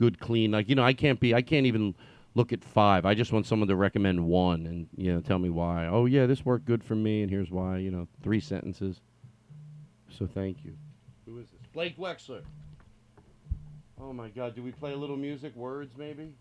[0.00, 1.94] good clean, like you know, I can't be, I can't even
[2.34, 3.04] look at five.
[3.04, 5.86] I just want someone to recommend one and you know tell me why.
[5.86, 7.76] Oh yeah, this worked good for me, and here's why.
[7.76, 9.02] You know, three sentences.
[10.08, 10.74] So thank you.
[11.26, 11.60] Who is this?
[11.74, 12.40] Blake Wexler.
[14.00, 14.56] Oh my God!
[14.56, 16.32] Do we play a little music, words maybe,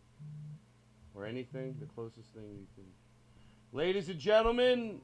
[1.14, 1.76] or anything?
[1.82, 2.86] The closest thing you can.
[3.74, 5.02] Ladies and gentlemen,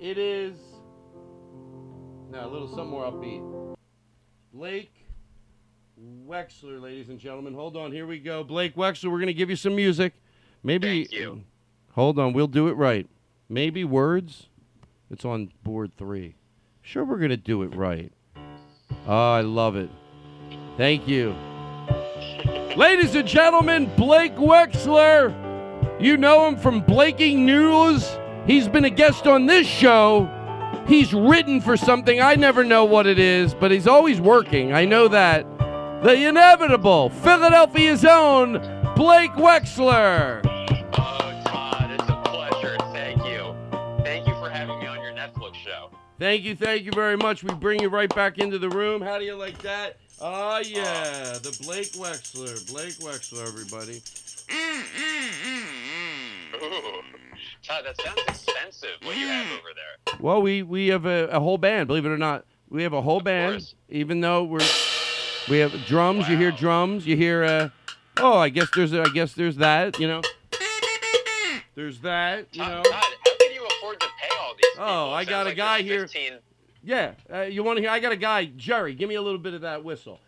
[0.00, 0.56] it is.
[2.30, 3.76] Now a little something more upbeat.
[4.54, 5.07] Blake
[6.26, 7.54] Wexler, ladies and gentlemen.
[7.54, 8.44] Hold on, here we go.
[8.44, 10.12] Blake Wexler, we're gonna give you some music.
[10.62, 11.04] Maybe.
[11.04, 11.42] Thank you.
[11.92, 13.08] Hold on, we'll do it right.
[13.48, 14.48] Maybe words.
[15.10, 16.36] It's on board three.
[16.82, 18.12] Sure, we're gonna do it right.
[19.06, 19.90] Oh, I love it.
[20.76, 21.34] Thank you.
[22.76, 25.34] Ladies and gentlemen, Blake Wexler.
[26.00, 28.08] You know him from Blaking News.
[28.46, 30.30] He's been a guest on this show.
[30.86, 32.20] He's written for something.
[32.20, 34.72] I never know what it is, but he's always working.
[34.72, 35.44] I know that.
[36.00, 38.52] The inevitable Philadelphia's own
[38.94, 40.40] Blake Wexler.
[40.92, 42.76] Oh, Todd, it's a pleasure.
[42.92, 43.52] Thank you.
[44.04, 45.90] Thank you for having me on your Netflix show.
[46.20, 47.42] Thank you, thank you very much.
[47.42, 49.02] We bring you right back into the room.
[49.02, 49.96] How do you like that?
[50.20, 52.70] Oh, yeah, the Blake Wexler.
[52.72, 54.00] Blake Wexler, everybody.
[54.52, 54.82] Ooh.
[57.64, 58.90] Todd, that sounds expensive.
[59.02, 59.58] What you have mm.
[59.58, 60.20] over there?
[60.20, 62.44] Well, we, we have a, a whole band, believe it or not.
[62.68, 64.60] We have a whole band, even though we're
[65.50, 66.28] we have drums.
[66.28, 67.06] You hear drums.
[67.06, 67.68] You hear uh,
[68.18, 69.98] oh, I guess there's I guess there's that.
[69.98, 70.22] You know,
[71.74, 72.48] there's that.
[72.52, 72.82] You know.
[72.82, 74.84] Todd, how can you afford to pay all these people?
[74.86, 76.00] Oh, I got sounds a like guy here.
[76.02, 76.32] 15
[76.82, 77.90] Yeah, uh, you want to hear?
[77.90, 78.94] I got a guy, Jerry.
[78.94, 80.20] Give me a little bit of that whistle.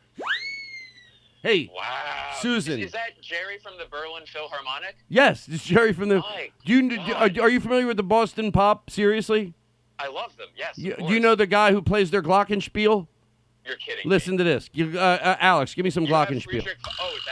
[1.43, 2.35] Hey, Wow.
[2.41, 2.79] Susan.
[2.81, 4.97] Is, is that Jerry from the Berlin Philharmonic?
[5.09, 6.19] yes, it's Jerry from the.
[6.19, 8.91] My Do you are, you familiar with the Boston Pop?
[8.91, 9.55] Seriously,
[9.99, 10.49] I love them.
[10.55, 10.77] Yes.
[10.77, 13.07] you, do you know the guy who plays their Glockenspiel?
[13.71, 14.09] You're kidding.
[14.11, 14.69] Listen to this.
[14.73, 16.43] You, uh, uh, Alex, give me some You Glockenspiel.
[16.43, 17.29] Friedrich- Oh, it's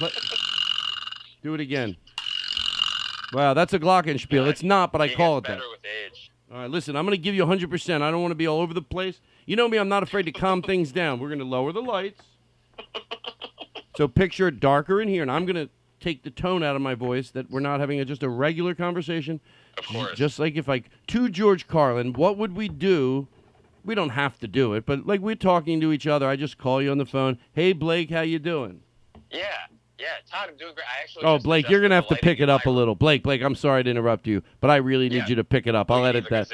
[0.00, 0.12] Alex.
[1.42, 1.96] Do it again.
[3.32, 4.46] Wow, that's a Glockenspiel.
[4.46, 5.60] It's not, but I call it that.
[6.52, 8.02] All right, listen, I'm going to give you 100%.
[8.02, 9.20] I don't want to be all over the place.
[9.44, 11.18] You know me, I'm not afraid to calm things down.
[11.18, 12.20] We're going to lower the lights.
[13.96, 15.68] So picture it darker in here, and I'm going to
[15.98, 18.74] take the tone out of my voice that we're not having a, just a regular
[18.74, 19.40] conversation.
[19.78, 20.16] Of course.
[20.16, 23.26] Just like if I, to George Carlin, what would we do?
[23.84, 26.28] We don't have to do it, but like we're talking to each other.
[26.28, 27.38] I just call you on the phone.
[27.52, 28.80] Hey, Blake, how you doing?
[29.30, 29.46] Yeah.
[29.98, 30.06] Yeah.
[30.30, 30.86] Todd, I'm doing great.
[30.86, 31.24] I actually.
[31.24, 32.94] Oh, Blake, you're gonna have to pick it up a little.
[32.94, 35.74] Blake, Blake, I'm sorry to interrupt you, but I really need you to pick it
[35.74, 35.90] up.
[35.90, 36.48] I'll edit that.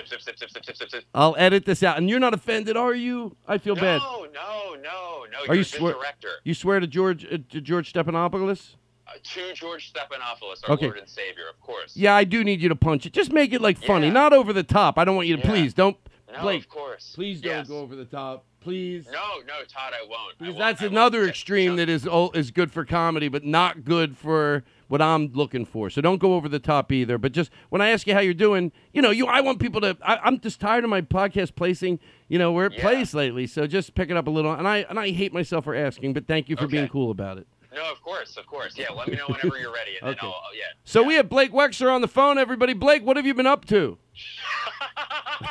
[1.15, 1.99] I'll edit this out.
[1.99, 3.37] And you're not offended, are you?
[3.47, 3.99] I feel bad.
[4.01, 5.39] No, no, no, no.
[5.41, 5.93] Are You're you swear?
[5.95, 6.29] director.
[6.45, 8.75] You swear to George uh, to George Stephanopoulos?
[9.07, 10.87] Uh, to George Stephanopoulos, our Okay.
[10.87, 11.97] Lord and Savior, of course.
[11.97, 13.13] Yeah, I do need you to punch it.
[13.15, 14.13] Just make it like funny, Yeah.
[14.13, 14.99] not over the top.
[14.99, 15.43] I don't want you to.
[15.43, 15.49] Yeah.
[15.49, 15.97] Please don't.
[16.33, 17.13] No, Blake, of course.
[17.15, 17.69] please don't Yes.
[17.69, 18.45] go over the top.
[18.61, 19.07] Please.
[19.07, 20.13] No, no, Todd, I won't.
[20.13, 20.59] I Because won't.
[20.59, 20.93] that's I won't.
[20.95, 25.01] another Yeah, extreme that is oh, is good for comedy, but not good for what
[25.01, 25.89] I'm looking for.
[25.91, 27.17] So don't go over the top either.
[27.19, 29.81] But just when I ask you how you're doing, you know, you I want people
[29.83, 29.97] to.
[30.03, 31.99] I, I'm just tired of my podcast placing,
[32.29, 32.83] you know, where it Yeah.
[32.83, 33.47] plays lately.
[33.47, 34.53] So just pick it up a little.
[34.53, 37.39] And I and I hate myself for asking, but thank you for being cool about
[37.39, 37.47] it.
[37.75, 38.77] No, of course, of course.
[38.77, 40.19] Yeah, let me know whenever you're ready, and Okay.
[40.21, 40.43] then I'll.
[40.55, 40.65] Yeah.
[40.85, 42.37] So we have Blake Wexler on the phone.
[42.39, 43.99] Everybody, Blake, what have you been up to?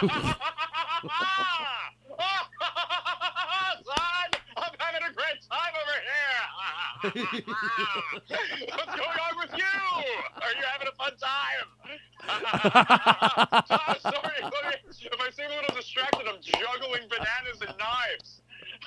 [3.85, 6.45] Todd, I'm having a great time over here.
[8.75, 9.63] What's going on with you?
[10.41, 11.67] Are you having a fun time?
[12.27, 12.41] Todd,
[13.69, 14.41] ah, sorry,
[14.89, 18.41] if I seem a little distracted, I'm juggling bananas and knives.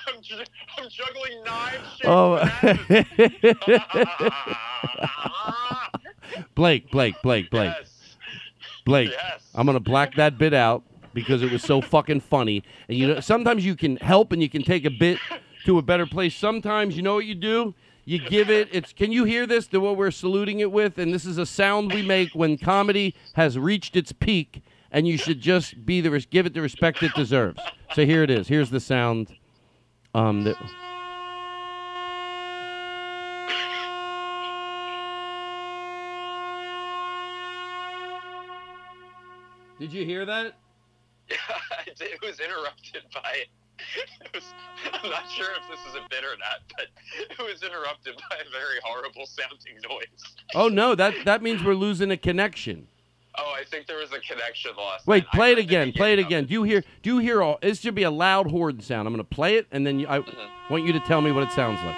[0.07, 0.43] I'm, ju-
[0.77, 2.01] I'm juggling knives.
[2.05, 2.39] Oh.
[6.55, 7.73] Blake, Blake, Blake, Blake.
[8.83, 9.47] Blake, yes.
[9.53, 10.83] I'm gonna black that bit out
[11.13, 12.63] because it was so fucking funny.
[12.87, 15.19] And you know, sometimes you can help and you can take a bit
[15.65, 16.35] to a better place.
[16.35, 17.73] Sometimes you know what you do.
[18.05, 18.69] You give it.
[18.71, 18.93] It's.
[18.93, 19.67] Can you hear this?
[19.67, 23.15] The what we're saluting it with, and this is a sound we make when comedy
[23.33, 27.03] has reached its peak, and you should just be the res- give it the respect
[27.03, 27.61] it deserves.
[27.93, 28.47] So here it is.
[28.47, 29.35] Here's the sound.
[30.15, 30.43] Um.
[30.43, 30.57] That,
[39.81, 40.53] Did you hear that?
[41.87, 43.43] it was interrupted by.
[44.33, 44.53] Was,
[44.93, 46.87] I'm not sure if this is a bit or not, but
[47.17, 50.35] it was interrupted by a very horrible sounding noise.
[50.55, 52.87] oh no, that that means we're losing a connection.
[53.37, 55.07] Oh, I think there was a connection loss.
[55.07, 55.93] Wait, play I it again.
[55.93, 56.25] Play it up.
[56.25, 56.45] again.
[56.45, 56.83] Do you hear?
[57.01, 57.41] Do you hear?
[57.41, 59.07] All this should be a loud horn sound.
[59.07, 60.73] I'm going to play it, and then you, I mm-hmm.
[60.73, 61.95] want you to tell me what it sounds like.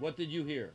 [0.00, 0.72] What did you hear?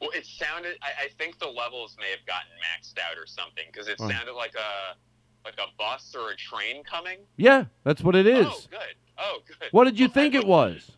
[0.00, 0.76] Well, it sounded.
[0.82, 4.08] I, I think the levels may have gotten maxed out or something because it Oh.
[4.08, 4.96] sounded like a
[5.44, 7.18] like a bus or a train coming.
[7.36, 8.46] Yeah, that's what it is.
[8.48, 8.94] Oh, good.
[9.18, 9.68] Oh, good.
[9.72, 10.90] What did you think it was?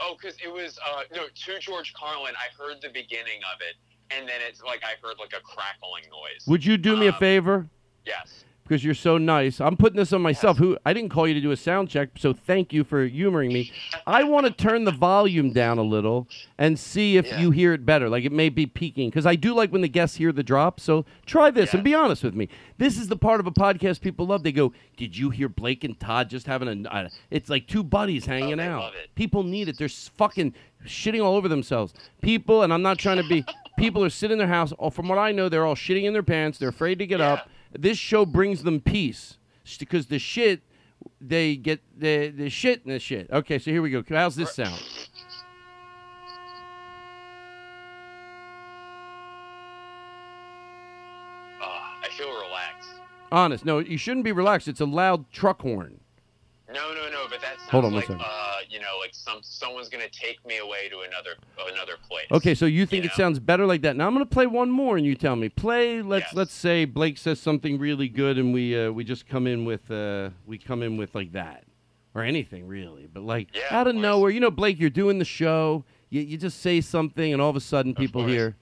[0.00, 2.34] Oh, because it was uh, no to George Carlin.
[2.36, 3.76] I heard the beginning of it,
[4.14, 6.44] and then it's like I heard like a crackling noise.
[6.46, 7.68] Would you do me a Um, favor?
[8.04, 8.44] Yes.
[8.62, 9.60] Because you're so nice.
[9.60, 10.58] I'm putting this on myself.
[10.58, 13.52] Who I didn't call you to do a sound check, so thank you for humoring
[13.52, 13.72] me.
[14.06, 16.28] I want to turn the volume down a little
[16.58, 18.08] and see if you hear it better.
[18.08, 20.80] Like it may be peaking because I do like when the guests hear the drop.
[20.80, 22.48] So try this and be honest with me.
[22.78, 24.42] This is the part of a podcast people love.
[24.42, 27.82] They go, "Did you hear Blake and Todd just having a?" Uh, it's like two
[27.82, 28.92] buddies hanging out.
[29.14, 29.76] People need it.
[29.78, 30.54] They're fucking
[30.86, 31.94] shitting all over themselves.
[32.22, 33.44] People, and I'm not trying to be.
[33.78, 34.72] people are sitting in their house.
[34.78, 36.58] Oh, from what I know, they're all shitting in their pants.
[36.58, 37.48] They're afraid to get up.
[37.78, 39.38] This show brings them peace
[39.78, 40.62] because the shit
[41.20, 43.30] they get the the shit and the shit.
[43.30, 44.04] Okay, so here we go.
[44.08, 44.80] How's this sound?
[51.60, 52.90] Uh, I feel relaxed.
[53.30, 53.64] Honest.
[53.64, 54.68] No, you shouldn't be relaxed.
[54.68, 56.01] It's a loud truck horn.
[56.72, 57.26] No, no, no.
[57.28, 58.16] But that sounds Hold on like uh,
[58.68, 61.36] you know, like some someone's gonna take me away to another
[61.70, 62.26] another place.
[62.30, 63.96] Okay, so you think it sounds better like that?
[63.96, 65.48] Now I'm going to play one more, and you tell me.
[65.48, 66.02] Play.
[66.02, 69.64] Let's let's say Blake says something really good, and we uh, we just come in
[69.64, 71.64] with uh, we come in with like that,
[72.14, 74.30] or anything really, but like out of nowhere.
[74.30, 75.84] You know, Blake, you're doing the show.
[76.10, 78.56] You you just say something, and all of a sudden people hear.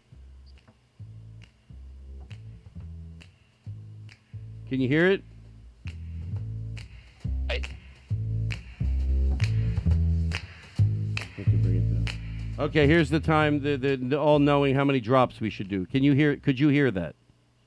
[4.69, 5.24] Can you hear it?
[12.61, 15.87] Okay, here's the time, the, the, the all knowing how many drops we should do.
[15.87, 16.37] Can you hear?
[16.37, 17.15] Could you hear that?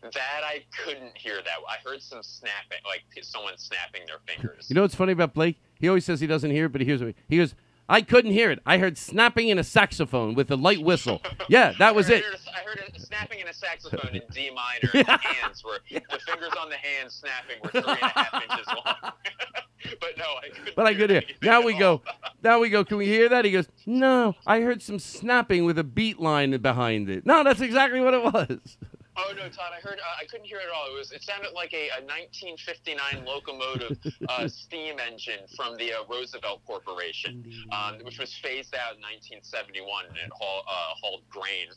[0.03, 1.55] That I couldn't hear that.
[1.67, 4.67] I heard some snapping, like someone snapping their fingers.
[4.69, 5.59] You know what's funny about Blake?
[5.79, 7.15] He always says he doesn't hear it, but he hears it.
[7.27, 7.55] He goes,
[7.89, 8.59] "I couldn't hear it.
[8.67, 11.23] I heard snapping in a saxophone with a light whistle.
[11.49, 14.51] yeah, that was I it." a- I heard a snapping in a saxophone in D
[14.55, 14.91] minor.
[14.93, 18.43] and The hands were the fingers on the hands snapping were three and a half
[18.43, 19.11] inches long.
[19.99, 20.75] but no, I couldn't.
[20.75, 21.23] But I could hear.
[21.41, 22.01] Now we go.
[22.43, 22.83] Now we go.
[22.83, 23.45] Can we hear that?
[23.45, 27.61] He goes, "No, I heard some snapping with a beat line behind it." No, that's
[27.61, 28.77] exactly what it was.
[29.15, 29.71] Oh no, Todd!
[29.71, 29.99] I heard.
[29.99, 30.93] Uh, I couldn't hear it at all.
[30.93, 31.11] It was.
[31.13, 33.97] It sounded like a, a 1959 locomotive
[34.27, 40.05] uh, steam engine from the uh, Roosevelt Corporation, um, which was phased out in 1971
[40.07, 41.67] and it haul, uh, hauled grain.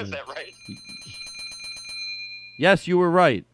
[0.00, 0.52] Is that right?
[2.58, 3.44] Yes, you were right.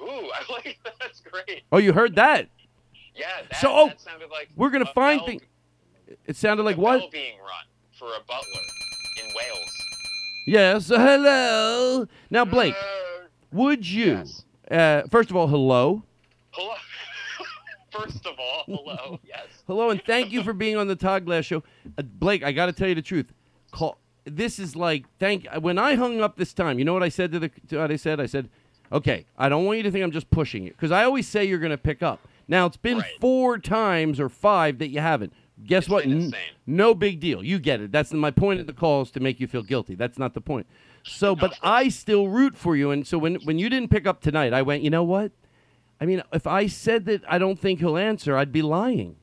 [0.00, 0.94] Ooh, I like that.
[1.00, 1.62] That's great.
[1.72, 2.48] Oh, you heard that?
[3.14, 5.42] Yeah, that, So, oh, that sounded like We're gonna find bell- things.
[6.26, 7.00] It sounded like a what?
[7.00, 7.64] bell being run
[7.98, 8.62] for a butler
[9.18, 9.70] in Wales.
[10.46, 10.90] Yes.
[10.90, 12.06] uh, hello.
[12.30, 12.74] Now, Blake,
[13.52, 14.24] would you?
[14.70, 16.02] Uh, first of all, hello.
[16.50, 16.74] Hello.
[17.90, 19.20] First of all, hello.
[19.22, 19.46] Yes.
[19.66, 21.62] Hello, and thank you for being on the Todd Glass Show.
[21.98, 23.26] Uh, Blake, I got to tell you the truth.
[23.70, 23.98] Call.
[24.24, 25.46] This is like thank.
[25.60, 27.50] When I hung up this time, you know what I said to the.
[27.68, 28.18] To what I said.
[28.18, 28.48] I said,
[28.90, 31.44] okay, I don't want you to think I'm just pushing it because I always say
[31.44, 32.18] you're going to pick up.
[32.52, 35.32] Now it's been four times or five that you haven't.
[35.64, 36.04] Guess what?
[36.04, 36.34] N-
[36.66, 37.42] no big deal.
[37.42, 37.90] You get it.
[37.90, 39.94] That's my point of the calls to make you feel guilty.
[39.94, 40.66] That's not the point.
[41.02, 42.90] So, but I still root for you.
[42.90, 44.82] And so when when you didn't pick up tonight, I went.
[44.82, 45.32] You know what?
[45.98, 49.16] I mean, if I said that I don't think he'll answer, I'd be lying.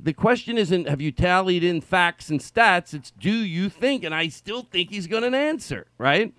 [0.00, 4.02] The question isn't have you tallied in facts and stats, it's do you think?
[4.02, 6.32] And I still think he's going to answer, right?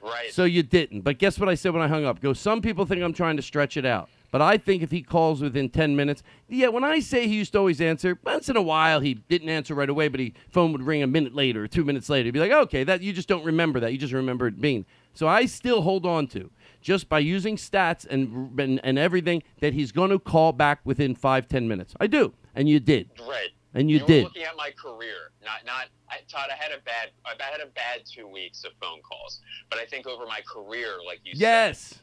[0.00, 0.32] Right.
[0.32, 1.00] So you didn't.
[1.00, 2.20] But guess what I said when I hung up?
[2.20, 4.08] Go, some people think I'm trying to stretch it out.
[4.32, 7.52] But I think if he calls within 10 minutes, yeah, when I say he used
[7.52, 10.72] to always answer, once in a while he didn't answer right away, but he phone
[10.72, 12.24] would ring a minute later or two minutes later.
[12.24, 13.92] He'd be like, okay, that you just don't remember that.
[13.92, 14.86] You just remember it being.
[15.12, 16.50] So I still hold on to
[16.80, 21.14] just by using stats and and, and everything that he's going to call back within
[21.14, 21.94] five ten minutes.
[22.00, 23.10] I do, and you did.
[23.20, 23.50] Right.
[23.74, 24.24] And you were did.
[24.24, 25.86] looking at my career, not not.
[26.10, 27.10] I, Todd, I had a bad.
[27.26, 29.40] I had a bad two weeks of phone calls,
[29.70, 31.80] but I think over my career, like you Yes.
[31.80, 31.98] said,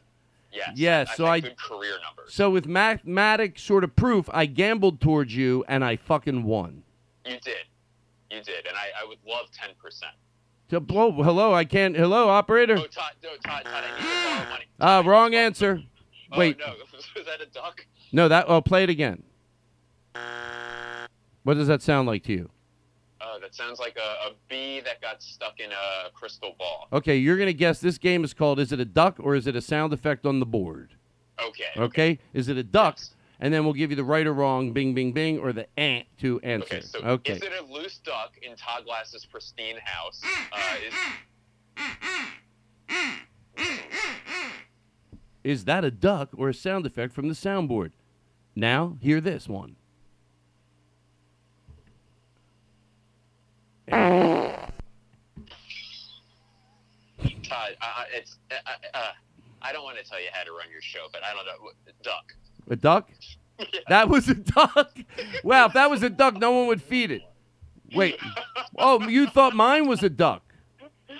[0.52, 2.34] yes, Yes, I've so I- good career numbers.
[2.34, 6.82] So with mathematic sort of proof, I gambled towards you and I fucking won.
[7.26, 7.56] You did,
[8.30, 10.12] you did, and I, I would love ten percent.
[10.70, 11.96] So, whoa, hello, I can't.
[11.96, 12.74] Hello, operator.
[12.78, 14.64] Oh, Todd, no, Todd, Todd, I need to money.
[14.80, 15.82] Ah, wrong answer.
[16.36, 16.74] Wait, Oh, no,
[17.16, 17.84] was that a duck?
[18.12, 18.44] no, that.
[18.48, 19.24] Oh, play it again.
[21.42, 22.50] What does that sound like to you?
[23.30, 26.88] Uh, that sounds like a, a bee that got stuck in a crystal ball.
[26.92, 27.80] Okay, you're gonna guess.
[27.80, 28.58] This game is called.
[28.58, 30.94] Is it a duck or is it a sound effect on the board?
[31.42, 31.64] Okay.
[31.76, 32.18] Okay.
[32.32, 32.98] Is it a duck?
[33.42, 36.06] And then we'll give you the right or wrong, bing, bing, bing, or the ant
[36.18, 36.76] to answer.
[36.76, 37.32] Okay, so okay.
[37.34, 40.20] is it a loose duck in Todd Glass's pristine house?
[40.52, 40.94] Uh, is,
[45.42, 47.92] Is that a duck or a sound effect from the soundboard?
[48.54, 49.76] Now, hear this one.
[53.90, 54.70] Todd,
[57.82, 58.54] uh, it's uh,
[58.94, 58.98] uh,
[59.62, 61.70] I don't want to tell you how to run your show, but I don't know.
[62.02, 62.34] Duck.
[62.70, 63.10] A duck?
[63.90, 64.96] That was a duck.
[65.44, 67.20] wow, if that was a duck, no one would feed it.
[67.94, 68.16] Wait.
[68.78, 70.42] Oh, you thought mine was a duck?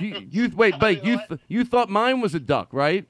[0.00, 1.04] You, you wait, Blake.
[1.04, 3.04] You th- you thought mine was a duck, right?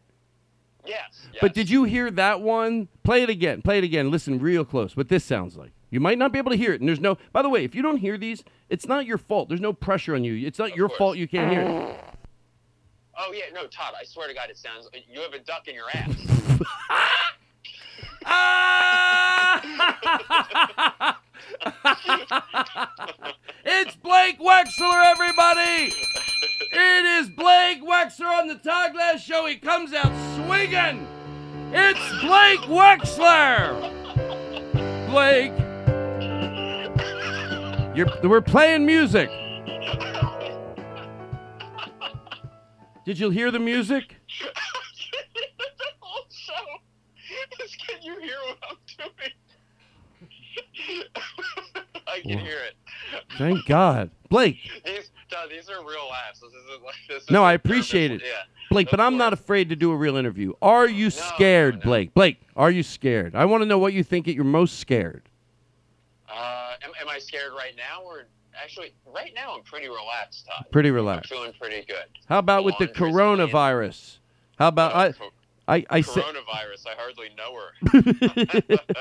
[0.87, 1.29] Yes.
[1.39, 2.89] But did you hear that one?
[3.05, 3.61] Play it again.
[3.61, 4.11] Play it again.
[4.11, 4.97] Listen real close.
[4.97, 5.73] What this sounds like.
[5.91, 7.17] You might not be able to hear it, and there's no.
[7.33, 9.49] By the way, if you don't hear these, it's not your fault.
[9.49, 10.47] There's no pressure on you.
[10.47, 11.97] It's not your fault you can't hear it.
[13.17, 13.95] Oh yeah, no, Todd.
[13.99, 14.89] I swear to God, it sounds.
[15.11, 16.15] You have a duck in your ass.
[23.65, 25.93] It's Blake Wexler, everybody!
[26.73, 29.47] It is Blake Wexler on the Todd Glass Show.
[29.47, 31.07] He comes out swinging.
[31.73, 33.95] It's Blake Wexler.
[35.09, 35.53] Blake,
[37.99, 39.29] you're, we're playing music.
[43.05, 44.15] Did you hear the music?
[45.49, 46.53] the whole show
[47.65, 49.33] is can you hear what I'm doing?
[52.07, 52.75] I can hear it.
[53.37, 54.59] Thank God, Blake.
[54.85, 56.39] These, Todd, these are real laughs.
[56.41, 57.29] This isn't like this.
[57.31, 58.43] No, I appreciate it, Yeah.
[58.71, 58.89] Blake.
[58.93, 60.53] But I'm not afraid to do a real interview.
[60.63, 62.15] Are you scared, Blake?
[62.15, 63.35] Blake, are you scared?
[63.35, 65.29] I want to know what you think you're most scared.
[66.33, 68.27] Uh, am, am I scared right now, or
[68.61, 70.67] actually, right now I'm pretty relaxed, Todd.
[70.71, 71.31] Pretty I'm relaxed.
[71.31, 72.05] feeling pretty good.
[72.29, 74.19] How about with the coronavirus?
[74.59, 74.99] How about oh,
[75.69, 75.77] I?
[75.77, 76.87] I I said Coronavirus.
[76.87, 78.79] I hardly know her.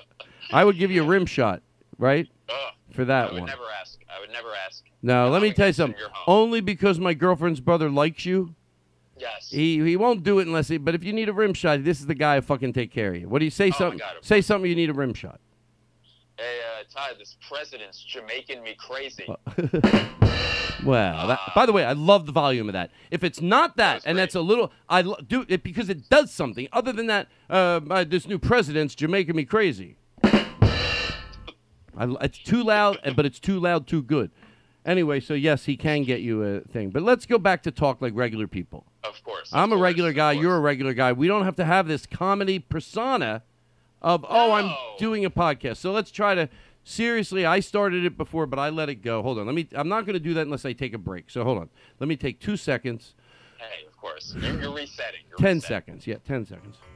[0.52, 1.62] I would give you a rim shot,
[1.98, 2.28] right?
[2.48, 2.72] Ugh.
[2.92, 3.48] For that I would one.
[3.48, 4.00] never ask.
[4.14, 4.82] I would never ask.
[5.02, 6.00] No, let me tell you something.
[6.26, 8.54] Only because my girlfriend's brother likes you.
[9.16, 9.48] Yes.
[9.50, 10.78] He he won't do it unless he.
[10.78, 13.14] But if you need a rim shot, this is the guy who fucking take care
[13.14, 13.28] of you.
[13.28, 13.68] What do you say?
[13.68, 14.00] Oh, something.
[14.22, 14.68] Say something.
[14.68, 15.40] You need a rim shot.
[16.96, 19.24] Uh, this president's Jamaican me crazy.
[20.84, 22.90] Well, that, by the way, I love the volume of that.
[23.10, 26.32] If it's not that, and that's a little, I lo- do it because it does
[26.32, 26.68] something.
[26.72, 29.96] Other than that, uh, uh, this new president's Jamaican me crazy.
[30.24, 34.30] I, it's too loud, but it's too loud, too good.
[34.84, 36.90] Anyway, so yes, he can get you a thing.
[36.90, 38.84] But let's go back to talk like regular people.
[39.04, 39.50] Of course.
[39.52, 40.32] I'm a regular guy.
[40.32, 41.12] You're a regular guy.
[41.12, 43.42] We don't have to have this comedy persona
[44.02, 45.76] of oh, I'm doing a podcast.
[45.76, 46.48] So let's try to
[46.84, 47.44] seriously.
[47.46, 49.22] I started it before, but I let it go.
[49.22, 49.46] Hold on.
[49.46, 49.68] Let me.
[49.74, 51.30] I'm not going to do that unless I take a break.
[51.30, 51.70] So hold on.
[51.98, 53.14] Let me take two seconds.
[53.58, 54.34] Hey, of course.
[54.40, 55.20] You're, you're resetting.
[55.28, 55.60] You're Ten resetting.
[55.60, 56.06] seconds.
[56.06, 56.76] Yeah, ten seconds.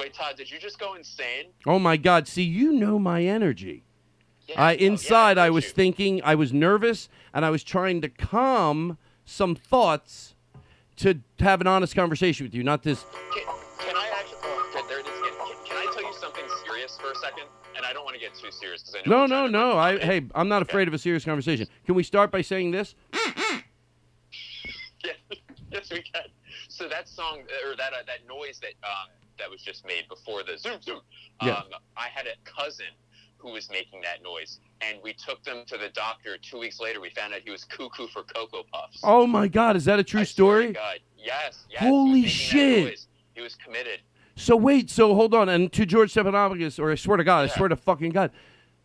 [0.00, 1.46] Wait, Todd, did you just go insane?
[1.66, 2.26] Oh my God!
[2.28, 3.84] See, you know my energy.
[4.48, 5.70] Yeah, I oh, yeah, inside, I was you?
[5.70, 10.34] thinking, I was nervous, and I was trying to calm some thoughts
[10.96, 13.04] to have an honest conversation with you, not this.
[13.34, 13.44] Can,
[13.78, 14.38] can I actually?
[14.42, 15.32] Oh, good, there it is again.
[15.38, 17.44] Can, can I tell you something serious for a second?
[17.76, 19.26] And I don't want to get too serious because I know.
[19.26, 19.78] No, no, no.
[19.78, 21.66] I hey, I'm not afraid of a serious conversation.
[21.86, 22.94] Can we start by saying this?
[25.04, 25.12] Yeah,
[25.70, 26.22] yes, we can.
[26.68, 29.08] So that song or that uh, that noise that um,
[29.38, 30.96] that was just made before the zoom zoom.
[31.40, 31.60] Um, Yeah.
[31.96, 32.86] I had a cousin
[33.44, 36.38] who was making that noise, and we took them to the doctor.
[36.40, 39.00] Two weeks later, we found out he was cuckoo for cocoa puffs.
[39.04, 40.72] Oh my God, is that a true story?
[40.72, 41.80] God, yes, yes.
[41.82, 43.06] Holy he was making that shit.
[43.34, 44.00] He was committed.
[44.36, 47.54] So wait, so hold on, and to George Stephanopoulos, or I swear to God, I
[47.54, 48.30] swear to fucking God,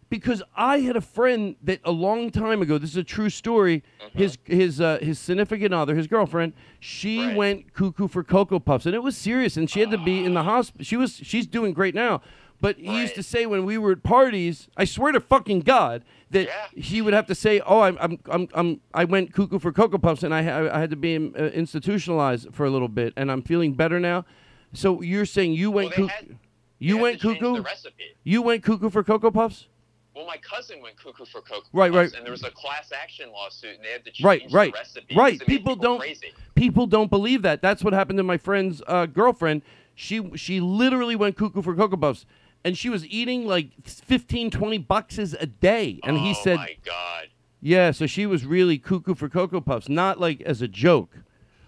[0.10, 2.77] because I had a friend that a long time ago.
[2.77, 3.81] This is a true story.
[4.14, 8.94] His his uh, his significant other, his girlfriend, she went cuckoo for cocoa puffs, and
[8.94, 10.84] it was serious, and she had to be in the hospital.
[10.84, 12.22] She was she's doing great now.
[12.61, 16.03] But he used to say when we were at parties, I swear to fucking God,
[16.31, 19.72] that he would have to say, "Oh, I'm, I'm, I'm, I'm I went cuckoo for
[19.72, 20.40] cocoa puffs, and I,
[20.76, 24.26] I had to be uh, institutionalized for a little bit, and I'm feeling better now."
[24.73, 26.27] So you're saying you went Well, cuckoo?
[26.27, 26.38] had-
[26.81, 27.56] you went cuckoo?
[27.56, 28.03] The recipe.
[28.23, 29.68] You went cuckoo for cocoa puffs?
[30.15, 32.18] Well, my cousin went cuckoo for cocoa Right, puffs, right.
[32.18, 34.80] and there was a class action lawsuit, and they had to change Right, right, the
[34.80, 35.15] recipe.
[35.15, 35.34] right.
[35.40, 36.34] because it People don't crazy.
[36.56, 37.61] people don't believe that.
[37.61, 39.61] That's what happened to my friend's uh, girlfriend.
[39.95, 42.26] She she literally went cuckoo for cocoa puffs,
[42.65, 45.99] and she was eating like 15, 20 boxes a day.
[46.03, 47.27] And he oh said, my God.
[47.61, 51.15] "Yeah." So she was really cuckoo for cocoa puffs, not like as a joke.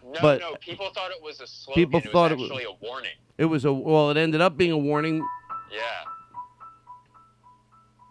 [0.04, 1.82] No, but no, people thought it was a slogan.
[1.84, 3.12] people it was thought it was- actually a warning.
[3.38, 4.10] it was a well.
[4.10, 5.26] It ended up being a warning.
[5.72, 5.82] Yeah.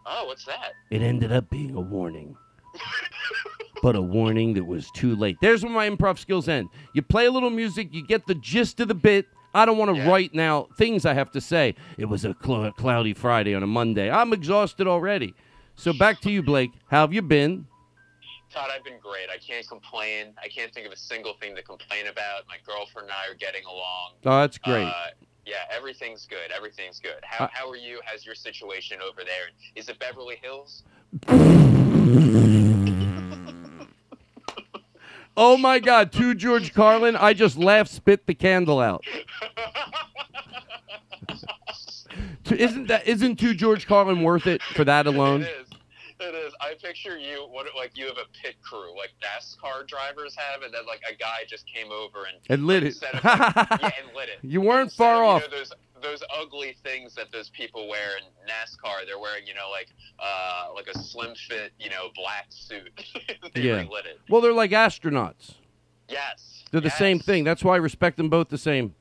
[0.07, 0.73] Oh, what's that?
[0.91, 2.37] It ended up being a warning.
[3.83, 5.37] but a warning that was too late.
[5.41, 6.69] There's where my improv skills end.
[6.95, 9.27] You play a little music, you get the gist of the bit.
[9.55, 11.75] I don't want to write now things I have to say.
[11.99, 14.11] It was a cl- cloudy Friday on a Monday.
[14.11, 15.35] I'm exhausted already.
[15.75, 16.71] So back to you, Blake.
[16.91, 17.67] How have you been?
[18.53, 19.29] Todd, I've been great.
[19.33, 20.35] I can't complain.
[20.43, 22.43] I can't think of a single thing to complain about.
[22.49, 24.13] My girlfriend and I are getting along.
[24.25, 24.85] Oh, that's great.
[24.87, 24.93] Uh,
[25.47, 26.53] Yeah, everything's good.
[26.55, 27.21] Everything's good.
[27.23, 28.01] How, Uh, how are you?
[28.05, 29.51] How's your situation over there?
[29.75, 30.83] Is it Beverly Hills?
[35.43, 39.03] Oh my God, to George Carlin, I just laughed, spit the candle out.
[42.51, 45.41] Isn't that isn't to George Carlin worth it for that alone?
[45.43, 45.67] It is.
[46.21, 46.53] It is.
[46.61, 47.47] I picture you.
[47.51, 51.17] What like you have a pit crew, like NASCAR drivers have, and then like a
[51.17, 52.97] guy just came over and And lit it.
[52.97, 54.39] of, like, yeah, and lit it.
[54.43, 55.43] You weren't far of, off.
[55.51, 55.65] You know,
[56.03, 59.07] those ugly things that those people wear in NASCAR.
[59.07, 62.93] They're wearing, you know, like uh like a slim fit, you know, black suit.
[63.57, 63.85] Yeah.
[64.29, 65.55] Well, they're like astronauts.
[66.09, 66.65] Yes.
[66.71, 67.45] They're the same thing.
[67.45, 68.95] That's why I respect them both the same.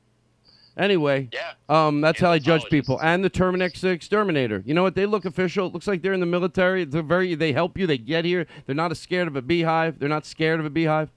[0.76, 1.52] Anyway, Yeah.
[1.68, 2.98] um, that's how I judge people.
[3.02, 4.62] And the Terminix Exterminator.
[4.64, 4.94] You know what?
[4.94, 5.66] They look official.
[5.66, 6.84] It looks like they're in the military.
[6.84, 7.34] They're very.
[7.34, 7.86] They help you.
[7.86, 8.46] They get here.
[8.66, 9.98] They're not scared of a beehive.
[9.98, 11.10] They're not scared of a beehive.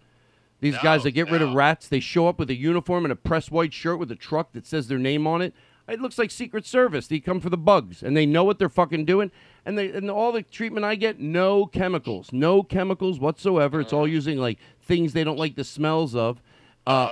[0.60, 3.18] These guys that get rid of rats, they show up with a uniform and a
[3.18, 5.54] pressed white shirt with a truck that says their name on it.
[5.88, 7.08] It looks like Secret Service.
[7.08, 9.32] They come for the bugs, and they know what they're fucking doing.
[9.66, 13.82] And they and all the treatment I get, no chemicals, no chemicals whatsoever.
[13.82, 16.42] It's all using like things they don't like the smells of.
[16.88, 17.10] Uh,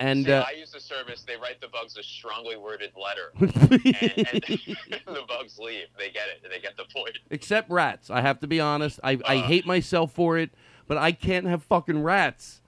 [0.00, 1.22] and See, uh, I use the service.
[1.22, 4.42] They write the bugs a strongly worded letter, and, and
[5.06, 5.86] the bugs leave.
[5.98, 6.48] They get it.
[6.50, 7.18] They get the point.
[7.30, 8.10] except rats.
[8.10, 9.00] I have to be honest.
[9.04, 9.42] I, I Uh.
[9.44, 10.50] hate myself for it,
[10.86, 12.60] but I can't have fucking rats.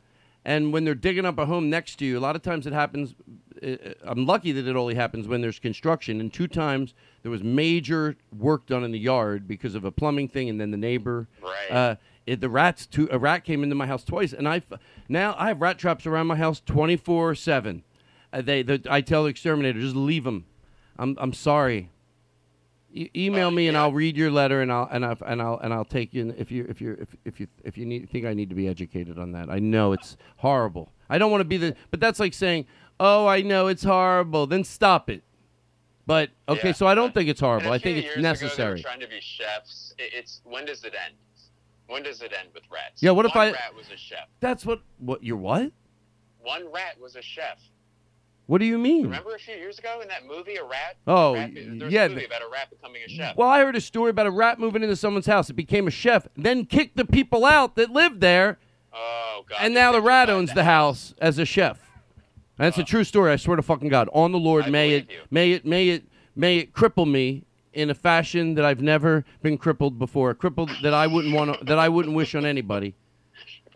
[0.45, 2.73] And when they're digging up a home next to you, a lot of times it
[2.75, 3.15] happens.
[3.65, 6.21] Uh, I'm lucky that it only happens when there's construction.
[6.21, 10.29] And two times there was major work done in the yard because of a plumbing
[10.29, 11.29] thing, and then the neighbor.
[11.43, 11.71] Right.
[11.71, 11.97] Uh,
[12.27, 12.89] it, the rats.
[13.11, 14.63] A rat came into my house twice, and I
[15.09, 17.83] now I have rat traps around my house 24 seven.
[18.33, 20.47] Uh, they, the, I tell the exterminator, just leave them.
[20.99, 21.91] I'm, I'm sorry.
[22.93, 25.75] E- email me and I'll read your letter and I'll and I'll and I'll and
[25.75, 28.25] I'll take you in if you if you if if you if you need think
[28.25, 29.51] I need to be educated on that.
[29.51, 30.93] I know it's horrible.
[31.11, 32.67] I don't want to be the but that's like saying,
[33.01, 35.23] "Oh, I know it's horrible." Then stop it.
[36.07, 37.73] But okay, so I don't think it's horrible.
[37.73, 38.73] I think it's Ago, necessary.
[38.73, 39.95] were trying to be chefs.
[39.99, 41.15] It's when does it end?
[41.87, 43.03] When does it end with rats?
[43.03, 44.29] Yeah, what if I- rat was a chef.
[44.41, 45.73] That's what what you're what?
[46.41, 47.59] One rat was a chef.
[48.47, 49.05] What do you mean?
[49.05, 50.97] Remember a few years ago in that movie, a rat?
[51.07, 53.37] Oh, a rat, yeah, a movie about a rat becoming a chef.
[53.37, 55.49] Well, I heard a story about a rat moving into someone's house.
[55.49, 58.59] It became a chef, then kicked the people out that lived there.
[58.93, 59.59] Oh God!
[59.63, 61.81] and now the rat owns the house as a chef.
[62.57, 63.33] That's a true story.
[63.33, 64.09] I swear to fucking God.
[64.13, 66.05] On the Lord, may it, may it, may it,
[66.37, 70.33] may it cripple me in a fashion that I've never been crippled before.
[70.35, 72.95] Crippled that I wouldn't want, that I wouldn't wish on anybody.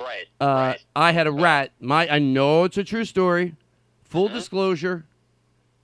[0.01, 0.27] Right.
[0.41, 1.73] Uh, I had a rat.
[1.81, 3.55] My, I know it's a true story.
[4.05, 4.35] Full Uh-huh.
[4.37, 5.05] disclosure,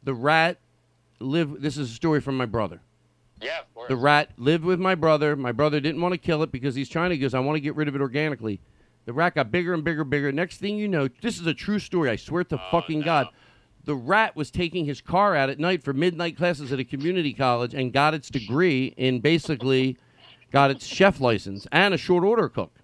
[0.04, 0.58] the rat
[1.18, 1.60] lived.
[1.62, 2.80] This is a story from my brother.
[3.42, 3.88] Yeah, of course.
[3.88, 5.34] The rat lived with my brother.
[5.34, 7.16] My brother didn't want to kill it because he's trying to.
[7.16, 8.60] He goes, I want to get rid of it organically.
[9.04, 10.32] The rat got bigger and bigger, and bigger.
[10.32, 12.10] Next thing you know, this is a true story.
[12.10, 13.28] I swear to oh, fucking God.
[13.84, 17.34] The rat was taking his car out at night for midnight classes at a community
[17.34, 19.98] college and got its degree in basically
[20.50, 22.78] got its chef license and a short order cook.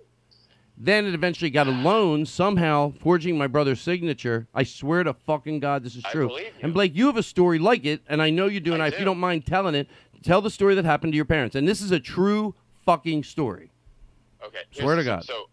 [0.82, 4.48] Then it eventually got a loan, somehow forging my brother's signature.
[4.54, 6.38] I swear to fucking God, this is true.
[6.62, 8.72] And Blake, you have a story like it, and I know you do.
[8.72, 9.04] And I if you do.
[9.04, 9.88] don't mind telling it,
[10.22, 11.54] tell the story that happened to your parents.
[11.54, 12.54] And this is a true
[12.86, 13.70] fucking story.
[14.42, 14.62] Okay.
[14.72, 15.24] Swear to God.
[15.24, 15.50] So,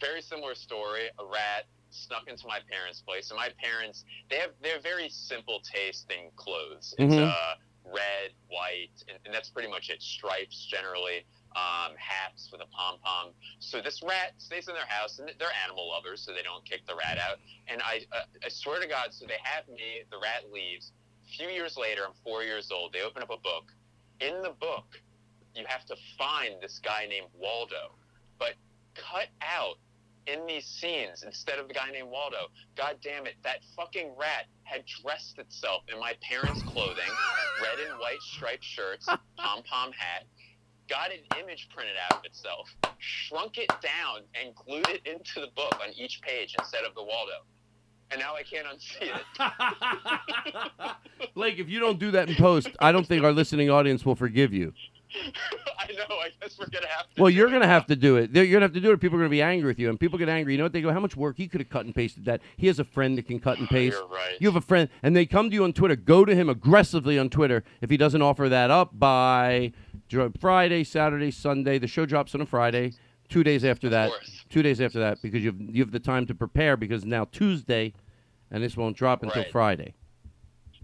[0.00, 1.08] very similar story.
[1.18, 5.60] A rat snuck into my parents' place, and my parents they have they're very simple
[5.60, 6.94] tasting clothes.
[6.98, 7.22] It's Mhm.
[7.22, 7.54] uh,
[7.84, 10.02] red, white, and, and that's pretty much it.
[10.02, 11.24] Stripes generally.
[11.54, 13.32] Um, hats with a pom pom.
[13.60, 16.84] So this rat stays in their house, and they're animal lovers, so they don't kick
[16.86, 17.38] the rat out.
[17.66, 20.02] And I, uh, I swear to God, so they have me.
[20.10, 20.92] The rat leaves.
[21.24, 22.92] A few years later, I'm four years old.
[22.92, 23.72] They open up a book.
[24.20, 25.00] In the book,
[25.54, 27.94] you have to find this guy named Waldo,
[28.38, 28.54] but
[29.02, 29.76] cut out
[30.26, 32.48] in these scenes instead of the guy named Waldo.
[32.76, 37.04] God damn it, that fucking rat had dressed itself in my parents' clothing,
[37.62, 40.24] red and white striped shirts, pom pom hat,
[40.88, 42.68] got an image printed out of itself,
[42.98, 47.02] shrunk it down, and glued it into the book on each page instead of the
[47.02, 47.44] Waldo.
[48.10, 49.22] And now I can't unsee it.
[51.34, 54.14] Blake, if you don't do that in post, I don't think our listening audience will
[54.14, 54.72] forgive you.
[55.78, 56.16] I know.
[56.16, 57.22] I guess we're gonna have to.
[57.22, 58.32] Well, you're going to have to do it.
[58.32, 59.00] They're, you're going to have to do it.
[59.00, 59.88] People are going to be angry with you.
[59.88, 60.52] And people get angry.
[60.52, 60.72] You know what?
[60.72, 61.36] They go, How much work?
[61.36, 62.42] He could have cut and pasted that.
[62.56, 63.96] He has a friend that can cut and ah, paste.
[63.96, 64.36] You're right.
[64.38, 64.88] You have a friend.
[65.02, 65.96] And they come to you on Twitter.
[65.96, 69.72] Go to him aggressively on Twitter if he doesn't offer that up by
[70.40, 71.78] Friday, Saturday, Sunday.
[71.78, 72.92] The show drops on a Friday.
[73.28, 74.12] Two days after that.
[74.50, 77.24] Two days after that because you have, you have the time to prepare because now
[77.24, 77.92] Tuesday
[78.50, 79.52] and this won't drop until Right.
[79.52, 79.94] Friday.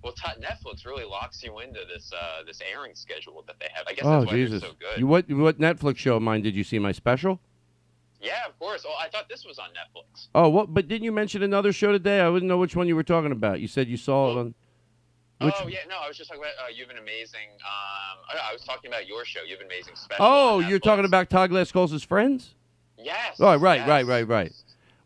[0.03, 3.87] Well, t- Netflix really locks you into this uh, this airing schedule that they have.
[3.87, 4.63] I guess Oh, that's why Jesus.
[4.63, 4.99] so good.
[4.99, 6.79] You, what, what Netflix show of mine did you see?
[6.79, 7.41] My special?
[8.21, 8.85] Yeah, of course.
[8.87, 10.29] Oh, I thought this was on Netflix.
[10.35, 10.73] Oh, what?
[10.73, 12.21] But didn't you mention another show today?
[12.21, 13.61] I wouldn't know which one you were talking about.
[13.61, 14.55] You said you saw it on.
[15.41, 17.49] Which- oh yeah, no, I was just talking about uh, you have an amazing.
[17.65, 19.41] Um, I, I was talking about your show.
[19.43, 20.25] You have an amazing special.
[20.25, 21.71] Oh, you're talking about Todd Glass
[22.05, 22.55] friends?
[22.97, 23.37] Yes.
[23.41, 23.89] Oh, right, yes.
[23.89, 24.53] right, right, right.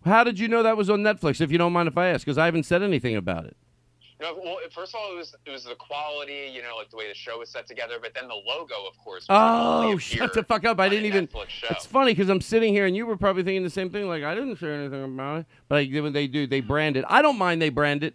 [0.04, 1.40] How did you know that was on Netflix?
[1.40, 3.56] If you don't mind if I ask, because I haven't said anything about it.
[4.18, 6.96] No, well, first of all, it was it was the quality, you know, like the
[6.96, 7.96] way the show was set together.
[8.00, 9.26] But then the logo, of course.
[9.28, 10.80] Oh, shut the fuck up!
[10.80, 11.28] I didn't even.
[11.70, 14.08] It's funny because I'm sitting here and you were probably thinking the same thing.
[14.08, 17.04] Like I didn't say anything about it, but when they do, they brand it.
[17.08, 18.14] I don't mind they brand it.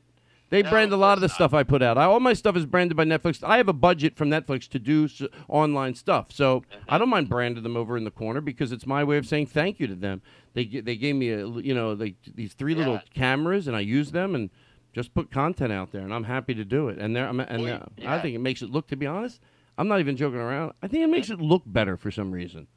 [0.49, 1.97] They brand a lot of the stuff I put out.
[1.97, 3.41] I, all my stuff is branded by Netflix.
[3.41, 6.97] I have a budget from Netflix to do s- online stuff, so I mm-hmm.
[6.97, 9.79] don't mind branding them over in the corner because it's my way of saying thank
[9.79, 10.21] you to them.
[10.53, 14.11] They they gave me a you know they, these three little cameras and I use
[14.11, 14.49] them and
[14.93, 16.97] just put content out there and I'm happy to do it.
[16.99, 18.87] And there I'm, and uh, I think it makes it look.
[18.87, 19.39] To be honest,
[19.77, 20.73] I'm not even joking around.
[20.81, 22.67] I think it makes it look better for some reason.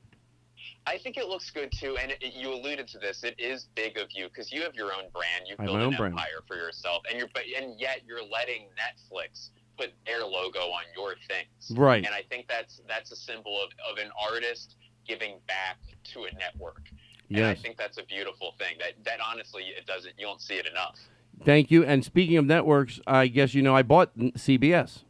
[0.86, 3.24] I think it looks good too, and it, you alluded to this.
[3.24, 5.47] It is big of you because you have your own brand.
[5.49, 6.12] You've built an own brand.
[6.12, 10.85] empire for yourself, and you're but and yet you're letting Netflix put their logo on
[10.97, 11.78] your things.
[11.78, 12.05] Right.
[12.05, 14.77] And I think that's that's a symbol of, of an artist
[15.07, 15.78] giving back
[16.12, 16.82] to a network.
[17.31, 18.77] And I think that's a beautiful thing.
[18.78, 20.15] That that honestly, it doesn't.
[20.19, 20.99] You don't see it enough.
[21.43, 21.85] Thank you.
[21.85, 25.05] And speaking of networks, I guess you know I bought CBS.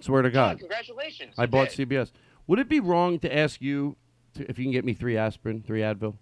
[0.00, 0.58] Swear to Oh, God.
[0.58, 1.34] congratulations!
[1.36, 1.88] I bought did.
[1.88, 2.10] CBS.
[2.46, 3.96] Would it be wrong to ask you
[4.34, 6.16] to, if you can get me three aspirin, three Advil?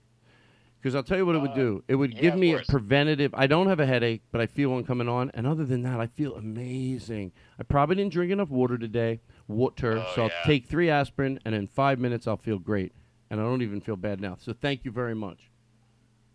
[0.80, 1.82] Because I'll tell you what it would do.
[1.88, 3.34] It would Uh, yeah, give me a preventative.
[3.34, 5.30] I don't have a headache, but I feel one coming on.
[5.34, 7.32] And other than that, I feel amazing.
[7.58, 9.98] I probably didn't drink enough water today, water.
[9.98, 10.42] Oh, so I'll yeah.
[10.46, 12.92] take three aspirin, and in five minutes I'll feel great.
[13.30, 14.36] And I don't even feel bad now.
[14.40, 15.50] So thank you very much.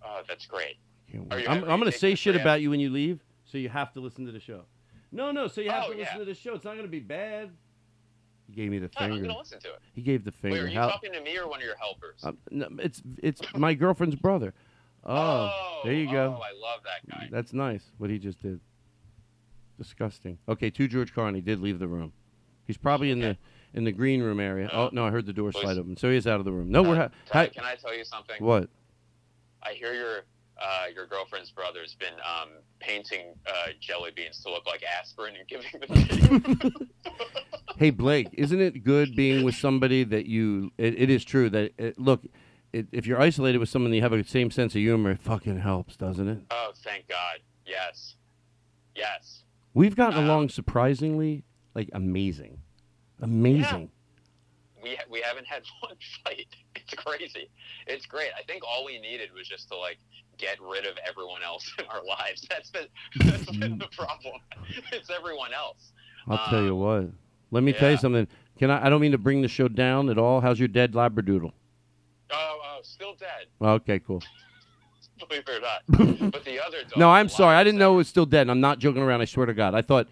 [0.06, 0.76] Oh, that's great.
[1.14, 1.44] Can't Are wait.
[1.44, 3.94] you- I'm, I'm going to say shit about you when you leave, so you have
[3.94, 4.64] to listen to the show.
[5.12, 6.20] No, no, so you have Oh, to listen yeah.
[6.20, 6.56] to the show.
[6.56, 7.52] It's not going to be bad.
[8.48, 9.80] He gave me the Oh, I'm gonna listen to it.
[9.94, 10.58] He gave the finger.
[10.58, 12.20] Wait, are you How- talking to me or one of your helpers?
[12.24, 14.54] um, no, it's it's my girlfriend's brother.
[15.06, 16.38] Oh, there you go.
[16.40, 17.28] Oh, I love that guy.
[17.30, 17.84] That's nice.
[17.98, 18.62] What he just did.
[19.78, 20.38] Disgusting.
[20.48, 22.14] Okay, to George Carney did leave the room.
[22.66, 23.36] He's probably in the
[23.74, 24.70] in the green room area.
[24.72, 26.72] Oh no, I heard the door slide open, so he is out of the room.
[26.72, 28.38] No, we're ha- hi- can I tell you something?
[28.40, 28.70] what?
[29.62, 30.22] I hear your
[30.64, 32.50] uh, your girlfriend's brother's been um,
[32.80, 36.88] painting uh, jelly beans to look like aspirin and giving them to you.
[37.76, 40.72] Hey Blake, isn't it good being with somebody that you?
[40.78, 42.22] It, it is true that it, look,
[42.72, 45.22] it, if you're isolated with someone that you have a same sense of humor, it
[45.22, 46.40] fucking helps, doesn't it?
[46.52, 47.40] oh, thank God.
[47.66, 48.16] Yes.
[48.96, 49.44] Yes.
[49.74, 52.60] We've gotten along surprisingly, like amazing,
[53.20, 53.90] amazing.
[54.82, 56.48] We, ha- we haven't had one fight.
[56.76, 57.50] It's crazy.
[57.88, 58.30] It's great.
[58.38, 59.98] I think all we needed was just to like
[60.44, 62.46] get rid of everyone else in our lives.
[62.50, 62.88] That's been
[63.20, 64.02] that's been the mm-hmm.
[64.02, 64.36] problem.
[64.92, 65.92] It's everyone else.
[66.28, 67.10] I'll tell you um, what.
[67.52, 68.28] Let me tell you something.
[68.58, 68.86] Can I?
[68.86, 70.42] I don't mean to bring the show down at all.
[70.42, 71.52] How's your dead labradoodle?
[72.32, 73.48] Oh, oh, still dead.
[73.62, 74.22] Okay, cool.
[75.28, 76.32] Believe it or not.
[76.32, 76.98] but the other dog.
[76.98, 77.56] No, I'm sorry.
[77.56, 78.42] I didn't know it was still dead.
[78.42, 79.22] and I'm not joking around.
[79.22, 79.76] I swear to God.
[79.76, 80.08] I thought.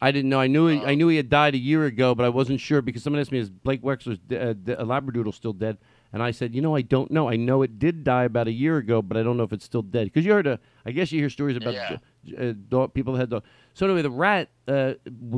[0.00, 0.40] I didn't know.
[0.40, 0.66] I knew.
[0.66, 0.94] He, I uh-huh.
[0.94, 3.38] knew he had died a year ago, but I wasn't sure because someone asked me,
[3.38, 5.78] "Is Blake Wexler's de- uh, de- labradoodle still dead?"
[6.12, 7.28] And I said, "You know, I don't know.
[7.28, 9.64] I know it did die about a year ago, but I don't know if it's
[9.64, 11.96] still dead." Because you heard, a, I guess you hear stories about Yeah.
[12.38, 13.44] uh, dog, people that had dog.
[13.74, 14.94] So anyway, the rat uh,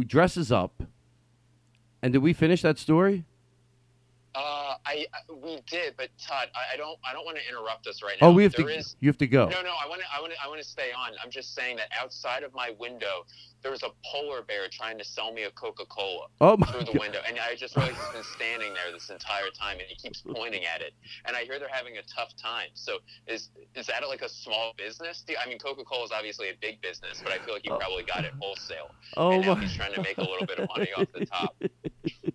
[0.06, 0.82] dresses up.
[2.02, 3.24] And did we finish that story?
[4.34, 5.06] Uh, I,
[5.42, 8.28] we did, but Todd, I, I don't I don't want to interrupt us right now.
[8.28, 8.76] Oh, we have There to.
[8.78, 9.46] is- You have to go.
[9.46, 11.12] No, no, I want to I want to I want to stay on.
[11.22, 13.24] I'm just saying that outside of my window,
[13.62, 17.00] there's a polar bear trying to sell me a Coca-Cola Oh, my through the God.
[17.00, 20.20] window, and I just realized he's been standing there this entire time, and he keeps
[20.34, 20.92] pointing at it.
[21.26, 22.68] And I hear they're having a tough time.
[22.74, 22.98] So
[23.28, 25.22] is is that like a small business?
[25.26, 28.02] Do I mean, Coca-Cola is obviously a big business, but I feel like he probably
[28.02, 28.90] got it wholesale.
[29.16, 31.54] Oh, and now he's trying to make a little bit of money off the top.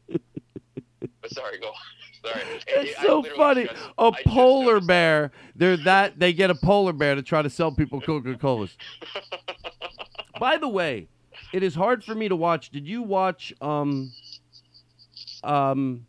[1.30, 1.72] Sorry, go.
[2.26, 2.42] Sorry.
[2.68, 3.66] It's I- so funny.
[3.66, 5.32] just- A polar bear.
[5.56, 8.76] They're that they get a polar bear to try to sell people Coca Colas.
[10.40, 11.08] By the way,
[11.54, 12.70] it is hard for me to watch.
[12.72, 14.12] Did you watch um
[15.44, 16.06] um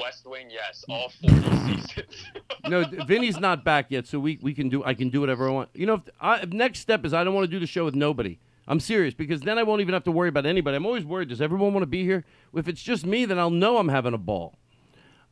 [0.00, 1.40] West Wing, yes, all 40
[1.80, 2.26] seasons.
[2.68, 5.52] no, Vinny's not back yet, so we, we can do I can do whatever I
[5.52, 5.70] want.
[5.74, 7.84] You know, if, I, if next step is I don't want to do the show
[7.86, 8.38] with nobody.
[8.68, 10.76] I'm serious because then I won't even have to worry about anybody.
[10.76, 11.28] I'm always worried.
[11.28, 12.24] Does everyone want to be here?
[12.54, 14.56] If it's just me, then I'll know I'm having a ball.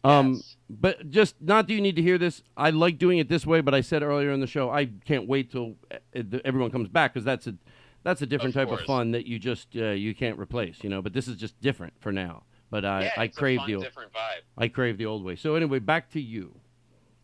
[0.05, 2.43] Um, but just not that you need to hear this.
[2.57, 5.27] I like doing it this way, but I said earlier in the show I can't
[5.27, 7.55] wait till uh, uh, everyone comes back because that's a
[8.03, 10.85] that's a different type of fun that you just uh, you can't replace.
[10.85, 12.43] You know, but this is just different for now.
[12.71, 14.43] But I yeah, I crave fun, the old, different vibe.
[14.59, 15.37] I crave the old way.
[15.37, 16.55] So anyway, back to you.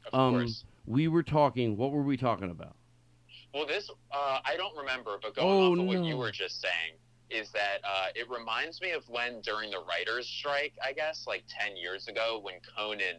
[0.07, 0.65] Of um, course.
[0.87, 1.77] we were talking.
[1.77, 2.77] What were we talking about?
[3.53, 6.61] Well, this uh, I don't remember, but going Oh, off of what you were just
[6.61, 6.95] saying
[7.31, 11.45] is that uh, it reminds me of when during the writers' strike, I guess, like
[11.49, 13.17] ten years ago, when Conan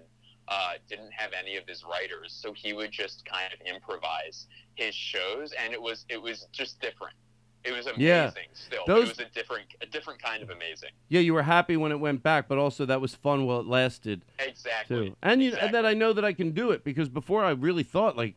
[0.47, 4.93] uh, didn't have any of his writers, so he would just kind of improvise his
[4.95, 7.15] shows, and it was it was just different.
[7.63, 7.99] It was amazing.
[8.07, 8.31] Yeah.
[8.53, 10.89] Still, Those- it was a different, a different kind of amazing.
[11.09, 13.67] Yeah, you were happy when it went back, but also that was fun while it
[13.67, 14.23] lasted.
[14.39, 15.09] Exactly.
[15.09, 15.15] Too.
[15.21, 17.83] And you, and that I know that I can do it because before I really
[17.83, 18.33] thought like,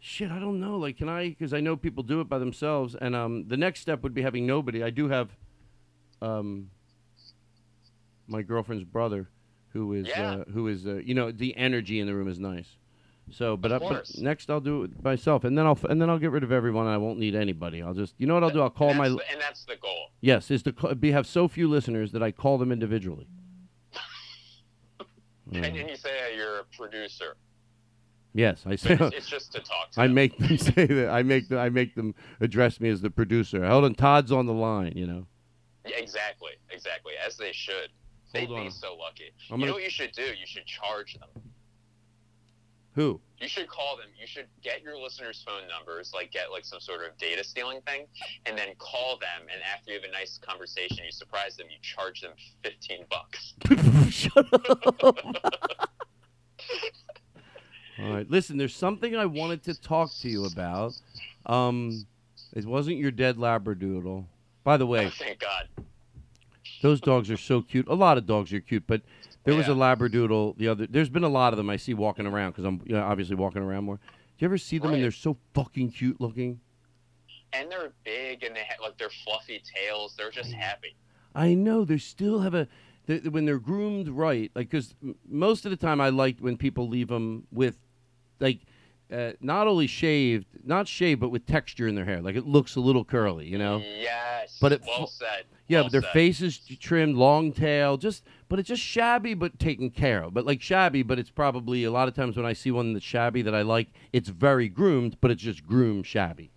[0.00, 1.28] shit, I don't know, like can I?
[1.30, 4.22] Because I know people do it by themselves, and um, the next step would be
[4.22, 4.82] having nobody.
[4.82, 5.30] I do have,
[6.22, 6.70] um,
[8.26, 9.28] my girlfriend's brother,
[9.72, 10.30] who is Yeah.
[10.30, 12.76] uh, who is uh, you know the energy in the room is nice.
[13.30, 16.18] So, but, I, but next I'll do it myself, and then I'll and then I'll
[16.18, 16.86] get rid of everyone.
[16.86, 17.82] and I won't need anybody.
[17.82, 18.62] I'll just you know what I'll do.
[18.62, 20.12] I'll call and, my the, and that's the goal.
[20.22, 23.26] yes is to call, be have so few listeners that I call them individually.
[25.50, 27.34] And, and you say you're a producer.
[28.38, 28.92] Yes, I say.
[29.00, 30.14] It's, it's just to talk to I them.
[30.14, 31.08] make them say that.
[31.10, 31.58] I make them.
[31.58, 33.66] I make them address me as the producer.
[33.66, 34.92] Hold on, Todd's on the line.
[34.94, 35.26] You know.
[35.84, 37.88] Yeah, exactly, exactly, as they should.
[38.32, 39.32] They'd be so lucky.
[39.50, 40.22] I'm You gonna- know what you should do?
[40.22, 41.28] You should charge them.
[42.92, 43.20] Who?
[43.40, 44.06] You should call them.
[44.20, 47.80] You should get your listeners' phone numbers, like get like some sort of data stealing
[47.82, 48.06] thing,
[48.46, 49.48] and then call them.
[49.52, 51.66] And after you have a nice conversation, you surprise them.
[51.70, 52.32] You charge them
[52.62, 53.54] fifteen bucks.
[58.00, 58.30] All right.
[58.30, 60.94] Listen, there's something I wanted to talk to you about.
[61.46, 62.06] Um,
[62.52, 64.24] it wasn't your dead labradoodle.
[64.64, 65.68] By the way, Oh, thank God.
[66.82, 67.88] those dogs are so cute.
[67.88, 69.02] A lot of dogs are cute, but
[69.44, 70.86] there was a labradoodle the other.
[70.86, 73.34] There's been a lot of them I see walking around because I'm you know, obviously
[73.36, 73.96] walking around more.
[73.96, 76.60] Do you ever see them and they're so fucking cute looking?
[77.54, 80.14] And they're big, and they have like their fluffy tails.
[80.16, 80.94] They're just happy.
[81.34, 82.68] I know they still have a
[83.06, 84.50] they, when they're groomed right.
[84.54, 84.94] Like because
[85.26, 87.78] most of the time I liked when people leave them with
[88.40, 88.60] like
[89.12, 92.20] uh, not only shaved, not shaved, but with texture in their hair.
[92.20, 93.78] Like it looks a little curly, you know.
[93.78, 94.58] Yes.
[94.60, 95.44] But it well said.
[95.66, 96.12] Yeah, well but their said.
[96.12, 100.34] faces trimmed, long tail, just but it's just shabby but taken care of.
[100.34, 103.04] But like shabby, but it's probably a lot of times when I see one that's
[103.04, 106.50] shabby that I like, it's very groomed, but it's just groomed shabby.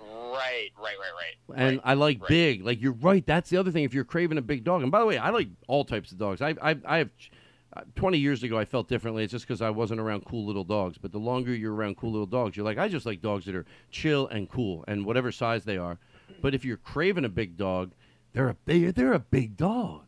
[0.00, 1.12] Right, right, right,
[1.48, 1.58] right.
[1.58, 2.64] And I like big.
[2.64, 3.24] Like you're right.
[3.24, 3.84] That's the other thing.
[3.84, 6.18] If you're craving a big dog, and by the way, I like all types of
[6.18, 6.40] dogs.
[6.40, 7.10] I I, I have.
[7.76, 9.24] Uh, 20 years ago, I felt differently.
[9.24, 10.98] It's just because I wasn't around cool little dogs.
[10.98, 13.54] But the longer you're around cool little dogs, you're like, I just like dogs that
[13.54, 15.98] are chill and cool, and whatever size they are.
[16.40, 17.92] But if you're craving a big dog,
[18.32, 20.06] they're a big, they're a big dog.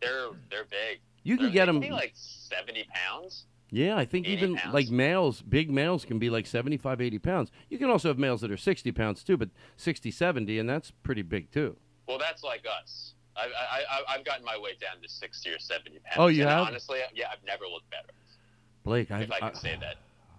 [0.00, 1.00] They're they're big.
[1.22, 3.46] You can They're- get they 'em- be like seventy pounds.
[3.70, 4.72] Yeah, I think even pounds.
[4.74, 7.50] like males, big males can be like 75, 80 pounds.
[7.68, 10.92] You can also have males that are 60 pounds too, but 60, 70, and that's
[11.02, 11.76] pretty big too.
[12.06, 13.14] Well, that's like us.
[13.36, 16.16] I, I, I, I've gotten my way down to sixty or seventy pounds.
[16.16, 16.68] Oh, you and have?
[16.68, 18.08] Honestly, yeah, I've never looked better.
[18.82, 19.96] Blake, if I've, I can say that.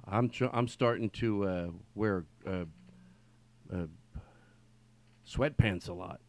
[0.09, 2.63] I'm tr- I'm starting to uh, wear uh,
[3.73, 3.85] uh,
[5.27, 6.21] sweatpants a lot.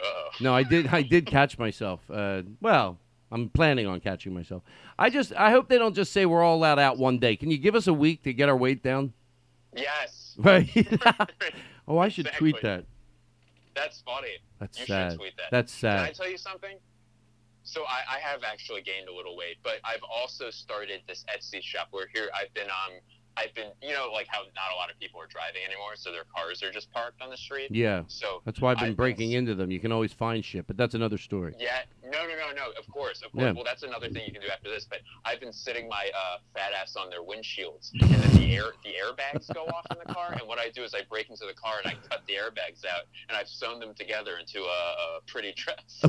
[0.00, 0.30] Uh-oh.
[0.40, 2.00] No, I did I did catch myself.
[2.10, 2.98] Uh, well,
[3.30, 4.62] I'm planning on catching myself.
[4.98, 7.36] I just I hope they don't just say we're all allowed out one day.
[7.36, 9.12] Can you give us a week to get our weight down?
[9.76, 10.34] Yes.
[10.38, 10.68] Right.
[11.88, 12.84] oh, I should tweet that.
[13.78, 14.38] That's funny.
[14.58, 15.12] That's you sad.
[15.12, 15.50] should tweet that.
[15.50, 16.76] That's Can I tell you something?
[17.62, 21.62] So I, I have actually gained a little weight, but I've also started this Etsy
[21.62, 22.98] shop where here I've been um
[23.38, 26.10] I've been you know like how not a lot of people are driving anymore, so
[26.10, 27.70] their cars are just parked on the street.
[27.70, 28.02] Yeah.
[28.08, 29.70] So that's why I've been I've been breaking into them.
[29.70, 31.54] You can always find shit, but that's another story.
[31.58, 32.70] Yeah, no, no, no, no.
[32.78, 33.44] Of course, of course.
[33.44, 33.52] Yeah.
[33.52, 34.86] Well, that's another thing you can do after this.
[34.88, 38.72] But I've been sitting my uh, fat ass on their windshields, and then the air
[38.82, 40.32] the airbags go off in the car.
[40.32, 42.84] And what I do is I break into the car and I cut the airbags
[42.84, 46.02] out, and I've sewn them together into a, a pretty dress.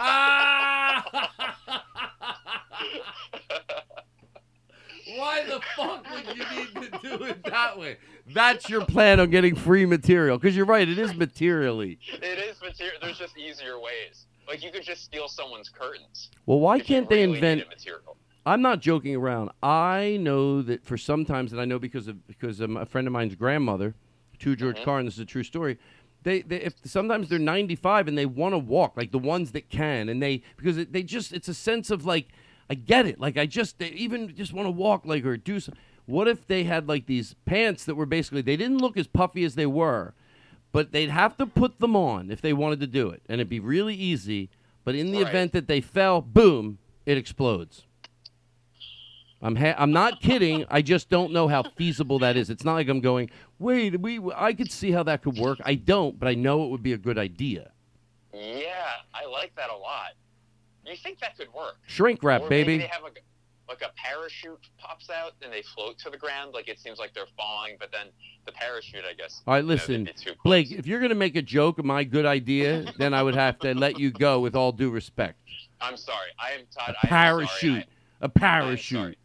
[5.16, 7.96] Why the fuck would you need to do it that way?
[8.32, 10.38] That's your plan on getting free material.
[10.38, 11.98] Because you're right, it is materially.
[12.12, 12.98] it is material.
[13.00, 14.26] There's just easier ways.
[14.46, 16.30] Like you could just steal someone's curtains.
[16.46, 17.68] Well, why can't they really invent?
[17.68, 18.16] material.
[18.46, 19.50] I'm not joking around.
[19.62, 23.12] I know that for sometimes, and I know because of because of a friend of
[23.12, 23.94] mine's grandmother,
[24.40, 24.84] to George Mm-hmm.
[24.84, 25.78] Carr, and this is a true story.
[26.22, 29.68] They, they if sometimes they're 95 and they want to walk, like the ones that
[29.70, 32.28] can, and they because it, they just it's a sense of like
[32.70, 35.58] I get it, like I just they even just want to walk like or do
[35.58, 35.74] some.
[36.06, 39.42] What if they had like these pants that were basically they didn't look as puffy
[39.44, 40.14] as they were,
[40.72, 43.48] but they'd have to put them on if they wanted to do it, and it'd
[43.50, 44.50] be really easy.
[44.84, 45.28] But in the Right.
[45.28, 47.86] event that they fell, boom, it explodes.
[49.42, 50.64] I'm ha- I'm not kidding.
[50.70, 52.50] I just don't know how feasible that is.
[52.50, 55.58] It's not like I'm going, wait, we I could see how that could work.
[55.64, 57.72] I don't, but I know it would be a good idea.
[58.32, 60.12] Yeah, I like that a lot.
[60.90, 61.76] You think that could work?
[61.86, 62.72] Shrink wrap, or baby.
[62.72, 63.22] Maybe they have like,
[63.68, 66.52] like a parachute pops out and they float to the ground.
[66.52, 68.08] Like it seems like they're falling, but then
[68.44, 69.42] the parachute, I guess.
[69.46, 70.08] All right, you know, listen,
[70.44, 70.72] Blake.
[70.72, 73.74] If you're gonna make a joke of my good idea, then I would have to
[73.74, 75.38] let you go with all due respect.
[75.80, 76.30] I'm sorry.
[76.38, 76.96] I am Todd.
[77.02, 77.86] A parachute.
[78.20, 79.16] A parachute.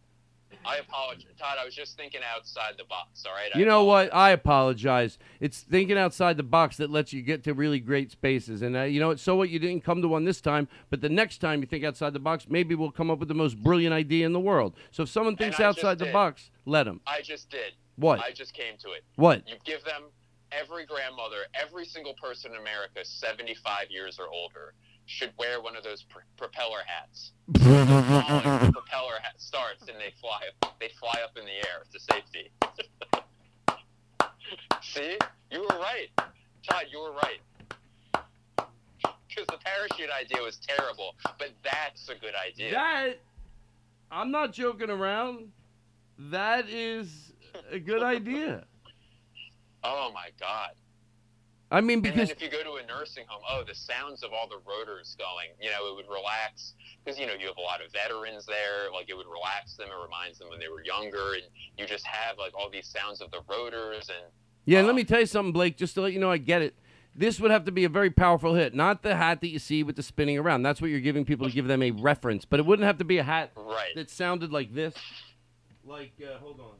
[0.66, 1.58] I apologize, Todd.
[1.60, 3.26] I was just thinking outside the box.
[3.26, 3.54] All right.
[3.56, 4.14] You know what?
[4.14, 5.18] I apologize.
[5.40, 8.62] It's thinking outside the box that lets you get to really great spaces.
[8.62, 9.20] And uh, you know what?
[9.20, 9.50] So what?
[9.50, 12.20] You didn't come to one this time, but the next time you think outside the
[12.20, 14.76] box, maybe we'll come up with the most brilliant idea in the world.
[14.92, 16.14] So if someone thinks outside the did.
[16.14, 17.02] box, let them.
[17.06, 17.74] I just did.
[17.98, 18.20] What?
[18.20, 19.04] I just came to it.
[19.16, 19.48] What?
[19.48, 20.04] You give them
[20.52, 24.74] every grandmother, every single person in America, 75 years or older,
[25.06, 27.32] should wear one of those pr- propeller hats.
[27.54, 30.74] propeller hat starts and they fly up.
[30.80, 32.52] They fly up in the air to safety.
[34.82, 35.18] See,
[35.52, 36.10] you were right,
[36.68, 36.86] Todd.
[36.92, 37.40] You were right.
[39.28, 42.72] Because the parachute idea was terrible, but that's a good idea.
[42.72, 43.20] That
[44.12, 45.52] I'm not joking around.
[46.18, 47.34] That is
[47.72, 48.66] a good idea.
[49.88, 50.72] Oh my God.
[51.72, 54.24] I mean, and because then if you go to a nursing home, oh, the sounds
[54.24, 56.74] of all the rotors going, you know, it would relax
[57.04, 58.92] because you know you have a lot of veterans there.
[58.94, 59.88] Like it would relax them.
[59.88, 61.44] It reminds them when they were younger, and
[61.78, 64.32] you just have like all these sounds of the rotors and
[64.66, 66.62] Yeah, and let me tell you something, Blake, just to let you know I get
[66.62, 66.76] it.
[67.18, 69.84] This would have to be a very powerful hit, not the hat that you see
[69.84, 70.64] with the spinning around.
[70.64, 72.44] That's what you're giving people to give them a reference.
[72.44, 73.96] But it wouldn't have to be a hat right.
[73.96, 74.94] that sounded like this.
[75.86, 76.76] Like, uh, hold on.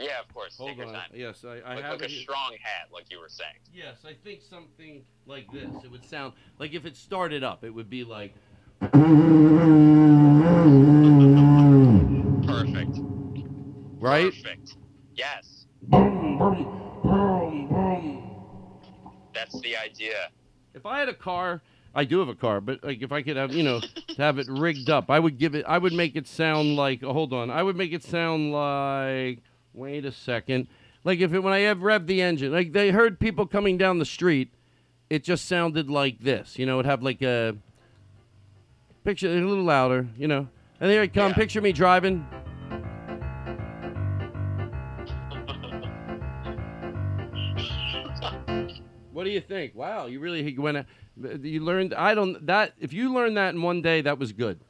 [0.00, 0.56] Yeah, of course.
[0.56, 0.94] Hold Take your on.
[0.94, 1.10] time.
[1.12, 2.22] Yes, I, I like, have like a here.
[2.22, 3.56] strong hat, like you were saying.
[3.72, 5.68] Yes, I think something like this.
[5.84, 8.34] It would sound like if it started up, it would be like.
[12.46, 12.98] Perfect.
[14.00, 14.32] Right?
[14.32, 14.76] Perfect.
[15.14, 15.66] Yes.
[19.34, 20.30] That's the idea.
[20.72, 21.62] If I had a car,
[21.94, 23.80] I do have a car, but like if I could have, you know,
[24.16, 25.64] have it rigged up, I would give it.
[25.66, 27.02] I would make it sound like.
[27.02, 29.42] hold on, I would make it sound like.
[29.72, 30.66] Wait a second.
[31.04, 33.98] Like if it, when I have revved the engine, like they heard people coming down
[33.98, 34.52] the street,
[35.08, 36.58] it just sounded like this.
[36.58, 37.56] You know, it'd have like a
[39.04, 40.08] picture a little louder.
[40.18, 40.48] You know,
[40.80, 41.32] and there it come.
[41.32, 42.26] Picture me driving.
[49.12, 49.74] What do you think?
[49.74, 50.86] Wow, you really went.
[51.42, 51.94] You learned.
[51.94, 52.46] I don't.
[52.46, 54.60] That if you learned that in one day, that was good.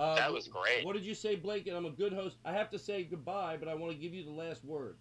[0.00, 0.82] Uh, that was great.
[0.82, 1.66] What did you say, Blake?
[1.66, 2.36] And I'm a good host.
[2.46, 4.96] I have to say goodbye, but I want to give you the last word.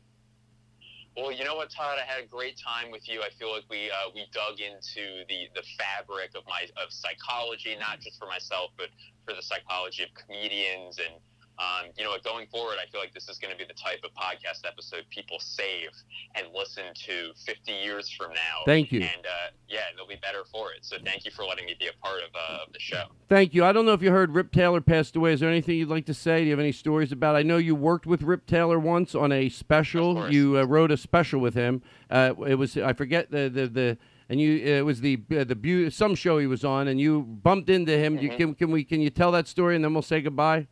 [1.16, 1.98] Well, you know what, Todd?
[1.98, 3.22] I had a great time with you.
[3.22, 7.78] I feel like we uh, we dug into the the fabric of my of psychology,
[7.80, 8.88] not just for myself, but
[9.26, 11.00] for the psychology of comedians.
[11.00, 11.16] And
[11.60, 14.00] um, you know, going forward, I feel like this is going to be the type
[14.04, 15.90] of podcast episode people save
[16.36, 18.64] and listen to 50 years from now.
[18.66, 19.02] Thank you.
[19.02, 20.80] And uh, yeah, they'll be better for it.
[20.86, 23.04] So thank you for letting me be a part of, uh, of the show.
[23.28, 23.66] Thank you.
[23.66, 25.34] I don't know if you heard Rip Taylor passed away.
[25.34, 26.40] Is there anything you'd like to say?
[26.40, 27.36] Do you have any stories about?
[27.36, 27.40] It?
[27.40, 30.32] I know you worked with Rip Taylor once on a special.
[30.32, 31.82] You uh, wrote a special with him.
[32.10, 33.98] Uh, it was I forget the the, the
[34.30, 37.22] and you it was the uh, the beau- some show he was on, and you
[37.22, 38.18] bumped into him.
[38.18, 38.38] You, Mhm.
[38.38, 40.68] can can we can you tell that story, and then we'll say goodbye.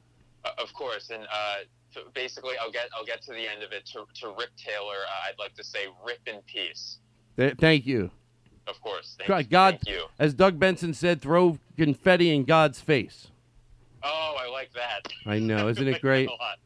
[0.48, 1.56] Uh, of course, and uh,
[1.92, 3.86] so basically, I'll get I'll get to the end of it.
[3.94, 7.00] To, to Rip Taylor, uh, I'd like to say, rip in peace.
[7.38, 8.12] Th- thank you.
[8.68, 9.50] Of course, thank God.
[9.50, 10.06] God Thank you.
[10.20, 13.28] as Doug Benson said, throw confetti in God's face.
[14.04, 15.12] Oh, I like that.
[15.26, 16.28] I know, isn't it great?
[16.28, 16.58] a lot.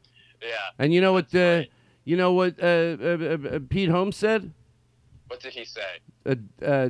[0.42, 0.48] Yeah.
[0.78, 1.32] And you know what?
[1.34, 1.62] Uh,
[2.04, 4.52] you know what uh, uh, uh, uh, Pete Holmes said?
[5.28, 5.80] What did he say?
[6.26, 6.88] uh, uh,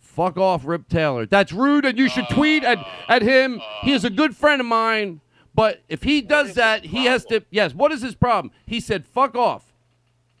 [0.00, 1.26] fuck off, Rip Taylor.
[1.26, 3.60] That's rude, and you should tweet at, at him.
[3.82, 5.20] he is a good friend of mine,
[5.54, 7.42] but if he does that, he has to.
[7.50, 8.52] Yes, what is his problem?
[8.66, 9.72] He said, "Fuck off,"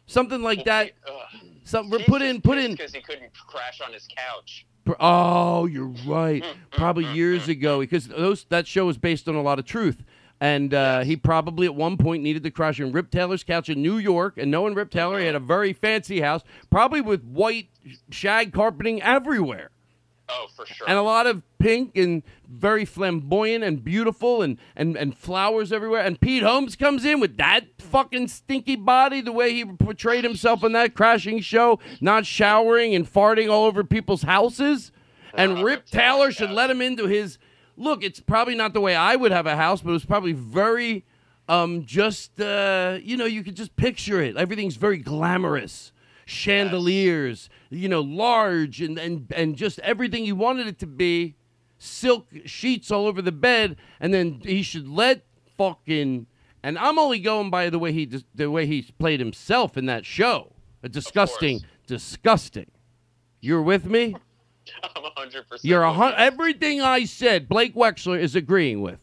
[0.06, 0.92] something like that.
[1.64, 2.72] Some put in, put in.
[2.72, 4.66] because he couldn't crash on his couch.
[4.98, 6.42] Oh, you're right.
[6.42, 9.60] Mm, mm, probably mm, years ago, because those that show was based on a lot
[9.60, 10.02] of truth.
[10.40, 13.82] And uh, he probably at one point needed to crash on Rip Taylor's couch in
[13.82, 14.38] New York.
[14.38, 17.68] And knowing Rip Taylor, he had a very fancy house, probably with white
[18.10, 19.70] shag carpeting everywhere.
[20.30, 20.88] Oh, for sure.
[20.88, 26.02] And a lot of pink and very flamboyant and beautiful and, and, and flowers everywhere.
[26.02, 30.62] And Pete Holmes comes in with that fucking stinky body, the way he portrayed himself
[30.62, 34.92] in that crashing show, not showering and farting all over people's houses.
[35.34, 37.38] And Rip Taylor should let him into his.
[37.76, 40.32] Look, it's probably not the way I would have a house, but it was probably
[40.32, 41.04] very,
[41.48, 44.36] um, just, uh, you know, you could just picture it.
[44.36, 45.92] Everything's very glamorous
[46.30, 51.34] chandeliers, you know, large and, and and just everything he wanted it to be,
[51.78, 55.24] silk sheets all over the bed, and then he should let
[55.58, 56.26] fucking
[56.62, 59.86] and I'm only going by the way he dis- the way he played himself in
[59.86, 60.52] that show.
[60.82, 62.70] A disgusting, disgusting.
[63.40, 64.14] You're with me?
[64.96, 65.48] I'm 100.
[65.48, 67.48] percent You're a hun- everything I said.
[67.48, 68.98] Blake Wexler is agreeing with.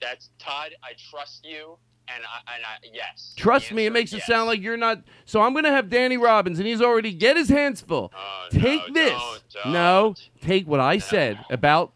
[0.00, 0.74] That's Todd.
[0.82, 1.76] I trust you,
[2.14, 3.34] and I and I yes.
[3.36, 5.02] Trust me, it makes it sound like you're not.
[5.24, 8.12] So I'm gonna have Danny Robbins, and he's already get his hands full.
[8.50, 9.20] take this.
[9.66, 11.92] No, take what I said about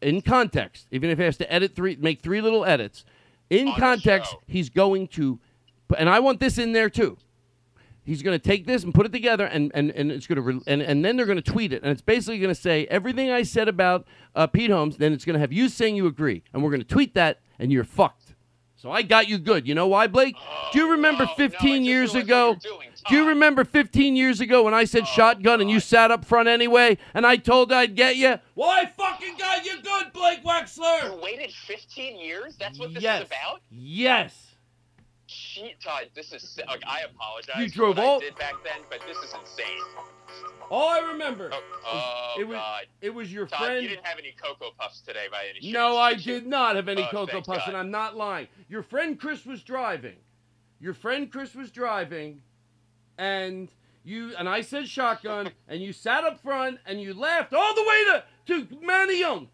[0.00, 0.86] in context.
[0.90, 3.04] Even if he has to edit three, make three little edits.
[3.50, 5.38] In context, he's going to,
[5.96, 7.16] and I want this in there too.
[8.04, 10.42] He's going to take this and put it together, and and, and it's going to,
[10.42, 12.86] re- and, and then they're going to tweet it, and it's basically going to say
[12.86, 14.96] everything I said about uh, Pete Holmes.
[14.96, 17.40] Then it's going to have you saying you agree, and we're going to tweet that,
[17.58, 18.27] and you're fucked.
[18.80, 19.66] So I got you good.
[19.66, 20.36] You know why, Blake?
[20.72, 22.56] Do you remember 15 years ago?
[23.08, 26.24] Do you remember 15 years ago when I said oh, shotgun and you sat up
[26.24, 28.38] front anyway, and I told I'd get you?
[28.54, 31.14] Well, I fucking got you good, Blake Wexler.
[31.16, 32.56] You waited 15 years?
[32.56, 33.22] That's what this Yes.
[33.22, 33.60] is about?
[33.70, 34.44] Yes.
[35.26, 37.56] Gee, Todd, this is like I apologize.
[37.58, 39.82] You for drove what all- I did back then, but this is insane.
[40.70, 41.50] All I remember.
[41.52, 42.82] Oh, oh, it was, God.
[43.00, 43.82] It was your Todd, friend.
[43.82, 45.72] you didn't have any cocoa puffs today by any chance?
[45.72, 46.40] No, I did you?
[46.42, 47.68] not have any Oh, Cocoa Puffs, God.
[47.68, 48.48] and I'm not lying.
[48.68, 50.16] Your friend Chris was driving.
[50.80, 52.42] Your friend Chris was driving,
[53.16, 53.68] and
[54.04, 57.82] you and I said shotgun, and you sat up front and you laughed all the
[57.82, 58.24] way to
[58.68, 59.48] to Manny Young.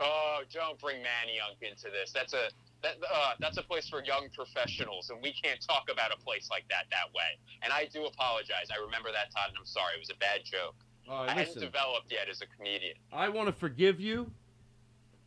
[0.00, 2.12] Oh, don't bring Manny Young into this.
[2.12, 2.48] That's a
[2.82, 6.48] that uh, that's a place for young professionals, and we can't talk about a place
[6.50, 7.38] like that that way.
[7.62, 8.68] And I do apologize.
[8.72, 9.94] I remember that, Todd, and I'm sorry.
[9.96, 10.74] It was a bad joke.
[11.10, 12.94] I hadn't developed yet as a comedian.
[13.12, 14.30] I want to forgive you,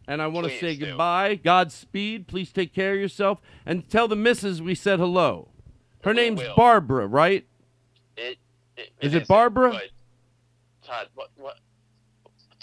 [0.07, 0.85] and I want to say do.
[0.85, 1.35] goodbye.
[1.35, 2.27] Godspeed.
[2.27, 5.49] Please take care of yourself, and tell the missus we said hello.
[6.03, 6.55] Her name's will.
[6.55, 7.45] Barbara, right?
[8.15, 8.37] It,
[8.77, 9.81] it Is isn't, it Barbara?
[10.83, 11.57] Todd, what what?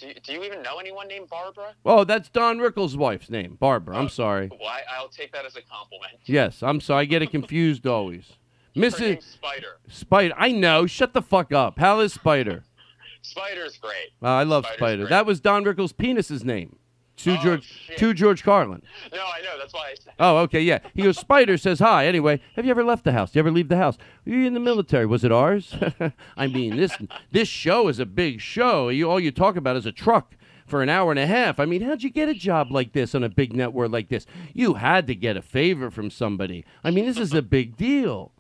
[0.03, 1.75] Do you, do you even know anyone named Barbara?
[1.87, 3.97] Oh, that's Don Rickles' wife's name, Barbara.
[3.97, 4.49] I'm sorry.
[4.51, 6.15] Well, I, I'll take that as a compliment.
[6.25, 7.03] Yes, I'm sorry.
[7.03, 8.33] I get it confused always.
[8.77, 9.23] Mrs.
[9.23, 9.79] Spider.
[9.87, 10.35] Spider.
[10.37, 10.87] I know.
[10.87, 11.79] Shut the fuck up.
[11.79, 12.65] How is Spider?
[13.23, 14.11] Spider's great.
[14.21, 15.03] Uh, I love Spider's Spider.
[15.03, 15.11] great.
[15.11, 16.79] That was Don Rickles' penis's name.
[17.23, 17.65] To Oh, George.
[17.87, 17.99] shit.
[17.99, 18.83] To George Carlin.
[19.13, 19.59] No, I know.
[19.59, 20.13] That's why I said.
[20.19, 20.79] Oh, okay, yeah.
[20.95, 21.19] He goes.
[21.19, 22.07] Spider says hi.
[22.07, 23.31] Anyway, have you ever left the house?
[23.33, 23.97] Do you ever leave the house?
[24.27, 25.07] Were you in the military?
[25.07, 25.75] Was it ours?
[26.37, 26.97] I mean, this
[27.31, 28.89] this show is a big show.
[28.89, 30.35] You all you talk about is a truck
[30.67, 31.61] for an hour and a half.
[31.61, 34.27] I mean, how'd you get a job like this on a big network like this?
[34.55, 36.65] You had to get a favor from somebody.
[36.83, 38.33] I mean, this is a big deal.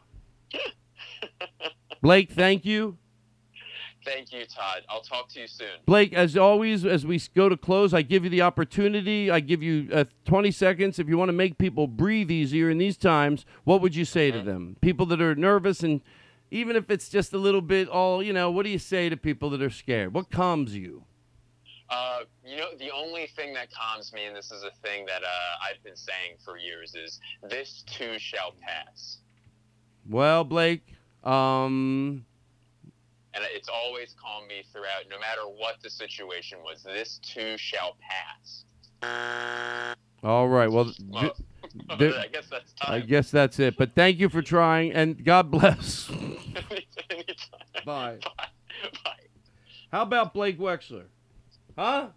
[2.00, 2.96] Blake, thank you.
[4.04, 4.82] Thank you, Todd.
[4.88, 5.68] I'll talk to you soon.
[5.86, 9.30] Blake, as always, as we go to close, I give you the opportunity.
[9.30, 10.98] I give you uh, 20 seconds.
[10.98, 14.30] If you want to make people breathe easier in these times, what would you say
[14.30, 14.76] to them?
[14.80, 16.00] People that are nervous, and
[16.50, 19.16] even if it's just a little bit, all, you know, what do you say to
[19.16, 20.12] people that are scared?
[20.12, 21.04] What calms you?
[21.88, 25.22] Uh, you know, the only thing that calms me, and this is a thing that
[25.22, 25.26] uh,
[25.68, 29.18] I've been saying for years, is this too shall pass.
[30.08, 32.24] Well, Blake, um,
[33.34, 36.82] And it's always calmed me throughout, no matter what the situation was.
[36.82, 38.64] This too shall pass.
[40.22, 40.70] all right.
[40.70, 41.34] Well, Well,
[41.90, 43.76] I guess that's I guess that's it.
[43.76, 46.08] But thank you for trying, and God bless.
[47.84, 48.18] Bye.
[48.24, 49.12] Bye.
[49.90, 51.04] How about Blake Wexler?
[51.76, 52.08] Huh?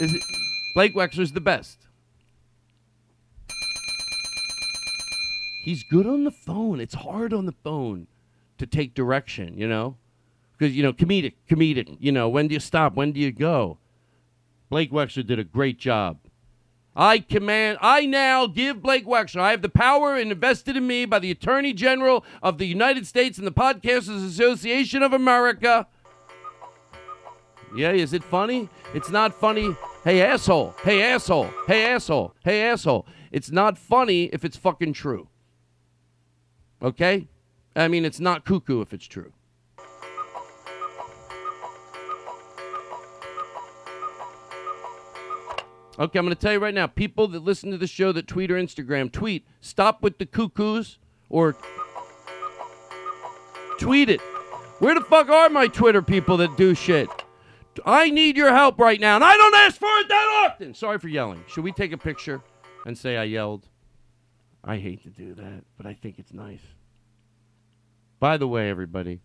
[0.00, 0.22] Is it
[0.74, 1.78] Blake Wexler's the best?
[5.64, 6.80] He's good on the phone.
[6.80, 8.06] It's hard on the phone
[8.58, 9.96] to take direction, you know?
[10.56, 12.94] Because, you know, comedic, comedic, you know, when do you stop?
[12.94, 13.78] When do you go?
[14.70, 16.18] Blake Wexler did a great job.
[16.96, 21.18] I command, I now give Blake Wexler, I have the power invested in me by
[21.18, 25.88] the Attorney General of the United States and the Podcasters Association of America.
[27.76, 28.68] Yeah, is it funny?
[28.94, 29.74] It's not funny.
[30.04, 30.76] Hey, asshole.
[30.84, 31.50] Hey, asshole.
[31.66, 32.34] Hey, asshole.
[32.44, 33.06] Hey, asshole.
[33.32, 35.28] It's not funny if it's fucking true.
[36.80, 37.26] Okay?
[37.76, 39.32] I mean, it's not cuckoo if it's true.
[45.96, 48.26] Okay, I'm going to tell you right now people that listen to the show that
[48.26, 51.56] tweet or Instagram, tweet, stop with the cuckoos or
[53.78, 54.20] tweet it.
[54.80, 57.08] Where the fuck are my Twitter people that do shit?
[57.86, 60.74] I need your help right now, and I don't ask for it that often.
[60.74, 61.44] Sorry for yelling.
[61.46, 62.42] Should we take a picture
[62.86, 63.68] and say I yelled?
[64.64, 66.73] I hate to do that, but I think it's nice.
[68.24, 69.20] By the way, everybody,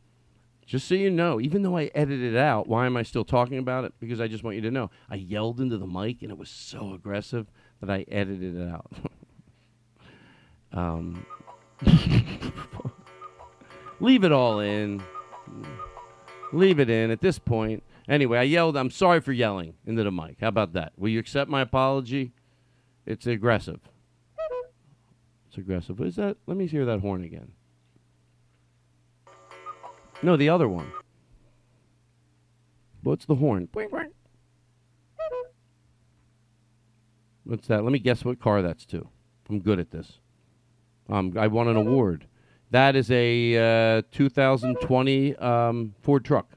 [0.65, 3.57] just so you know, even though I edited it out, why am I still talking
[3.57, 3.93] about it?
[3.97, 4.91] Because I just want you to know.
[5.09, 7.47] I yelled into the mic, and it was so aggressive
[7.79, 8.91] that I edited it out.
[10.73, 11.25] um,
[14.01, 15.01] leave it all in.
[16.51, 17.81] Leave it in at this point.
[18.09, 20.41] Anyway, I yelled, I'm sorry for yelling into the mic.
[20.41, 20.91] How about that?
[20.97, 22.33] Will you accept my apology?
[23.05, 23.79] It's aggressive.
[25.47, 26.01] It's aggressive.
[26.01, 26.35] Is that?
[26.47, 27.53] Let me hear that horn again.
[30.21, 30.91] No, the other one.
[33.03, 33.69] What's the horn?
[37.45, 37.83] What's that?
[37.83, 39.07] Let me guess what car that's to.
[39.49, 40.19] I'm good at this.
[41.09, 42.27] Um, I won an award.
[42.71, 46.51] That is a uh, 2020 um, Ford truck.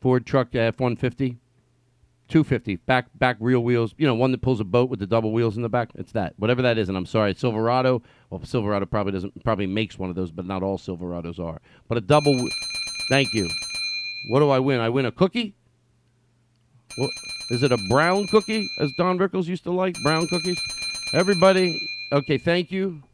[0.00, 1.36] Ford truck F 150.
[2.28, 2.76] Two fifty.
[2.76, 3.94] Back back real wheels.
[3.98, 5.90] You know, one that pulls a boat with the double wheels in the back.
[5.94, 6.34] It's that.
[6.38, 6.88] Whatever that is.
[6.88, 8.02] And I'm sorry, Silverado.
[8.30, 11.60] Well, Silverado probably doesn't probably makes one of those, but not all Silverados are.
[11.88, 12.34] But a double.
[13.08, 13.48] Thank you.
[14.28, 14.80] What do I win?
[14.80, 15.54] I win a cookie.
[16.96, 17.10] What
[17.50, 17.70] is it?
[17.70, 20.58] A brown cookie, as Don Rickles used to like brown cookies.
[21.12, 21.78] Everybody,
[22.10, 22.38] okay.
[22.38, 23.04] Thank you.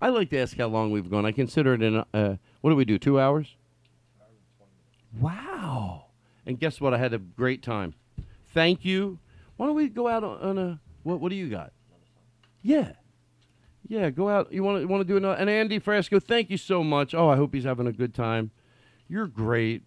[0.00, 1.26] I like to ask how long we've gone.
[1.26, 2.04] I consider it in.
[2.14, 2.98] Uh, what do we do?
[2.98, 3.56] Two hours.
[5.18, 6.06] Wow.
[6.46, 6.94] And guess what?
[6.94, 7.94] I had a great time.
[8.52, 9.18] Thank you.
[9.56, 11.20] Why don't we go out on, on a what?
[11.20, 11.72] What do you got?
[12.62, 12.92] Yeah.
[13.88, 14.52] Yeah, go out.
[14.52, 15.34] You want to want to do another?
[15.34, 17.14] And Andy Frasco, thank you so much.
[17.14, 18.50] Oh, I hope he's having a good time.
[19.08, 19.82] You're great.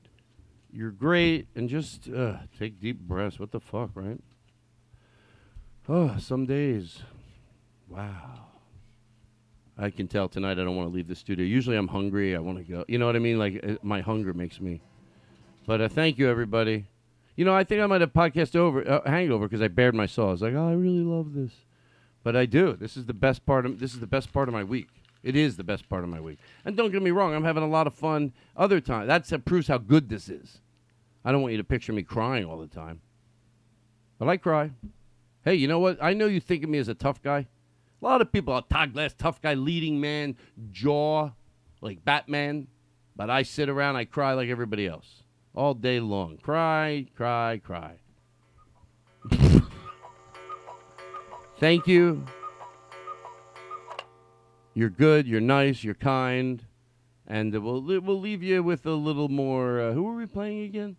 [0.72, 1.48] You're great.
[1.56, 3.40] And just uh, take deep breaths.
[3.40, 4.20] What the fuck, right?
[5.88, 7.00] Oh, some days.
[7.88, 8.48] Wow.
[9.78, 11.46] I can tell tonight I don't want to leave the studio.
[11.46, 12.36] Usually I'm hungry.
[12.36, 12.86] I want to go.
[12.88, 13.40] You know what I mean?
[13.40, 14.82] Like uh, my hunger makes me.
[15.66, 16.86] But uh, thank you, everybody.
[17.36, 20.06] You know, I think I might have podcast over uh, hangover because I bared my
[20.06, 20.30] soul.
[20.30, 21.52] I was like, oh, I really love this,
[22.24, 22.74] but I do.
[22.74, 24.90] This is the best part of this is the best part of my week.
[25.22, 26.38] It is the best part of my week.
[26.64, 29.08] And don't get me wrong, I'm having a lot of fun other times.
[29.08, 30.62] That proves how good this is.
[31.26, 33.02] I don't want you to picture me crying all the time.
[34.20, 34.70] But I cry.
[35.44, 35.98] Hey, you know what?
[36.02, 37.48] I know you think of me as a tough guy.
[38.02, 40.38] A lot of people are Todd Glass, tough guy, leading man,
[40.72, 41.32] jaw,
[41.82, 42.68] like Batman.
[43.16, 45.24] But I sit around, I cry like everybody else.
[45.56, 46.38] All day long.
[46.38, 47.96] Cry, cry, cry.
[51.58, 52.26] Thank you.
[54.74, 56.64] You're good, you're nice, you're kind.
[57.28, 59.80] And we'll, we'll leave you with a little more.
[59.80, 60.98] Uh, who are we playing again?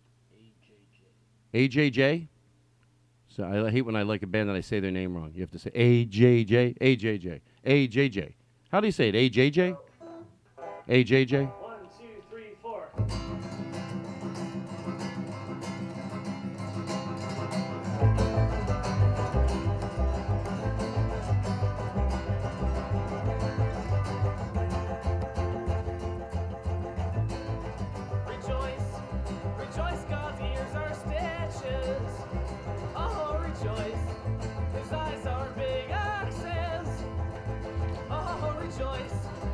[1.53, 2.27] AJJ.
[3.27, 5.31] So I hate when I like a band and I say their name wrong.
[5.35, 8.33] You have to say AJJ, AJJ, AJJ.
[8.71, 9.15] How do you say it?
[9.15, 9.77] AJJ?
[10.89, 11.51] AJJ?
[11.61, 12.89] One, two, three, four.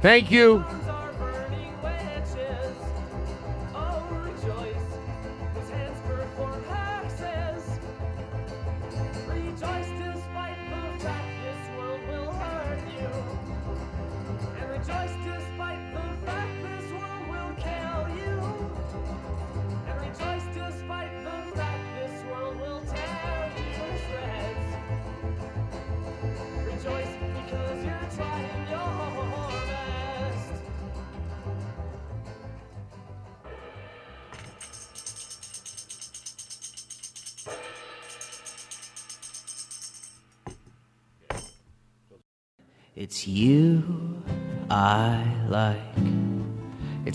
[0.03, 0.65] Thank you.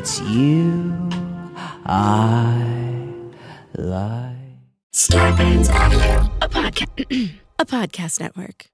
[0.00, 0.96] It's you
[1.84, 3.04] I
[3.76, 4.34] like.
[4.94, 8.69] Starburns Audio, a podcast, a podcast network.